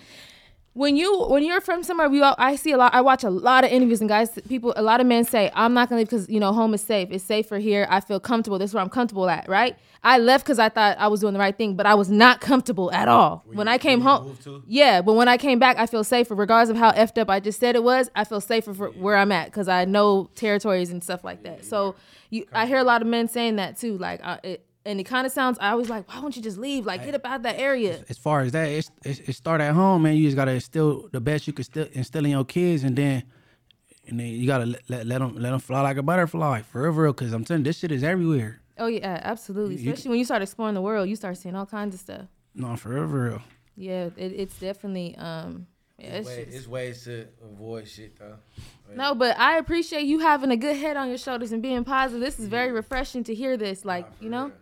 [0.79, 2.95] When you when you're from somewhere, we all, I see a lot.
[2.95, 5.75] I watch a lot of interviews and guys, people, a lot of men say, "I'm
[5.75, 7.09] not gonna leave because you know home is safe.
[7.11, 7.89] It's safer here.
[7.91, 8.61] I feel comfortable.
[8.61, 9.77] This is where I'm comfortable at." Right?
[10.05, 12.41] I left because I thought I was doing the right thing, but I was not
[12.41, 13.43] comfortable at all.
[13.53, 16.77] when I came home, yeah, but when I came back, I feel safer, regardless of
[16.77, 18.09] how effed up I just said it was.
[18.15, 21.65] I feel safer for where I'm at because I know territories and stuff like that.
[21.65, 21.97] So
[22.31, 23.99] you, I hear a lot of men saying that too.
[23.99, 25.59] Like, I, it, and it kind of sounds.
[25.61, 26.87] I always like, why won't you just leave?
[26.87, 28.01] Like, get up out of that area.
[28.09, 30.17] As far as that, it's, it's, it start at home, man.
[30.17, 33.23] You just gotta instill the best you can still instill in your kids, and then
[34.09, 36.83] and then you gotta let, let, let them let them fly like a butterfly for
[36.83, 37.13] real, for real.
[37.13, 38.61] Cause I'm telling you, this shit is everywhere.
[38.79, 39.75] Oh yeah, absolutely.
[39.77, 42.01] You- you- Especially when you start exploring the world, you start seeing all kinds of
[42.01, 42.27] stuff.
[42.55, 43.43] No, for real, real.
[43.77, 45.67] Yeah, it, it's definitely um.
[45.99, 48.37] Yeah, it's Way- just- it's ways to avoid shit though.
[48.95, 52.21] no, but I appreciate you having a good head on your shoulders and being positive.
[52.21, 53.85] This is very refreshing to hear this.
[53.85, 54.53] Like you know,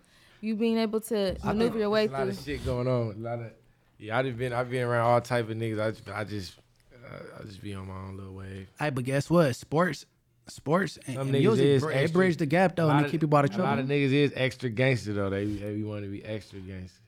[0.40, 2.16] you being able to maneuver your way through.
[2.16, 2.32] a lot through.
[2.32, 3.14] of shit going on.
[3.16, 3.52] A lot of
[3.98, 4.18] yeah.
[4.18, 5.80] I just been I've been around all type of niggas.
[5.80, 6.58] I just I just
[7.06, 8.68] uh, I just be on my own little wave.
[8.78, 9.54] Hey, but guess what?
[9.54, 10.06] Sports,
[10.48, 13.10] sports, and, Some and niggas music, is br- it bridge the gap though, and they
[13.10, 13.66] keep you out of trouble.
[13.66, 15.30] A lot of niggas is extra gangster though.
[15.30, 17.00] They they want to be extra gangster.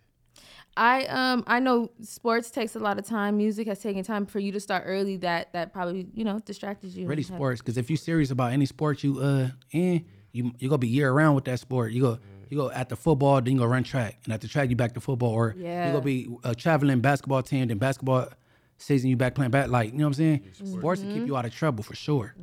[0.76, 3.36] I um I know sports takes a lot of time.
[3.36, 5.16] Music has taken time for you to start early.
[5.16, 7.06] That that probably you know distracted you.
[7.06, 10.78] really sports, because if you're serious about any sport you uh in, you you gonna
[10.78, 11.90] be year round with that sport.
[11.90, 12.18] You go
[12.51, 14.77] you go at the football, then you go run track, and at the track you
[14.77, 15.87] back to football, or Yeah.
[15.87, 18.29] you gonna be a traveling basketball team, then basketball
[18.77, 19.69] season you back playing back.
[19.69, 20.43] Like you know what I'm saying?
[20.53, 22.35] Sports will keep you out of trouble for sure.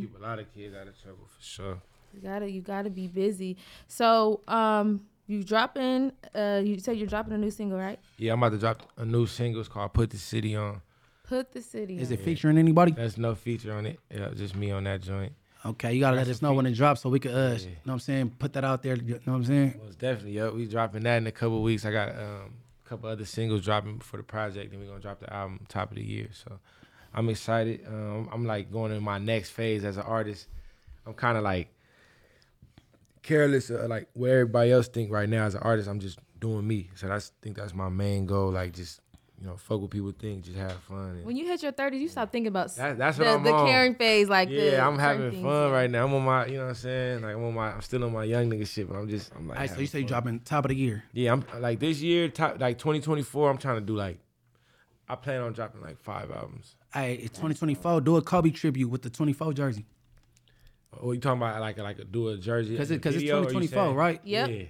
[0.00, 1.82] Keep a lot of kids out of trouble for sure.
[2.14, 3.56] You gotta you gotta be busy.
[3.88, 7.98] So um you dropping uh you said you're dropping a new single right?
[8.18, 9.60] Yeah, I'm about to drop a new single.
[9.60, 10.82] It's called "Put the City On."
[11.24, 11.98] Put the city.
[11.98, 12.14] Is on.
[12.14, 12.92] it featuring anybody?
[12.92, 13.98] There's no feature on it.
[14.10, 15.32] Yeah, just me on that joint.
[15.64, 17.74] Okay, you gotta let us know when it drops so we can uh, you know
[17.84, 18.96] what I'm saying, put that out there.
[18.96, 19.80] You know what I'm saying?
[19.84, 20.52] Most definitely, yo.
[20.52, 21.84] We dropping that in a couple weeks.
[21.84, 25.20] I got um, a couple other singles dropping for the project, and we're gonna drop
[25.20, 26.28] the album top of the year.
[26.32, 26.58] So
[27.14, 27.86] I'm excited.
[27.86, 30.48] Um, I'm like going in my next phase as an artist.
[31.06, 31.68] I'm kind of like
[33.22, 35.88] careless, of, like where everybody else think right now as an artist.
[35.88, 36.90] I'm just doing me.
[36.96, 38.50] So that's think that's my main goal.
[38.50, 39.00] Like just
[39.42, 41.16] you know, fuck what people think, just have fun.
[41.16, 43.42] And When you hit your 30s, you stop thinking about That- that's the, what I'm
[43.42, 43.66] the on.
[43.66, 44.28] caring phase.
[44.28, 45.74] Like yeah, the I'm having things, fun yeah.
[45.76, 46.04] right now.
[46.06, 47.22] I'm on my, you know what I'm saying?
[47.22, 49.48] Like I'm on my, I'm still on my young nigga shit, but I'm just, I'm
[49.48, 49.56] like.
[49.58, 50.08] All right, so having you say you fun.
[50.08, 51.02] dropping top of the year.
[51.12, 53.50] Yeah, I'm like this year, top, like 2024.
[53.50, 54.20] I'm trying to do like,
[55.08, 56.76] I plan on dropping like five albums.
[56.94, 58.00] Hey, it's 2024.
[58.02, 59.86] Do a Kobe tribute with the 24 jersey.
[61.00, 62.76] Oh, you talking about like like a, do a jersey?
[62.76, 64.20] Cause it, cause it's video, or 2024, right?
[64.22, 64.50] Yep.
[64.50, 64.62] Yeah.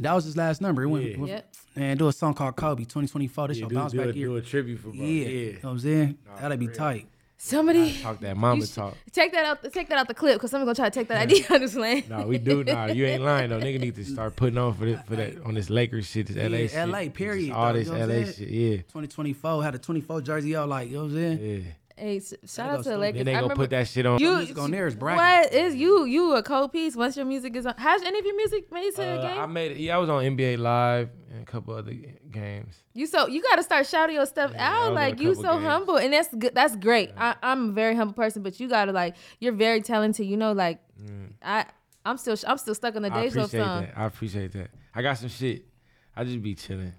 [0.00, 0.82] That was his last number.
[0.82, 1.16] It went, Yeah.
[1.16, 1.54] went- Yep.
[1.76, 3.48] and do a song called Kobe 2024.
[3.48, 4.26] This Yeah, your do, bounce do, back a, year.
[4.28, 4.94] do a tribute for bro.
[5.04, 5.04] yeah.
[5.04, 5.28] Yeah.
[5.28, 6.18] You know what I'm saying?
[6.26, 6.76] Nah, That'd be real.
[6.76, 7.06] tight.
[7.36, 8.96] Somebody Talk that mama talk.
[9.12, 9.72] Take that out.
[9.72, 11.44] Take that out the clip because someone's gonna try to take that idea.
[11.50, 12.04] I'm just playing.
[12.08, 12.64] Nah, we do.
[12.64, 13.60] Nah, you ain't lying though.
[13.60, 16.36] Nigga need to start putting on for this, for that on this Lakers shit, this
[16.36, 18.48] LA Yeah, shit, LA, period, all though, this you know LA I'm shit.
[18.48, 20.68] Yeah, 2024 had a 24 jersey out.
[20.70, 21.38] Like you know what I'm saying?
[21.64, 21.72] yeah.
[21.96, 22.96] Hey, s- shout out to the slow.
[22.98, 23.18] Lakers.
[23.20, 24.18] Then they I gonna remember put that shit on.
[24.18, 24.36] you.
[24.36, 25.18] music on there is bragging.
[25.22, 26.04] What is you?
[26.06, 27.74] You a co piece once your music is on.
[27.78, 29.40] Has any of your music made it to the Uh, game?
[29.40, 29.76] I made it.
[29.78, 31.92] Yeah, I was on NBA Live and a couple other
[32.32, 32.74] games.
[32.94, 34.86] You so you got to start shouting your stuff Yeah, I was out.
[34.86, 35.68] in a Like you so couple games.
[35.70, 36.52] humble, and that's good.
[36.54, 37.12] That's great.
[37.16, 40.26] I, I'm a very humble person, but you gotta like you're very talented.
[40.26, 40.80] You know, like
[41.42, 41.66] I
[42.04, 43.14] I'm still I'm still stuck on the Mm.
[43.16, 43.82] I Deja appreciate song.
[43.82, 43.96] that.
[43.98, 44.70] I appreciate that.
[44.96, 45.64] I got some shit.
[46.16, 46.92] I just be chilling.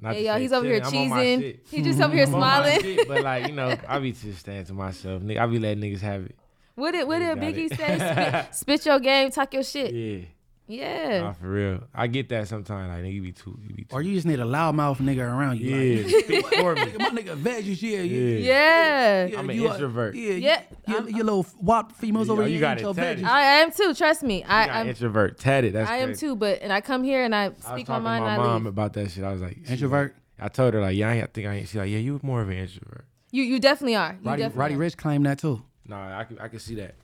[0.00, 1.58] Not Hey yo, he's over here chilling, I'm on my cheesing.
[1.70, 2.80] He just over here I'm on my smiling.
[2.82, 5.22] shit, but like you know, I be just staying to myself.
[5.22, 6.36] Nigga, I be letting niggas have it.
[6.74, 7.76] What did what did Biggie it.
[7.76, 7.96] say?
[7.96, 9.94] Spit, spit your game, talk your shit.
[9.94, 10.24] Yeah,
[10.68, 11.20] Yeah.
[11.20, 11.84] nah, for real.
[11.94, 12.88] I get that sometimes.
[12.88, 13.94] Like nigga, you be too, you be too.
[13.94, 15.76] Or you just need a loudmouth nigga around you.
[15.76, 16.92] yeah, Like, speak for me.
[16.98, 18.38] my nigga veg yeah, Yeah.
[18.38, 19.26] Yeah.
[19.26, 20.14] yeah, I'm an you are- introvert.
[20.16, 22.60] Yeah, Yeah, Your, I'm- your little wop females Yeah, over you here.
[22.60, 23.24] got it your tatted.
[23.24, 23.28] veggies.
[23.28, 23.94] I am too.
[23.94, 24.38] Trust me.
[24.38, 25.72] You I, got I'm introvert tatted.
[25.74, 26.34] That's I am too.
[26.34, 28.26] But and I come here and I speak I was speak my talking mind to
[28.26, 28.66] my and I mom leave.
[28.66, 29.22] about that shit.
[29.24, 30.16] I was like, Introvert.
[30.40, 31.68] I told her like, yeah, I ain't- I think I ain't.
[31.68, 33.04] She's like, yeah, you more of an introvert.
[33.30, 34.16] You you definitely are.
[34.20, 34.78] You Roddy, definitely Roddy are.
[34.78, 35.62] Rich claimed that too.
[35.86, 36.96] Nah, I can, I can see that.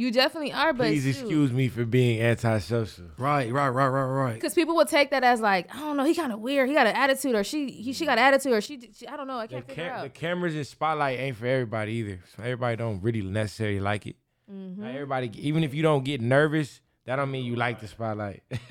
[0.00, 0.72] You definitely are.
[0.72, 3.04] But Please excuse me for being antisocial.
[3.18, 4.34] Right, right, right, right, right.
[4.34, 6.70] Because people will take that as like, I don't know, he kind of weird.
[6.70, 9.18] He got an attitude, or she, he, she got an attitude, or she, she I
[9.18, 9.36] don't know.
[9.36, 12.20] I can't figure cam- the cameras and spotlight ain't for everybody either.
[12.34, 14.16] So everybody don't really necessarily like it.
[14.50, 14.82] Mm-hmm.
[14.82, 18.42] Like everybody, even if you don't get nervous, that don't mean you like the spotlight.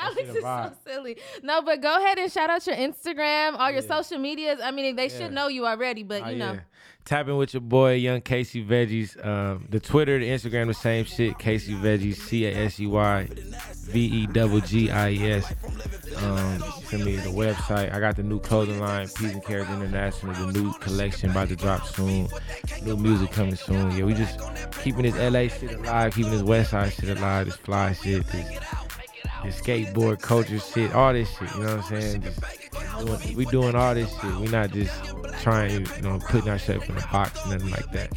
[0.00, 1.16] Alex is so silly.
[1.42, 3.96] No, but go ahead and shout out your Instagram, all your Yeah.
[3.96, 4.60] social medias.
[4.62, 5.18] I mean, they Yeah.
[5.18, 6.52] should know you already, but Oh, you know.
[6.54, 6.60] yeah.
[7.04, 9.16] Tapping with your boy, Young Casey Veggies.
[9.26, 11.38] Um, the Twitter, the Instagram, the same shit.
[11.38, 13.28] Casey Veggies, C A S E Y
[13.86, 15.54] V E double G I E S.
[16.18, 17.94] Um, send me the website.
[17.94, 20.34] I got the new clothing line, Peas and Carrots International.
[20.34, 22.28] The new collection about to drop soon.
[22.82, 23.90] New music coming soon.
[23.96, 24.38] Yeah, we just
[24.82, 28.58] keeping this LA shit alive, keeping this West Side shit alive, this fly shit, this,
[29.44, 31.54] this skateboard culture shit, all this shit.
[31.54, 32.22] You know what I'm saying?
[32.22, 32.40] Just
[33.06, 34.34] doing, we doing all this shit.
[34.36, 34.92] We not just
[35.42, 38.10] trying, you know, putting ourselves in a box, nothing like that.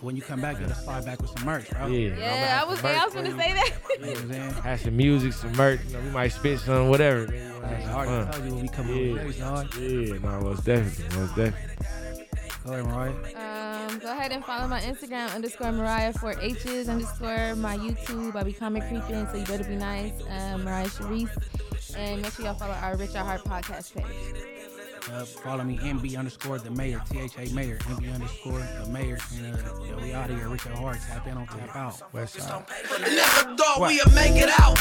[0.00, 1.86] When you come back, you gotta slide back with some merch, bro.
[1.86, 2.16] Yeah.
[2.16, 3.70] Yeah, I was, Some I was gonna say that.
[3.90, 4.50] You know what I'm saying?
[4.54, 5.80] Have some music, some merch.
[5.86, 7.28] You know, we might spit some, whatever.
[7.28, 7.52] man.
[7.70, 9.10] You It's hard to tell you when we come Yeah.
[9.12, 9.74] on next, dog.
[9.78, 11.86] Yeah, no, most definitely, most definitely.
[12.64, 13.10] Ahead, Mariah.
[13.90, 18.36] Um, go ahead and follow my Instagram underscore Mariah for H's underscore my YouTube.
[18.36, 20.12] I be comment creeping, so you better be nice.
[20.30, 21.96] Um, Mariah Sharice.
[21.96, 24.71] And make sure y'all follow our Rich at Heart podcast page.
[25.10, 29.18] Uh, follow me, MB underscore the mayor, T H A mayor, MB underscore the mayor.
[29.36, 30.48] And uh, yo, we out of here.
[30.48, 32.12] Rich at Heart, tap in on tap out.
[32.12, 32.64] West side.
[33.00, 34.78] Never thought we'd make it out.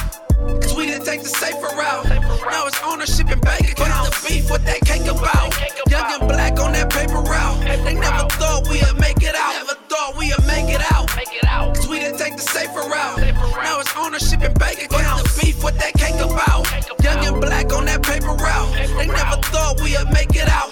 [0.61, 2.05] Cause we didn't take the safer route.
[2.05, 4.09] Now it's ownership and bank accounts.
[4.09, 4.49] What's the beef?
[4.49, 5.57] What that cake about?
[5.89, 7.61] Young and black on that paper route.
[7.83, 9.80] They never thought we'd make it out.
[9.91, 11.75] Never thought we'd make it out.
[11.75, 13.19] Cause we didn't take the safer route.
[13.63, 15.23] Now it's ownership and bank accounts.
[15.23, 15.63] What's the beef?
[15.63, 17.03] What that cake about?
[17.03, 18.73] Young and black on that paper route.
[18.73, 20.71] They never thought we'd make it out.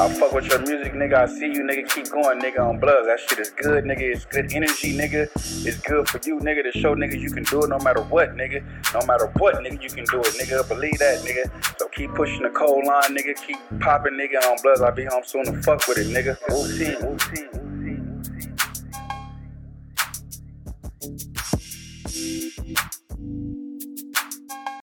[0.00, 1.14] I fuck with your music, nigga.
[1.14, 1.88] I see you, nigga.
[1.90, 3.04] Keep going, nigga, on blood.
[3.06, 4.00] That shit is good, nigga.
[4.00, 5.28] It's good energy, nigga.
[5.66, 8.36] It's good for you, nigga, to show niggas you can do it no matter what,
[8.36, 8.62] nigga.
[8.94, 10.66] No matter what, nigga, you can do it, nigga.
[10.68, 11.78] Believe that, nigga.
[11.78, 13.34] So keep pushing the cold line, nigga.
[13.46, 14.80] Keep popping, nigga, on blood.
[14.82, 16.36] I'll be home soon to fuck with it, nigga.
[16.36, 16.44] See.
[16.48, 16.96] We'll see.
[17.00, 17.48] We'll see.
[17.52, 17.67] We'll see.